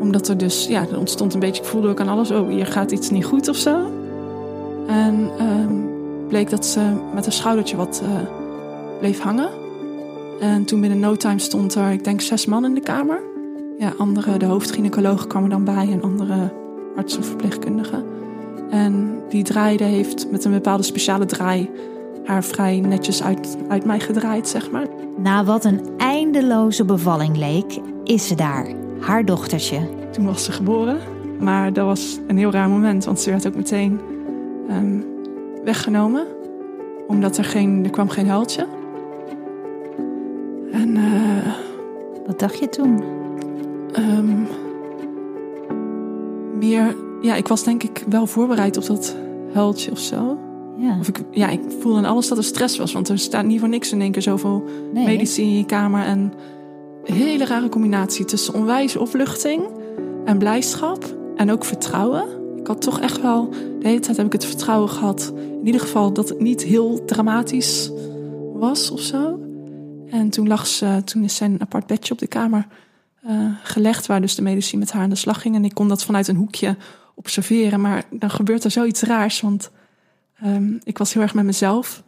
omdat 0.00 0.28
er 0.28 0.38
dus, 0.38 0.66
ja, 0.66 0.86
er 0.90 0.98
ontstond 0.98 1.34
een 1.34 1.40
beetje, 1.40 1.62
ik 1.62 1.68
voelde 1.68 1.88
ook 1.88 2.00
aan 2.00 2.08
alles, 2.08 2.30
oh, 2.30 2.48
hier 2.48 2.66
gaat 2.66 2.92
iets 2.92 3.10
niet 3.10 3.24
goed 3.24 3.48
of 3.48 3.56
zo. 3.56 3.90
En 4.86 5.30
um, 5.40 5.90
bleek 6.28 6.50
dat 6.50 6.66
ze 6.66 6.80
met 7.14 7.26
een 7.26 7.32
schoudertje 7.32 7.76
wat 7.76 8.02
uh, 8.04 8.20
bleef 8.98 9.20
hangen. 9.20 9.65
En 10.40 10.64
toen 10.64 10.80
binnen 10.80 11.00
no 11.00 11.16
time 11.16 11.38
stond 11.38 11.74
er, 11.74 11.90
ik 11.90 12.04
denk, 12.04 12.20
zes 12.20 12.46
man 12.46 12.64
in 12.64 12.74
de 12.74 12.80
kamer. 12.80 13.20
Ja, 13.78 13.92
andere, 13.98 14.36
de 14.36 14.46
hoofdgynaecoloog 14.46 15.26
kwam 15.26 15.42
er 15.42 15.48
dan 15.50 15.64
bij 15.64 15.88
en 15.92 16.02
andere 16.02 16.52
artsen 16.96 17.20
of 17.20 17.26
verpleegkundigen. 17.26 18.04
En 18.70 19.20
die 19.28 19.44
draaide 19.44 19.84
heeft 19.84 20.30
met 20.30 20.44
een 20.44 20.52
bepaalde 20.52 20.82
speciale 20.82 21.24
draai 21.24 21.70
haar 22.24 22.44
vrij 22.44 22.80
netjes 22.80 23.22
uit, 23.22 23.56
uit 23.68 23.84
mij 23.84 24.00
gedraaid, 24.00 24.48
zeg 24.48 24.70
maar. 24.70 24.86
Na 25.16 25.44
wat 25.44 25.64
een 25.64 25.80
eindeloze 25.96 26.84
bevalling 26.84 27.36
leek, 27.36 27.80
is 28.04 28.26
ze 28.26 28.34
daar, 28.34 28.66
haar 29.00 29.24
dochtertje. 29.24 29.88
Toen 30.12 30.24
was 30.24 30.44
ze 30.44 30.52
geboren, 30.52 30.98
maar 31.40 31.72
dat 31.72 31.84
was 31.84 32.18
een 32.26 32.38
heel 32.38 32.50
raar 32.50 32.68
moment, 32.68 33.04
want 33.04 33.20
ze 33.20 33.30
werd 33.30 33.46
ook 33.46 33.54
meteen 33.54 34.00
um, 34.70 35.04
weggenomen, 35.64 36.26
omdat 37.06 37.36
er, 37.36 37.44
geen, 37.44 37.84
er 37.84 37.90
kwam 37.90 38.08
geen 38.08 38.28
huiltje. 38.28 38.66
En 40.86 40.96
uh, 40.96 41.52
wat 42.26 42.38
dacht 42.38 42.58
je 42.58 42.68
toen? 42.68 43.02
Um, 43.98 44.46
meer 46.58 46.96
ja, 47.20 47.34
ik 47.34 47.48
was 47.48 47.64
denk 47.64 47.82
ik 47.82 48.04
wel 48.08 48.26
voorbereid 48.26 48.76
op 48.76 48.86
dat 48.86 49.16
huiltje 49.52 49.90
of 49.90 49.98
zo. 49.98 50.38
Ja. 50.76 50.98
Of 51.00 51.08
ik, 51.08 51.20
ja, 51.30 51.48
ik 51.48 51.60
voelde 51.80 51.98
aan 51.98 52.04
alles 52.04 52.28
dat 52.28 52.38
er 52.38 52.44
stress 52.44 52.78
was. 52.78 52.92
Want 52.92 53.08
er 53.08 53.18
staat 53.18 53.44
niet 53.44 53.60
voor 53.60 53.68
niks 53.68 53.92
in 53.92 54.00
één 54.00 54.12
keer 54.12 54.22
zoveel 54.22 54.64
nee. 54.92 55.06
medici 55.06 55.42
in 55.42 55.56
je 55.56 55.64
kamer. 55.64 56.04
En 56.04 56.32
een 57.04 57.14
hele 57.14 57.44
rare 57.44 57.68
combinatie 57.68 58.24
tussen 58.24 58.54
onwijs 58.54 58.96
opluchting 58.96 59.62
en 60.24 60.38
blijdschap. 60.38 61.16
En 61.36 61.50
ook 61.50 61.64
vertrouwen. 61.64 62.24
Ik 62.56 62.66
had 62.66 62.80
toch 62.80 63.00
echt 63.00 63.22
wel, 63.22 63.48
de 63.80 63.88
hele 63.88 64.00
tijd 64.00 64.16
heb 64.16 64.26
ik 64.26 64.32
het 64.32 64.44
vertrouwen 64.44 64.88
gehad. 64.88 65.32
In 65.60 65.66
ieder 65.66 65.80
geval 65.80 66.12
dat 66.12 66.28
het 66.28 66.40
niet 66.40 66.62
heel 66.62 67.04
dramatisch 67.04 67.90
was 68.52 68.90
of 68.90 69.00
zo. 69.00 69.45
En 70.10 70.30
toen 70.30 70.48
lag 70.48 70.66
ze, 70.66 71.02
toen 71.04 71.24
is 71.24 71.36
zijn 71.36 71.60
apart 71.60 71.86
bedje 71.86 72.12
op 72.12 72.18
de 72.18 72.26
kamer 72.26 72.66
uh, 73.26 73.50
gelegd. 73.62 74.06
Waar 74.06 74.20
dus 74.20 74.34
de 74.34 74.42
medici 74.42 74.76
met 74.76 74.92
haar 74.92 75.02
aan 75.02 75.10
de 75.10 75.16
slag 75.16 75.40
gingen. 75.40 75.58
En 75.58 75.64
ik 75.64 75.74
kon 75.74 75.88
dat 75.88 76.04
vanuit 76.04 76.28
een 76.28 76.36
hoekje 76.36 76.76
observeren. 77.14 77.80
Maar 77.80 78.04
dan 78.10 78.30
gebeurt 78.30 78.64
er 78.64 78.70
zoiets 78.70 79.02
raars. 79.02 79.40
Want 79.40 79.70
um, 80.44 80.78
ik 80.84 80.98
was 80.98 81.12
heel 81.12 81.22
erg 81.22 81.34
met 81.34 81.44
mezelf 81.44 82.02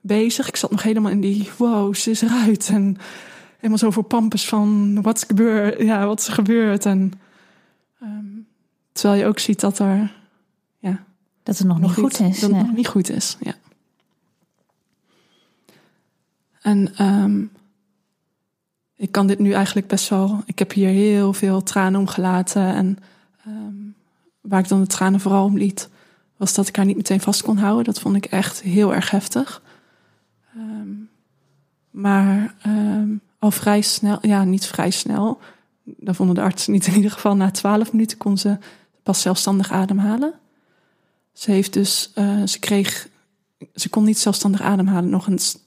bezig. 0.00 0.48
Ik 0.48 0.56
zat 0.56 0.70
nog 0.70 0.82
helemaal 0.82 1.10
in 1.10 1.20
die 1.20 1.50
wow, 1.58 1.94
ze 1.94 2.10
is 2.10 2.22
eruit. 2.22 2.68
En 2.68 2.96
helemaal 3.56 3.78
zo 3.78 3.90
voor 3.90 4.04
pampus 4.04 4.48
van 4.48 4.98
wat 5.02 5.16
is 5.16 5.22
gebeurd. 5.22 5.80
Ja, 5.80 6.06
wat 6.06 6.20
is 6.20 6.26
er 6.26 6.32
gebeurd. 6.32 6.86
En 6.86 7.12
um, 8.02 8.46
terwijl 8.92 9.20
je 9.20 9.26
ook 9.26 9.38
ziet 9.38 9.60
dat 9.60 9.78
er. 9.78 10.12
Ja, 10.78 11.04
dat 11.42 11.58
het 11.58 11.66
nog, 11.66 11.80
nog 11.80 11.96
niet 11.96 11.98
goed 11.98 12.20
is. 12.20 12.40
Dat 12.40 12.50
het 12.50 12.66
nog 12.66 12.76
niet 12.76 12.88
goed 12.88 13.10
is, 13.10 13.36
ja. 13.40 13.54
En 16.62 17.04
um, 17.06 17.50
ik 18.96 19.12
kan 19.12 19.26
dit 19.26 19.38
nu 19.38 19.52
eigenlijk 19.52 19.86
best 19.86 20.08
wel. 20.08 20.42
Ik 20.46 20.58
heb 20.58 20.72
hier 20.72 20.88
heel 20.88 21.32
veel 21.32 21.62
tranen 21.62 22.00
om 22.00 22.06
gelaten. 22.06 22.74
En 22.74 22.98
um, 23.46 23.94
waar 24.40 24.60
ik 24.60 24.68
dan 24.68 24.80
de 24.80 24.86
tranen 24.86 25.20
vooral 25.20 25.44
om 25.44 25.58
liet, 25.58 25.88
was 26.36 26.54
dat 26.54 26.68
ik 26.68 26.76
haar 26.76 26.84
niet 26.84 26.96
meteen 26.96 27.20
vast 27.20 27.42
kon 27.42 27.56
houden. 27.56 27.84
Dat 27.84 28.00
vond 28.00 28.16
ik 28.16 28.24
echt 28.24 28.62
heel 28.62 28.94
erg 28.94 29.10
heftig. 29.10 29.62
Um, 30.56 31.08
maar 31.90 32.54
al 33.38 33.50
vrij 33.50 33.80
snel, 33.80 34.18
ja, 34.20 34.44
niet 34.44 34.66
vrij 34.66 34.90
snel. 34.90 35.40
Dat 35.84 36.16
vonden 36.16 36.34
de 36.34 36.40
artsen 36.40 36.72
niet 36.72 36.86
in 36.86 36.94
ieder 36.94 37.10
geval. 37.10 37.36
Na 37.36 37.50
twaalf 37.50 37.92
minuten 37.92 38.18
kon 38.18 38.38
ze 38.38 38.58
pas 39.02 39.20
zelfstandig 39.20 39.72
ademhalen. 39.72 40.32
Ze 41.32 41.50
heeft 41.50 41.72
dus, 41.72 42.12
uh, 42.14 42.46
ze 42.46 42.58
kreeg, 42.58 43.08
ze 43.74 43.88
kon 43.88 44.04
niet 44.04 44.18
zelfstandig 44.18 44.60
ademhalen. 44.60 45.10
Nog 45.10 45.28
eens 45.28 45.58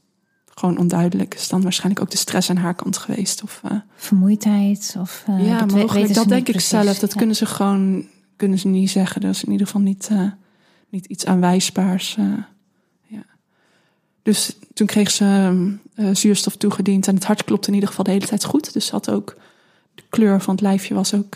gewoon 0.55 0.77
onduidelijk. 0.77 1.33
Is 1.35 1.47
dan 1.47 1.61
waarschijnlijk 1.61 2.01
ook 2.01 2.11
de 2.11 2.17
stress 2.17 2.49
aan 2.49 2.57
haar 2.57 2.73
kant 2.75 2.97
geweest? 2.97 3.43
Of, 3.43 3.61
uh, 3.65 3.71
Vermoeidheid? 3.95 4.95
Of, 4.99 5.25
uh, 5.29 5.47
ja, 5.47 5.59
dat 5.59 5.71
mogelijk. 5.71 6.13
Dat 6.13 6.27
denk 6.27 6.47
ik 6.47 6.59
zelf. 6.59 6.99
Dat 6.99 7.15
kunnen 7.15 7.35
ze 7.35 7.45
gewoon 7.45 8.05
kunnen 8.35 8.59
ze 8.59 8.67
niet 8.67 8.89
zeggen. 8.89 9.21
Dat 9.21 9.35
is 9.35 9.43
in 9.43 9.51
ieder 9.51 9.67
geval 9.67 9.81
niet, 9.81 10.09
uh, 10.11 10.31
niet 10.89 11.05
iets 11.05 11.25
aanwijsbaars. 11.25 12.15
Ja. 13.07 13.23
Dus 14.21 14.57
toen 14.73 14.87
kreeg 14.87 15.11
ze 15.11 15.25
uh, 15.95 16.09
zuurstof 16.15 16.55
toegediend 16.55 17.07
en 17.07 17.15
het 17.15 17.25
hart 17.25 17.43
klopte 17.43 17.67
in 17.67 17.73
ieder 17.73 17.89
geval 17.89 18.05
de 18.05 18.11
hele 18.11 18.25
tijd 18.27 18.43
goed. 18.43 18.73
Dus 18.73 18.89
had 18.89 19.11
ook 19.11 19.37
de 19.95 20.03
kleur 20.09 20.41
van 20.41 20.53
het 20.53 20.63
lijfje 20.63 20.93
was 20.93 21.13
ook 21.13 21.35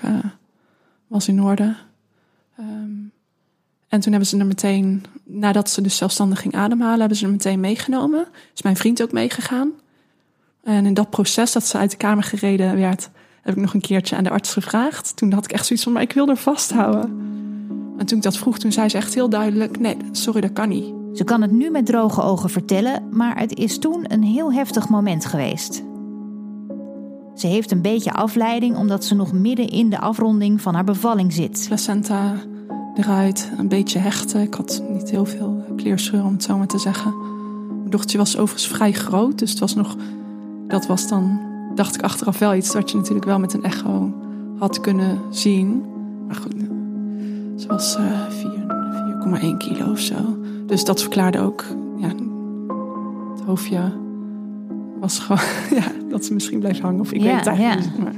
was 1.07 1.27
in 1.27 1.41
orde. 1.41 1.75
Um, 2.59 3.11
en 3.89 3.99
toen 3.99 4.11
hebben 4.11 4.29
ze 4.29 4.37
er 4.37 4.45
meteen, 4.45 5.03
nadat 5.23 5.69
ze 5.69 5.81
dus 5.81 5.97
zelfstandig 5.97 6.41
ging 6.41 6.55
ademhalen, 6.55 6.99
hebben 6.99 7.17
ze 7.17 7.25
er 7.25 7.31
meteen 7.31 7.59
meegenomen. 7.59 8.27
Is 8.55 8.61
mijn 8.61 8.75
vriend 8.75 9.01
ook 9.01 9.11
meegegaan. 9.11 9.71
En 10.63 10.85
in 10.85 10.93
dat 10.93 11.09
proces 11.09 11.51
dat 11.51 11.65
ze 11.65 11.77
uit 11.77 11.91
de 11.91 11.97
kamer 11.97 12.23
gereden 12.23 12.75
werd, 12.75 13.09
heb 13.41 13.55
ik 13.55 13.61
nog 13.61 13.73
een 13.73 13.81
keertje 13.81 14.15
aan 14.15 14.23
de 14.23 14.29
arts 14.29 14.53
gevraagd. 14.53 15.15
Toen 15.15 15.31
had 15.31 15.43
ik 15.43 15.51
echt 15.51 15.65
zoiets 15.65 15.85
van, 15.85 15.93
maar 15.93 16.01
ik 16.01 16.13
wil 16.13 16.29
er 16.29 16.37
vasthouden. 16.37 17.17
En 17.97 18.05
toen 18.05 18.17
ik 18.17 18.23
dat 18.23 18.37
vroeg, 18.37 18.59
toen 18.59 18.71
zei 18.71 18.89
ze 18.89 18.97
echt 18.97 19.13
heel 19.13 19.29
duidelijk, 19.29 19.79
nee, 19.79 19.97
sorry, 20.11 20.41
dat 20.41 20.53
kan 20.53 20.69
niet. 20.69 20.93
Ze 21.13 21.23
kan 21.23 21.41
het 21.41 21.51
nu 21.51 21.69
met 21.69 21.85
droge 21.85 22.21
ogen 22.21 22.49
vertellen, 22.49 23.03
maar 23.11 23.39
het 23.39 23.57
is 23.57 23.79
toen 23.79 24.05
een 24.07 24.23
heel 24.23 24.53
heftig 24.53 24.89
moment 24.89 25.25
geweest. 25.25 25.83
Ze 27.35 27.47
heeft 27.47 27.71
een 27.71 27.81
beetje 27.81 28.11
afleiding 28.11 28.77
omdat 28.77 29.05
ze 29.05 29.15
nog 29.15 29.33
midden 29.33 29.67
in 29.67 29.89
de 29.89 29.99
afronding 29.99 30.61
van 30.61 30.73
haar 30.73 30.83
bevalling 30.83 31.33
zit. 31.33 31.65
Placenta 31.67 32.35
eruit, 32.99 33.51
een 33.57 33.67
beetje 33.67 33.99
hechten. 33.99 34.41
Ik 34.41 34.53
had 34.53 34.83
niet 34.89 35.09
heel 35.09 35.25
veel 35.25 35.65
kleerscheur 35.77 36.23
om 36.23 36.33
het 36.33 36.43
zo 36.43 36.57
maar 36.57 36.67
te 36.67 36.77
zeggen. 36.77 37.13
Mijn 37.67 37.89
dochtertje 37.89 38.17
was 38.17 38.37
overigens 38.37 38.67
vrij 38.67 38.91
groot, 38.91 39.39
dus 39.39 39.49
het 39.49 39.59
was 39.59 39.75
nog, 39.75 39.95
dat 40.67 40.87
was 40.87 41.07
dan, 41.07 41.39
dacht 41.75 41.95
ik 41.95 42.01
achteraf 42.01 42.39
wel 42.39 42.55
iets 42.55 42.73
wat 42.73 42.91
je 42.91 42.97
natuurlijk 42.97 43.25
wel 43.25 43.39
met 43.39 43.53
een 43.53 43.63
echo 43.63 44.13
had 44.57 44.79
kunnen 44.79 45.19
zien. 45.29 45.83
Maar 46.27 46.35
goed, 46.35 46.53
ze 47.55 47.67
was 47.67 47.97
uh, 47.97 49.41
4,1 49.41 49.57
kilo 49.57 49.91
of 49.91 49.99
zo. 49.99 50.37
Dus 50.65 50.83
dat 50.83 51.01
verklaarde 51.01 51.39
ook, 51.39 51.65
ja, 51.97 52.07
het 53.35 53.43
hoofdje 53.45 53.91
was 54.99 55.19
gewoon, 55.19 55.41
ja, 55.81 55.91
dat 56.09 56.25
ze 56.25 56.33
misschien 56.33 56.59
bleef 56.59 56.79
hangen. 56.81 56.99
Of 56.99 57.11
ik 57.11 57.21
weet 57.21 57.35
het 57.35 57.47
eigenlijk 57.47 57.79
ja. 57.79 57.89
niet. 57.89 57.97
Maar. 58.03 58.13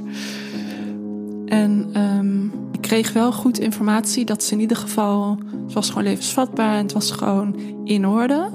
En 1.52 1.90
um, 1.96 2.52
ik 2.70 2.80
kreeg 2.80 3.12
wel 3.12 3.32
goed 3.32 3.58
informatie 3.58 4.24
dat 4.24 4.42
ze 4.42 4.54
in 4.54 4.60
ieder 4.60 4.76
geval, 4.76 5.38
ze 5.68 5.74
was 5.74 5.88
gewoon 5.88 6.04
levensvatbaar 6.04 6.74
en 6.74 6.82
het 6.82 6.92
was 6.92 7.10
gewoon 7.10 7.54
in 7.84 8.06
orde. 8.06 8.50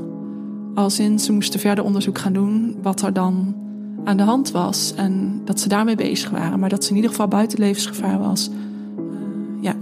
Als 0.76 1.00
in, 1.00 1.20
ze 1.20 1.32
moesten 1.32 1.60
verder 1.60 1.84
onderzoek 1.84 2.18
gaan 2.18 2.34
doen 2.34 2.76
wat 2.82 3.02
er 3.02 3.14
dan 3.14 3.56
aan 4.04 4.18
de 4.18 4.24
hand 4.24 4.52
was. 4.52 4.94
En 4.96 5.42
dat 5.46 5.60
ze 5.60 5.68
daarmee 5.68 5.96
bezig 5.96 6.30
waren, 6.30 6.60
maar 6.60 6.70
dat 6.70 6.84
ze 6.84 6.90
in 6.90 6.96
ieder 6.96 7.12
geval 7.12 7.28
buiten 7.28 7.60
levensgevaar 7.60 8.20
was. 8.20 8.50
Uh, 8.50 9.64
ja. 9.64 9.76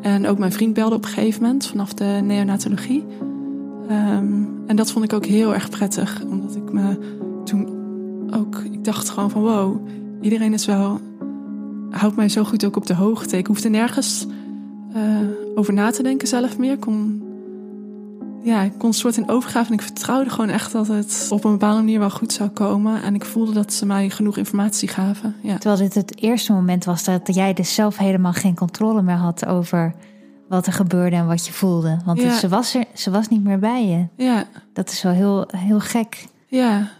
En 0.00 0.26
ook 0.26 0.38
mijn 0.38 0.52
vriend 0.52 0.74
belde 0.74 0.94
op 0.94 1.04
een 1.04 1.10
gegeven 1.10 1.42
moment 1.42 1.66
vanaf 1.66 1.94
de 1.94 2.20
neonatologie. 2.24 3.04
Um, 3.90 4.48
en 4.66 4.76
dat 4.76 4.90
vond 4.92 5.04
ik 5.04 5.12
ook 5.12 5.26
heel 5.26 5.54
erg 5.54 5.70
prettig, 5.70 6.22
omdat 6.30 6.56
ik 6.56 6.72
me 6.72 6.98
toen 7.44 7.68
ook, 8.34 8.62
ik 8.70 8.84
dacht 8.84 9.08
gewoon 9.08 9.30
van 9.30 9.42
wow, 9.42 9.86
iedereen 10.20 10.52
is 10.52 10.66
wel, 10.66 11.00
houdt 11.90 12.16
mij 12.16 12.28
zo 12.28 12.44
goed 12.44 12.64
ook 12.64 12.76
op 12.76 12.86
de 12.86 12.94
hoogte. 12.94 13.36
Ik 13.36 13.46
hoefde 13.46 13.68
nergens 13.68 14.26
uh, 14.96 15.00
over 15.54 15.72
na 15.72 15.90
te 15.90 16.02
denken 16.02 16.28
zelf 16.28 16.58
meer. 16.58 16.72
Ik 16.72 16.80
kon, 16.80 17.22
ja, 18.42 18.62
ik 18.62 18.72
kon 18.78 18.88
een 18.88 18.94
soort 18.94 19.16
in 19.16 19.28
overgave 19.28 19.66
en 19.68 19.74
ik 19.74 19.82
vertrouwde 19.82 20.30
gewoon 20.30 20.48
echt 20.48 20.72
dat 20.72 20.88
het 20.88 21.26
op 21.30 21.44
een 21.44 21.50
bepaalde 21.50 21.78
manier 21.78 21.98
wel 21.98 22.10
goed 22.10 22.32
zou 22.32 22.48
komen. 22.48 23.02
En 23.02 23.14
ik 23.14 23.24
voelde 23.24 23.52
dat 23.52 23.72
ze 23.72 23.86
mij 23.86 24.10
genoeg 24.10 24.36
informatie 24.36 24.88
gaven. 24.88 25.36
Ja. 25.42 25.58
Terwijl 25.58 25.80
dit 25.80 25.94
het 25.94 26.22
eerste 26.22 26.52
moment 26.52 26.84
was 26.84 27.04
dat 27.04 27.34
jij 27.34 27.52
dus 27.52 27.74
zelf 27.74 27.96
helemaal 27.96 28.32
geen 28.32 28.54
controle 28.54 29.02
meer 29.02 29.14
had 29.14 29.46
over 29.46 29.94
wat 30.48 30.66
er 30.66 30.72
gebeurde 30.72 31.16
en 31.16 31.26
wat 31.26 31.46
je 31.46 31.52
voelde. 31.52 31.98
Want 32.04 32.20
ze, 32.20 32.48
was 32.48 32.74
er, 32.74 32.84
ze 32.94 33.10
was 33.10 33.28
niet 33.28 33.44
meer 33.44 33.58
bij 33.58 33.86
je. 33.86 34.24
Ja. 34.24 34.44
Dat 34.72 34.90
is 34.90 35.02
wel 35.02 35.12
heel, 35.12 35.48
heel 35.56 35.80
gek. 35.80 36.26
Ja, 36.46 36.90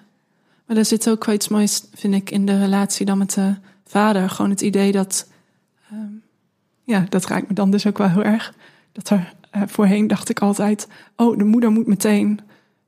maar 0.66 0.76
er 0.76 0.84
zit 0.84 1.10
ook 1.10 1.24
wel 1.24 1.34
iets 1.34 1.48
moois, 1.48 1.84
vind 1.94 2.14
ik, 2.14 2.30
in 2.30 2.46
de 2.46 2.58
relatie 2.58 3.06
dan 3.06 3.18
met 3.18 3.34
de 3.34 3.54
vader. 3.90 4.30
Gewoon 4.30 4.50
het 4.50 4.60
idee 4.60 4.92
dat, 4.92 5.28
ehm, 5.90 6.12
ja, 6.84 7.06
dat 7.08 7.26
raakt 7.26 7.48
me 7.48 7.54
dan 7.54 7.70
dus 7.70 7.86
ook 7.86 7.98
wel 7.98 8.08
heel 8.08 8.24
erg. 8.24 8.54
Dat 8.92 9.10
er 9.10 9.34
uh, 9.56 9.62
voorheen 9.66 10.06
dacht 10.06 10.28
ik 10.28 10.40
altijd, 10.40 10.88
oh, 11.16 11.38
de 11.38 11.44
moeder 11.44 11.70
moet 11.70 11.86
meteen, 11.86 12.40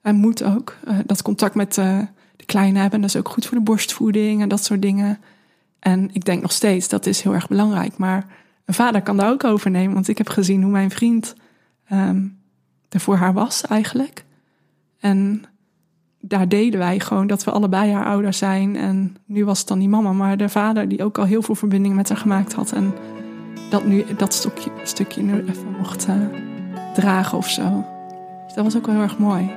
en 0.02 0.16
moet 0.16 0.42
ook, 0.42 0.76
uh, 0.88 0.98
dat 1.06 1.22
contact 1.22 1.54
met 1.54 1.76
uh, 1.76 1.98
de 2.36 2.44
kleine 2.44 2.78
hebben. 2.78 3.00
Dat 3.00 3.08
is 3.08 3.16
ook 3.16 3.28
goed 3.28 3.46
voor 3.46 3.56
de 3.56 3.64
borstvoeding 3.64 4.42
en 4.42 4.48
dat 4.48 4.64
soort 4.64 4.82
dingen. 4.82 5.20
En 5.78 6.10
ik 6.12 6.24
denk 6.24 6.42
nog 6.42 6.52
steeds, 6.52 6.88
dat 6.88 7.06
is 7.06 7.20
heel 7.20 7.34
erg 7.34 7.48
belangrijk. 7.48 7.96
Maar 7.96 8.26
een 8.64 8.74
vader 8.74 9.02
kan 9.02 9.16
daar 9.16 9.30
ook 9.30 9.44
over 9.44 9.70
nemen. 9.70 9.94
Want 9.94 10.08
ik 10.08 10.18
heb 10.18 10.28
gezien 10.28 10.62
hoe 10.62 10.70
mijn 10.70 10.90
vriend 10.90 11.34
um, 11.92 12.38
er 12.88 13.00
voor 13.00 13.16
haar 13.16 13.32
was 13.32 13.66
eigenlijk. 13.66 14.24
En 14.98 15.44
daar 16.24 16.48
deden 16.48 16.78
wij 16.78 17.00
gewoon 17.00 17.26
dat 17.26 17.44
we 17.44 17.50
allebei 17.50 17.92
haar 17.92 18.06
ouder 18.06 18.32
zijn. 18.32 18.76
En 18.76 19.16
nu 19.26 19.44
was 19.44 19.58
het 19.58 19.68
dan 19.68 19.78
die 19.78 19.88
mama, 19.88 20.12
maar 20.12 20.36
de 20.36 20.48
vader 20.48 20.88
die 20.88 21.04
ook 21.04 21.18
al 21.18 21.24
heel 21.24 21.42
veel 21.42 21.54
verbinding 21.54 21.94
met 21.94 22.08
haar 22.08 22.18
gemaakt 22.18 22.52
had. 22.52 22.72
En 22.72 22.92
dat 23.70 23.84
nu 23.84 24.04
dat 24.16 24.34
stukje, 24.34 24.70
stukje 24.82 25.22
nu 25.22 25.32
even 25.32 25.76
mocht 25.78 26.08
uh, 26.08 26.14
dragen 26.94 27.38
of 27.38 27.48
zo. 27.48 27.84
Dus 28.44 28.54
dat 28.54 28.64
was 28.64 28.76
ook 28.76 28.86
wel 28.86 28.94
heel 28.94 29.04
erg 29.04 29.18
mooi. 29.18 29.50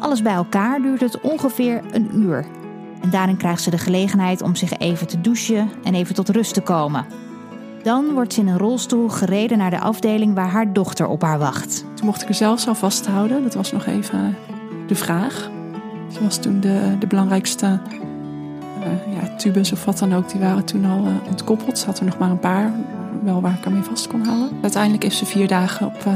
Alles 0.00 0.22
bij 0.22 0.32
elkaar 0.32 0.82
duurt 0.82 1.00
het 1.00 1.20
ongeveer 1.20 1.82
een 1.92 2.10
uur. 2.18 2.46
En 3.00 3.10
daarin 3.10 3.36
krijgt 3.36 3.62
ze 3.62 3.70
de 3.70 3.78
gelegenheid 3.78 4.42
om 4.42 4.54
zich 4.54 4.78
even 4.78 5.06
te 5.06 5.20
douchen 5.20 5.70
en 5.82 5.94
even 5.94 6.14
tot 6.14 6.28
rust 6.28 6.54
te 6.54 6.60
komen. 6.60 7.06
Dan 7.82 8.12
wordt 8.12 8.32
ze 8.32 8.40
in 8.40 8.48
een 8.48 8.58
rolstoel 8.58 9.08
gereden 9.08 9.58
naar 9.58 9.70
de 9.70 9.80
afdeling 9.80 10.34
waar 10.34 10.50
haar 10.50 10.72
dochter 10.72 11.06
op 11.06 11.22
haar 11.22 11.38
wacht. 11.38 11.84
Toen 11.94 12.06
mocht 12.06 12.22
ik 12.22 12.28
er 12.28 12.34
zelfs 12.34 12.68
al 12.68 12.74
vasthouden. 12.74 13.42
Dat 13.42 13.54
was 13.54 13.72
nog 13.72 13.86
even 13.86 14.36
de 14.86 14.94
vraag. 14.94 15.52
Was 16.20 16.38
toen 16.38 16.60
de, 16.60 16.96
de 16.98 17.06
belangrijkste 17.06 17.80
uh, 18.78 19.14
ja, 19.14 19.36
tubes 19.36 19.72
of 19.72 19.84
wat 19.84 19.98
dan 19.98 20.14
ook. 20.14 20.30
Die 20.30 20.40
waren 20.40 20.64
toen 20.64 20.84
al 20.84 21.06
uh, 21.06 21.12
ontkoppeld. 21.28 21.78
Ze 21.78 21.86
had 21.86 21.98
er 21.98 22.04
nog 22.04 22.18
maar 22.18 22.30
een 22.30 22.38
paar, 22.38 22.72
wel 23.24 23.40
waar 23.40 23.54
ik 23.58 23.64
ermee 23.64 23.82
vast 23.82 24.06
kon 24.06 24.24
houden. 24.24 24.48
Uiteindelijk 24.62 25.02
heeft 25.02 25.16
ze 25.16 25.26
vier 25.26 25.48
dagen 25.48 25.86
op 25.86 26.04
uh, 26.06 26.12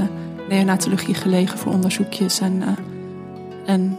neonatologie 0.48 1.14
gelegen 1.14 1.58
voor 1.58 1.72
onderzoekjes. 1.72 2.40
En, 2.40 2.62
en 3.66 3.98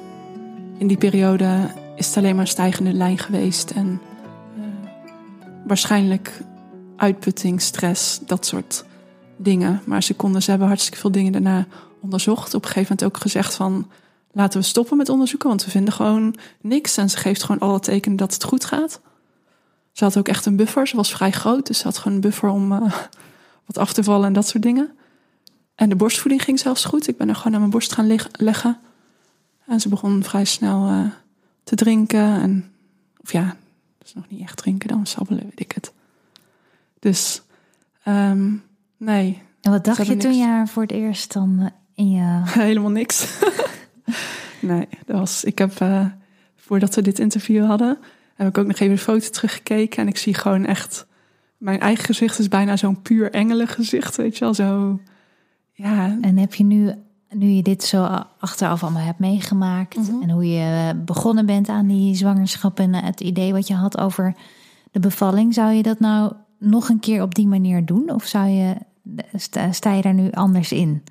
in 0.78 0.88
die 0.88 0.98
periode 0.98 1.48
is 1.96 2.08
het 2.08 2.18
alleen 2.18 2.36
maar 2.36 2.48
stijgende 2.48 2.94
lijn 2.94 3.18
geweest. 3.18 3.72
En 3.72 4.02
waarschijnlijk 5.66 6.42
uitputting, 6.96 7.62
stress, 7.62 8.20
dat 8.26 8.46
soort 8.46 8.86
dingen. 9.38 9.82
Maar 9.86 10.04
ze 10.04 10.14
konden, 10.14 10.42
ze 10.42 10.50
hebben 10.50 10.68
hartstikke 10.68 11.00
veel 11.00 11.12
dingen 11.12 11.32
daarna 11.32 11.66
onderzocht. 12.02 12.54
Op 12.54 12.62
een 12.62 12.68
gegeven 12.68 12.96
moment 12.96 13.16
ook 13.16 13.22
gezegd 13.22 13.56
van 13.56 13.88
laten 14.32 14.60
we 14.60 14.66
stoppen 14.66 14.98
met 14.98 15.10
onderzoeken, 15.10 15.50
want 15.50 15.66
we 15.66 15.72
vinden 15.72 15.94
gewoon 15.94 16.36
niks. 16.62 16.98
En 16.98 17.10
ze 17.10 17.18
geeft 17.18 17.44
gewoon 17.44 17.62
alle 17.70 17.80
tekenen 17.80 18.18
dat 18.18 18.34
het 18.34 18.44
goed 18.44 18.66
gaat. 18.66 19.02
Ze 19.92 20.04
had 20.04 20.18
ook 20.18 20.28
echt 20.28 20.46
een 20.46 20.56
buffer. 20.56 20.88
Ze 20.88 20.96
was 20.96 21.12
vrij 21.12 21.32
groot, 21.32 21.68
dus 21.68 21.78
ze 21.78 21.84
had 21.84 21.98
gewoon 21.98 22.14
een 22.14 22.22
buffer 22.22 22.50
om 22.50 22.72
uh, 22.72 22.82
wat 23.68 23.78
af 23.78 23.94
te 23.94 24.04
vallen 24.04 24.28
en 24.28 24.34
dat 24.34 24.48
soort 24.48 24.64
dingen. 24.64 24.92
En 25.76 25.90
de 25.90 25.96
borstvoeding 25.96 26.44
ging 26.44 26.60
zelfs 26.60 26.86
goed. 26.86 27.08
Ik 27.08 27.18
ben 27.18 27.30
er 27.30 27.36
gewoon 27.36 27.54
aan 27.54 27.60
mijn 27.60 27.72
borst 27.72 27.94
gaan 27.94 28.18
leggen. 28.32 28.78
En 29.66 29.80
ze 29.80 29.90
begon 29.90 30.24
vrij 30.24 30.46
snel 30.46 30.90
uh, 30.90 31.06
te 31.64 31.76
drinken. 31.76 32.42
En, 32.42 32.72
of 33.22 33.32
ja, 33.32 33.56
is 34.10 34.14
nog 34.14 34.30
niet 34.30 34.42
echt 34.42 34.58
drinken, 34.58 34.88
dan 34.88 35.06
sabbelen, 35.06 35.44
weet 35.44 35.60
ik 35.60 35.72
het. 35.72 35.94
Dus, 37.00 37.42
um, 38.08 38.64
nee. 38.98 39.42
En 39.62 39.72
wat 39.72 39.84
dacht 39.84 40.06
je 40.06 40.18
toen 40.18 40.38
je 40.38 40.44
haar 40.44 40.68
voor 40.68 40.82
het 40.82 40.92
eerst 40.92 41.34
dan 41.34 41.58
uh, 41.60 41.66
in 41.94 42.12
je... 42.12 42.42
Helemaal 42.66 42.92
niks. 42.92 43.28
nee, 44.60 44.88
dat 45.06 45.18
was, 45.18 45.44
ik 45.44 45.58
heb, 45.58 45.80
uh, 45.80 46.06
voordat 46.56 46.96
we 46.96 47.02
dit 47.02 47.20
interview 47.20 47.66
hadden, 47.66 47.98
heb 48.36 48.48
ik 48.48 48.58
ook 48.58 48.68
nog 48.68 48.80
even 48.80 48.96
de 48.96 49.02
foto 49.02 49.30
teruggekeken. 49.30 50.02
En 50.02 50.08
ik 50.08 50.18
zie 50.18 50.34
gewoon 50.34 50.66
echt, 50.66 51.08
mijn 51.58 51.80
eigen 51.80 52.06
gezicht 52.06 52.40
is 52.40 52.48
bijna 52.48 52.78
zo'n 52.78 53.02
puur 53.02 53.32
engelengezicht, 53.32 54.16
weet 54.16 54.38
je 54.38 54.44
wel, 54.44 54.54
zo, 54.54 55.00
ja. 55.74 56.18
En 56.22 56.38
heb 56.38 56.54
je 56.54 56.64
nu, 56.64 56.94
nu 57.30 57.48
je 57.48 57.62
dit 57.62 57.84
zo 57.84 58.04
achteraf 58.40 58.84
allemaal 58.84 59.06
hebt 59.06 59.20
meegemaakt, 59.20 59.96
mm 59.96 60.04
-hmm. 60.04 60.22
en 60.22 60.30
hoe 60.30 60.50
je 60.50 60.96
begonnen 61.06 61.46
bent 61.46 61.70
aan 61.70 61.88
die 61.88 62.16
zwangerschap 62.16 62.80
en 62.80 62.94
het 62.94 63.22
idee 63.22 63.52
wat 63.52 63.68
je 63.68 63.74
had 63.74 63.98
over 63.98 64.36
de 64.92 65.00
bevalling, 65.00 65.54
zou 65.54 65.72
je 65.72 65.84
dat 65.84 66.00
nou 66.00 66.34
nog 66.58 66.90
een 66.90 67.00
keer 67.00 67.22
op 67.22 67.36
die 67.36 67.48
manier 67.48 67.86
doen? 67.86 68.10
Of 68.10 68.26
zou 68.26 68.48
je, 68.48 68.76
sta, 69.34 69.72
sta 69.72 69.94
je 69.94 70.02
daar 70.02 70.14
nu 70.14 70.32
anders 70.32 70.72
in? 70.72 71.04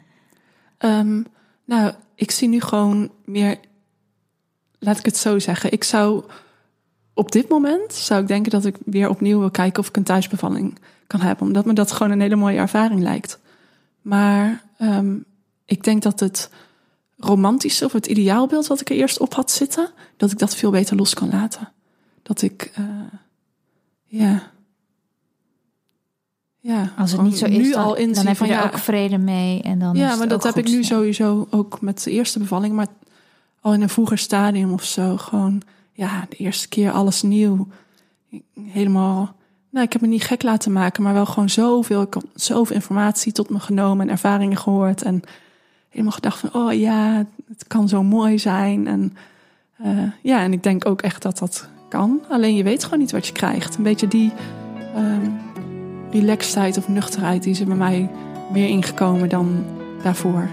Um, 0.79 1.27
nou, 1.69 1.93
ik 2.15 2.31
zie 2.31 2.49
nu 2.49 2.61
gewoon 2.61 3.11
meer, 3.25 3.59
laat 4.79 4.99
ik 4.99 5.05
het 5.05 5.17
zo 5.17 5.39
zeggen. 5.39 5.73
Ik 5.73 5.85
zou 5.85 6.25
op 7.15 7.33
dit 7.33 7.49
moment 7.49 7.95
zou 7.95 8.21
ik 8.21 8.29
denken 8.29 8.51
dat 8.51 8.65
ik 8.65 8.77
weer 8.85 9.09
opnieuw 9.09 9.39
wil 9.39 9.51
kijken 9.51 9.81
of 9.81 9.89
ik 9.89 9.97
een 9.97 10.03
thuisbevalling 10.03 10.79
kan 11.07 11.21
hebben, 11.21 11.47
omdat 11.47 11.65
me 11.65 11.73
dat 11.73 11.93
gewoon 11.93 12.13
een 12.13 12.21
hele 12.21 12.37
mooie 12.37 12.59
ervaring 12.59 13.01
lijkt. 13.01 13.39
Maar 14.03 14.63
um, 14.81 15.25
ik 15.65 15.85
denk 15.85 16.03
dat 16.03 16.21
het 16.21 16.51
romantische 17.17 17.85
of 17.85 17.93
het 17.93 18.07
ideaalbeeld 18.07 18.67
wat 18.67 18.81
ik 18.81 18.91
er 18.91 18.97
eerst 18.97 19.21
op 19.21 19.35
had 19.35 19.51
zitten, 19.51 19.91
dat 20.17 20.31
ik 20.31 20.39
dat 20.39 20.57
veel 20.57 20.71
beter 20.71 20.97
los 20.97 21.15
kan 21.15 21.31
laten. 21.31 21.73
Dat 22.23 22.43
ik, 22.43 22.73
uh, 22.79 22.87
ja. 24.05 24.51
Ja, 26.69 26.93
als 26.97 27.13
het 27.13 27.23
niet 27.23 27.39
zo 27.39 27.45
is, 27.45 27.57
nu 27.57 27.71
dan, 27.71 27.85
al 27.85 27.95
dan 27.95 28.27
heb 28.27 28.37
je 28.37 28.45
er 28.45 28.51
ja, 28.51 28.65
ook 28.65 28.79
vrede 28.79 29.19
mee. 29.19 29.63
En 29.63 29.79
dan 29.79 29.97
ja, 29.97 30.17
maar 30.17 30.29
dat 30.29 30.43
heb 30.43 30.57
ik 30.57 30.67
nu 30.69 30.85
sowieso 30.85 31.47
ook 31.51 31.81
met 31.81 32.03
de 32.03 32.11
eerste 32.11 32.39
bevalling. 32.39 32.75
Maar 32.75 32.87
al 33.61 33.75
in 33.75 33.83
een 33.83 33.89
vroeger 33.89 34.19
stadium 34.19 34.73
of 34.73 34.85
zo. 34.85 35.17
Gewoon, 35.17 35.63
ja, 35.93 36.27
de 36.29 36.37
eerste 36.37 36.69
keer 36.69 36.91
alles 36.91 37.23
nieuw. 37.23 37.69
Helemaal, 38.61 39.35
nou, 39.71 39.87
ik 39.87 39.93
heb 39.93 40.03
me 40.03 40.09
niet 40.09 40.23
gek 40.23 40.43
laten 40.43 40.73
maken. 40.73 41.03
Maar 41.03 41.15
wel 41.15 41.27
gewoon 41.27 41.49
zoveel, 41.49 42.03
ik 42.03 42.15
heb 42.15 42.23
zoveel 42.35 42.75
informatie 42.75 43.33
tot 43.33 43.51
me 43.51 43.61
genomen. 43.61 44.07
En 44.07 44.13
ervaringen 44.13 44.59
gehoord. 44.59 45.03
En 45.03 45.23
helemaal 45.89 46.13
gedacht 46.13 46.39
van, 46.39 46.51
oh 46.53 46.73
ja, 46.73 47.27
het 47.49 47.67
kan 47.67 47.89
zo 47.89 48.03
mooi 48.03 48.39
zijn. 48.39 48.87
En 48.87 49.17
uh, 49.85 50.11
ja, 50.23 50.41
en 50.41 50.53
ik 50.53 50.63
denk 50.63 50.87
ook 50.87 51.03
echt 51.03 51.23
dat 51.23 51.39
dat 51.39 51.69
kan. 51.89 52.21
Alleen 52.29 52.55
je 52.55 52.63
weet 52.63 52.85
gewoon 52.85 52.99
niet 52.99 53.13
wat 53.13 53.27
je 53.27 53.33
krijgt. 53.33 53.77
Een 53.77 53.83
beetje 53.83 54.09
die... 54.09 54.33
Um, 54.97 55.38
relaxedheid 56.11 56.77
of 56.77 56.89
nuchterheid 56.89 57.43
die 57.43 57.53
is 57.53 57.65
bij 57.65 57.77
mij 57.77 58.11
meer 58.53 58.69
ingekomen 58.69 59.29
dan 59.29 59.65
daarvoor. 60.03 60.49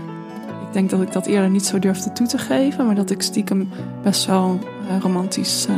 Ik 0.68 0.74
denk 0.74 0.90
dat 0.90 1.02
ik 1.02 1.12
dat 1.12 1.26
eerder 1.26 1.50
niet 1.50 1.66
zo 1.66 1.80
durfde 1.80 2.12
toe 2.12 2.28
te 2.28 2.38
geven, 2.38 2.86
maar 2.86 2.96
dat 2.96 3.10
ik 3.10 3.22
stiekem 3.22 3.70
best 4.04 4.26
wel 4.26 4.60
een 4.90 5.02
romantisch 5.02 5.68
uh, 5.70 5.76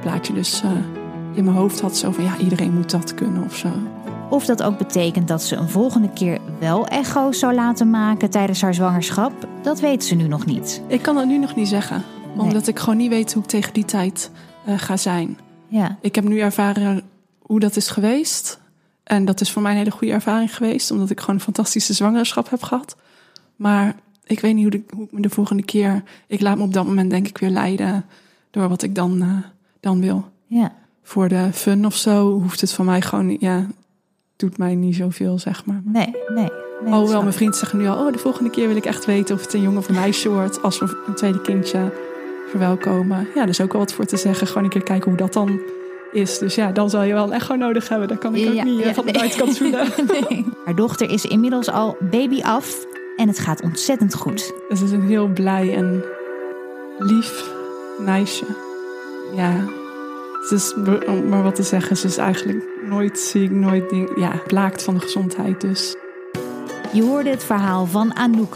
plaatje 0.00 0.32
dus 0.32 0.62
uh, 0.64 0.70
in 1.34 1.44
mijn 1.44 1.56
hoofd 1.56 1.80
had. 1.80 1.96
Zo 1.96 2.10
van 2.10 2.24
ja, 2.24 2.36
iedereen 2.36 2.74
moet 2.74 2.90
dat 2.90 3.14
kunnen 3.14 3.44
of 3.44 3.56
zo. 3.56 3.68
Of 4.30 4.44
dat 4.44 4.62
ook 4.62 4.78
betekent 4.78 5.28
dat 5.28 5.42
ze 5.42 5.56
een 5.56 5.68
volgende 5.68 6.08
keer 6.12 6.38
wel 6.58 6.86
echo's 6.86 7.38
zou 7.38 7.54
laten 7.54 7.90
maken 7.90 8.30
tijdens 8.30 8.60
haar 8.60 8.74
zwangerschap, 8.74 9.32
dat 9.62 9.80
weet 9.80 10.04
ze 10.04 10.14
nu 10.14 10.28
nog 10.28 10.46
niet. 10.46 10.82
Ik 10.86 11.02
kan 11.02 11.14
dat 11.14 11.26
nu 11.26 11.38
nog 11.38 11.54
niet 11.54 11.68
zeggen, 11.68 12.02
omdat 12.36 12.52
nee. 12.52 12.70
ik 12.70 12.78
gewoon 12.78 12.96
niet 12.96 13.10
weet 13.10 13.32
hoe 13.32 13.42
ik 13.42 13.48
tegen 13.48 13.72
die 13.72 13.84
tijd 13.84 14.30
uh, 14.68 14.74
ga 14.76 14.96
zijn. 14.96 15.38
Ja. 15.68 15.98
Ik 16.00 16.14
heb 16.14 16.24
nu 16.24 16.40
ervaren 16.40 17.02
hoe 17.38 17.60
dat 17.60 17.76
is 17.76 17.88
geweest. 17.88 18.60
En 19.08 19.24
dat 19.24 19.40
is 19.40 19.50
voor 19.50 19.62
mij 19.62 19.70
een 19.70 19.78
hele 19.78 19.90
goede 19.90 20.12
ervaring 20.12 20.56
geweest, 20.56 20.90
omdat 20.90 21.10
ik 21.10 21.20
gewoon 21.20 21.34
een 21.34 21.40
fantastische 21.40 21.92
zwangerschap 21.92 22.50
heb 22.50 22.62
gehad. 22.62 22.96
Maar 23.56 23.94
ik 24.24 24.40
weet 24.40 24.54
niet 24.54 24.62
hoe, 24.62 24.70
de, 24.70 24.82
hoe 24.94 25.04
ik 25.04 25.12
me 25.12 25.20
de 25.20 25.30
volgende 25.30 25.62
keer. 25.62 26.02
Ik 26.26 26.40
laat 26.40 26.56
me 26.56 26.62
op 26.62 26.72
dat 26.72 26.86
moment, 26.86 27.10
denk 27.10 27.28
ik, 27.28 27.38
weer 27.38 27.50
leiden 27.50 28.04
door 28.50 28.68
wat 28.68 28.82
ik 28.82 28.94
dan, 28.94 29.22
uh, 29.22 29.36
dan 29.80 30.00
wil. 30.00 30.24
Ja. 30.46 30.72
Voor 31.02 31.28
de 31.28 31.48
fun 31.52 31.86
of 31.86 31.96
zo 31.96 32.40
hoeft 32.40 32.60
het 32.60 32.72
van 32.72 32.84
mij 32.84 33.00
gewoon. 33.00 33.36
Ja, 33.40 33.66
doet 34.36 34.58
mij 34.58 34.74
niet 34.74 34.96
zoveel, 34.96 35.38
zeg 35.38 35.64
maar. 35.64 35.80
Nee, 35.84 36.14
nee. 36.34 36.50
nee 36.84 36.92
Alhoewel 36.92 37.22
mijn 37.22 37.34
vriend 37.34 37.56
zegt 37.56 37.72
nu 37.72 37.86
al: 37.86 38.06
Oh, 38.06 38.12
de 38.12 38.18
volgende 38.18 38.50
keer 38.50 38.66
wil 38.66 38.76
ik 38.76 38.84
echt 38.84 39.04
weten 39.04 39.34
of 39.34 39.42
het 39.42 39.54
een 39.54 39.62
jongen 39.62 39.78
of 39.78 39.88
een 39.88 39.94
meisje 39.94 40.28
wordt. 40.28 40.62
Als 40.62 40.78
we 40.78 41.04
een 41.06 41.14
tweede 41.14 41.40
kindje 41.40 41.92
verwelkomen. 42.48 43.28
Ja, 43.34 43.42
er 43.42 43.48
is 43.48 43.60
ook 43.60 43.72
wel 43.72 43.80
wat 43.80 43.92
voor 43.92 44.04
te 44.04 44.16
zeggen. 44.16 44.46
Gewoon 44.46 44.64
een 44.64 44.70
keer 44.70 44.82
kijken 44.82 45.08
hoe 45.08 45.18
dat 45.18 45.32
dan 45.32 45.60
is. 46.12 46.38
Dus 46.38 46.54
ja, 46.54 46.72
dan 46.72 46.90
zal 46.90 47.02
je 47.02 47.12
wel 47.12 47.24
een 47.24 47.32
echo 47.32 47.54
nodig 47.54 47.88
hebben. 47.88 48.08
Dat 48.08 48.18
kan 48.18 48.34
ik 48.34 48.48
ook 48.48 48.54
ja, 48.54 48.64
niet 48.64 48.78
ja, 48.78 48.94
van 48.94 49.06
de 49.06 49.10
nee. 49.10 49.20
buitenkant 49.20 49.58
voelen. 49.58 49.86
Nee. 50.28 50.46
Haar 50.64 50.74
dochter 50.74 51.10
is 51.10 51.24
inmiddels 51.24 51.68
al 51.68 51.96
baby 52.10 52.42
af 52.42 52.86
en 53.16 53.28
het 53.28 53.38
gaat 53.38 53.62
ontzettend 53.62 54.14
goed. 54.14 54.52
Het 54.68 54.80
is 54.80 54.90
een 54.90 55.06
heel 55.06 55.26
blij 55.26 55.74
en 55.74 56.04
lief 56.98 57.44
meisje. 57.98 58.44
Ja, 59.34 59.64
Dus, 60.48 60.74
om 61.06 61.28
maar 61.28 61.42
wat 61.42 61.54
te 61.54 61.62
zeggen, 61.62 61.96
ze 61.96 62.06
is 62.06 62.16
eigenlijk 62.16 62.64
nooit 62.88 63.18
ziek, 63.18 63.50
nooit 63.50 63.90
ding, 63.90 64.10
ja, 64.16 64.42
blaakt 64.46 64.82
van 64.82 64.94
de 64.94 65.00
gezondheid. 65.00 65.60
Dus. 65.60 65.96
Je 66.92 67.02
hoorde 67.02 67.30
het 67.30 67.44
verhaal 67.44 67.86
van 67.86 68.16
Anouk. 68.16 68.54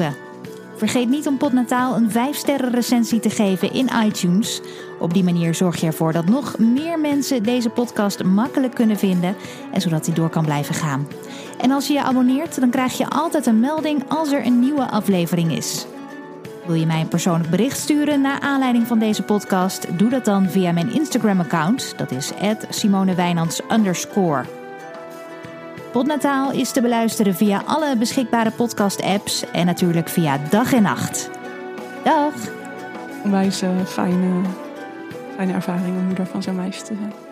Vergeet 0.83 1.09
niet 1.09 1.26
om 1.26 1.37
Potnataal 1.37 1.97
een 1.97 2.11
5-sterren 2.11 2.70
recensie 2.70 3.20
te 3.20 3.30
geven 3.30 3.72
in 3.72 3.89
iTunes. 4.05 4.61
Op 4.99 5.14
die 5.14 5.24
manier 5.24 5.55
zorg 5.55 5.80
je 5.80 5.87
ervoor 5.87 6.12
dat 6.12 6.28
nog 6.28 6.59
meer 6.59 6.99
mensen 6.99 7.43
deze 7.43 7.68
podcast 7.68 8.24
makkelijk 8.24 8.74
kunnen 8.74 8.97
vinden 8.97 9.37
en 9.72 9.80
zodat 9.80 10.05
die 10.05 10.14
door 10.14 10.28
kan 10.28 10.45
blijven 10.45 10.74
gaan. 10.74 11.09
En 11.61 11.70
als 11.70 11.87
je 11.87 11.93
je 11.93 12.03
abonneert, 12.03 12.61
dan 12.61 12.70
krijg 12.70 12.99
je 12.99 13.09
altijd 13.09 13.47
een 13.47 13.61
melding 13.61 14.03
als 14.09 14.33
er 14.33 14.47
een 14.47 14.61
nieuwe 14.61 14.91
aflevering 14.91 15.57
is. 15.57 15.87
Wil 16.66 16.74
je 16.74 16.87
mij 16.87 17.01
een 17.01 17.09
persoonlijk 17.09 17.51
bericht 17.51 17.78
sturen 17.78 18.20
naar 18.20 18.41
aanleiding 18.41 18.87
van 18.87 18.99
deze 18.99 19.22
podcast? 19.22 19.99
Doe 19.99 20.09
dat 20.09 20.24
dan 20.24 20.51
via 20.51 20.72
mijn 20.72 20.93
Instagram-account. 20.93 21.95
Dat 21.97 22.11
is 22.11 22.33
underscore. 23.70 24.61
Potnataal 25.93 26.53
is 26.53 26.72
te 26.72 26.80
beluisteren 26.80 27.34
via 27.34 27.62
alle 27.66 27.97
beschikbare 27.97 28.51
podcast-apps 28.51 29.45
en 29.51 29.66
natuurlijk 29.66 30.09
via 30.09 30.38
dag 30.51 30.72
en 30.72 30.82
nacht. 30.82 31.30
Dag! 32.05 32.34
Uh, 33.26 33.84
fijne, 33.84 34.40
fijne 35.34 35.53
ervaring 35.53 35.97
om 35.97 36.05
moeder 36.05 36.26
van 36.26 36.43
zo'n 36.43 36.55
meisje 36.55 36.82
te 36.82 36.95
zijn. 36.95 37.32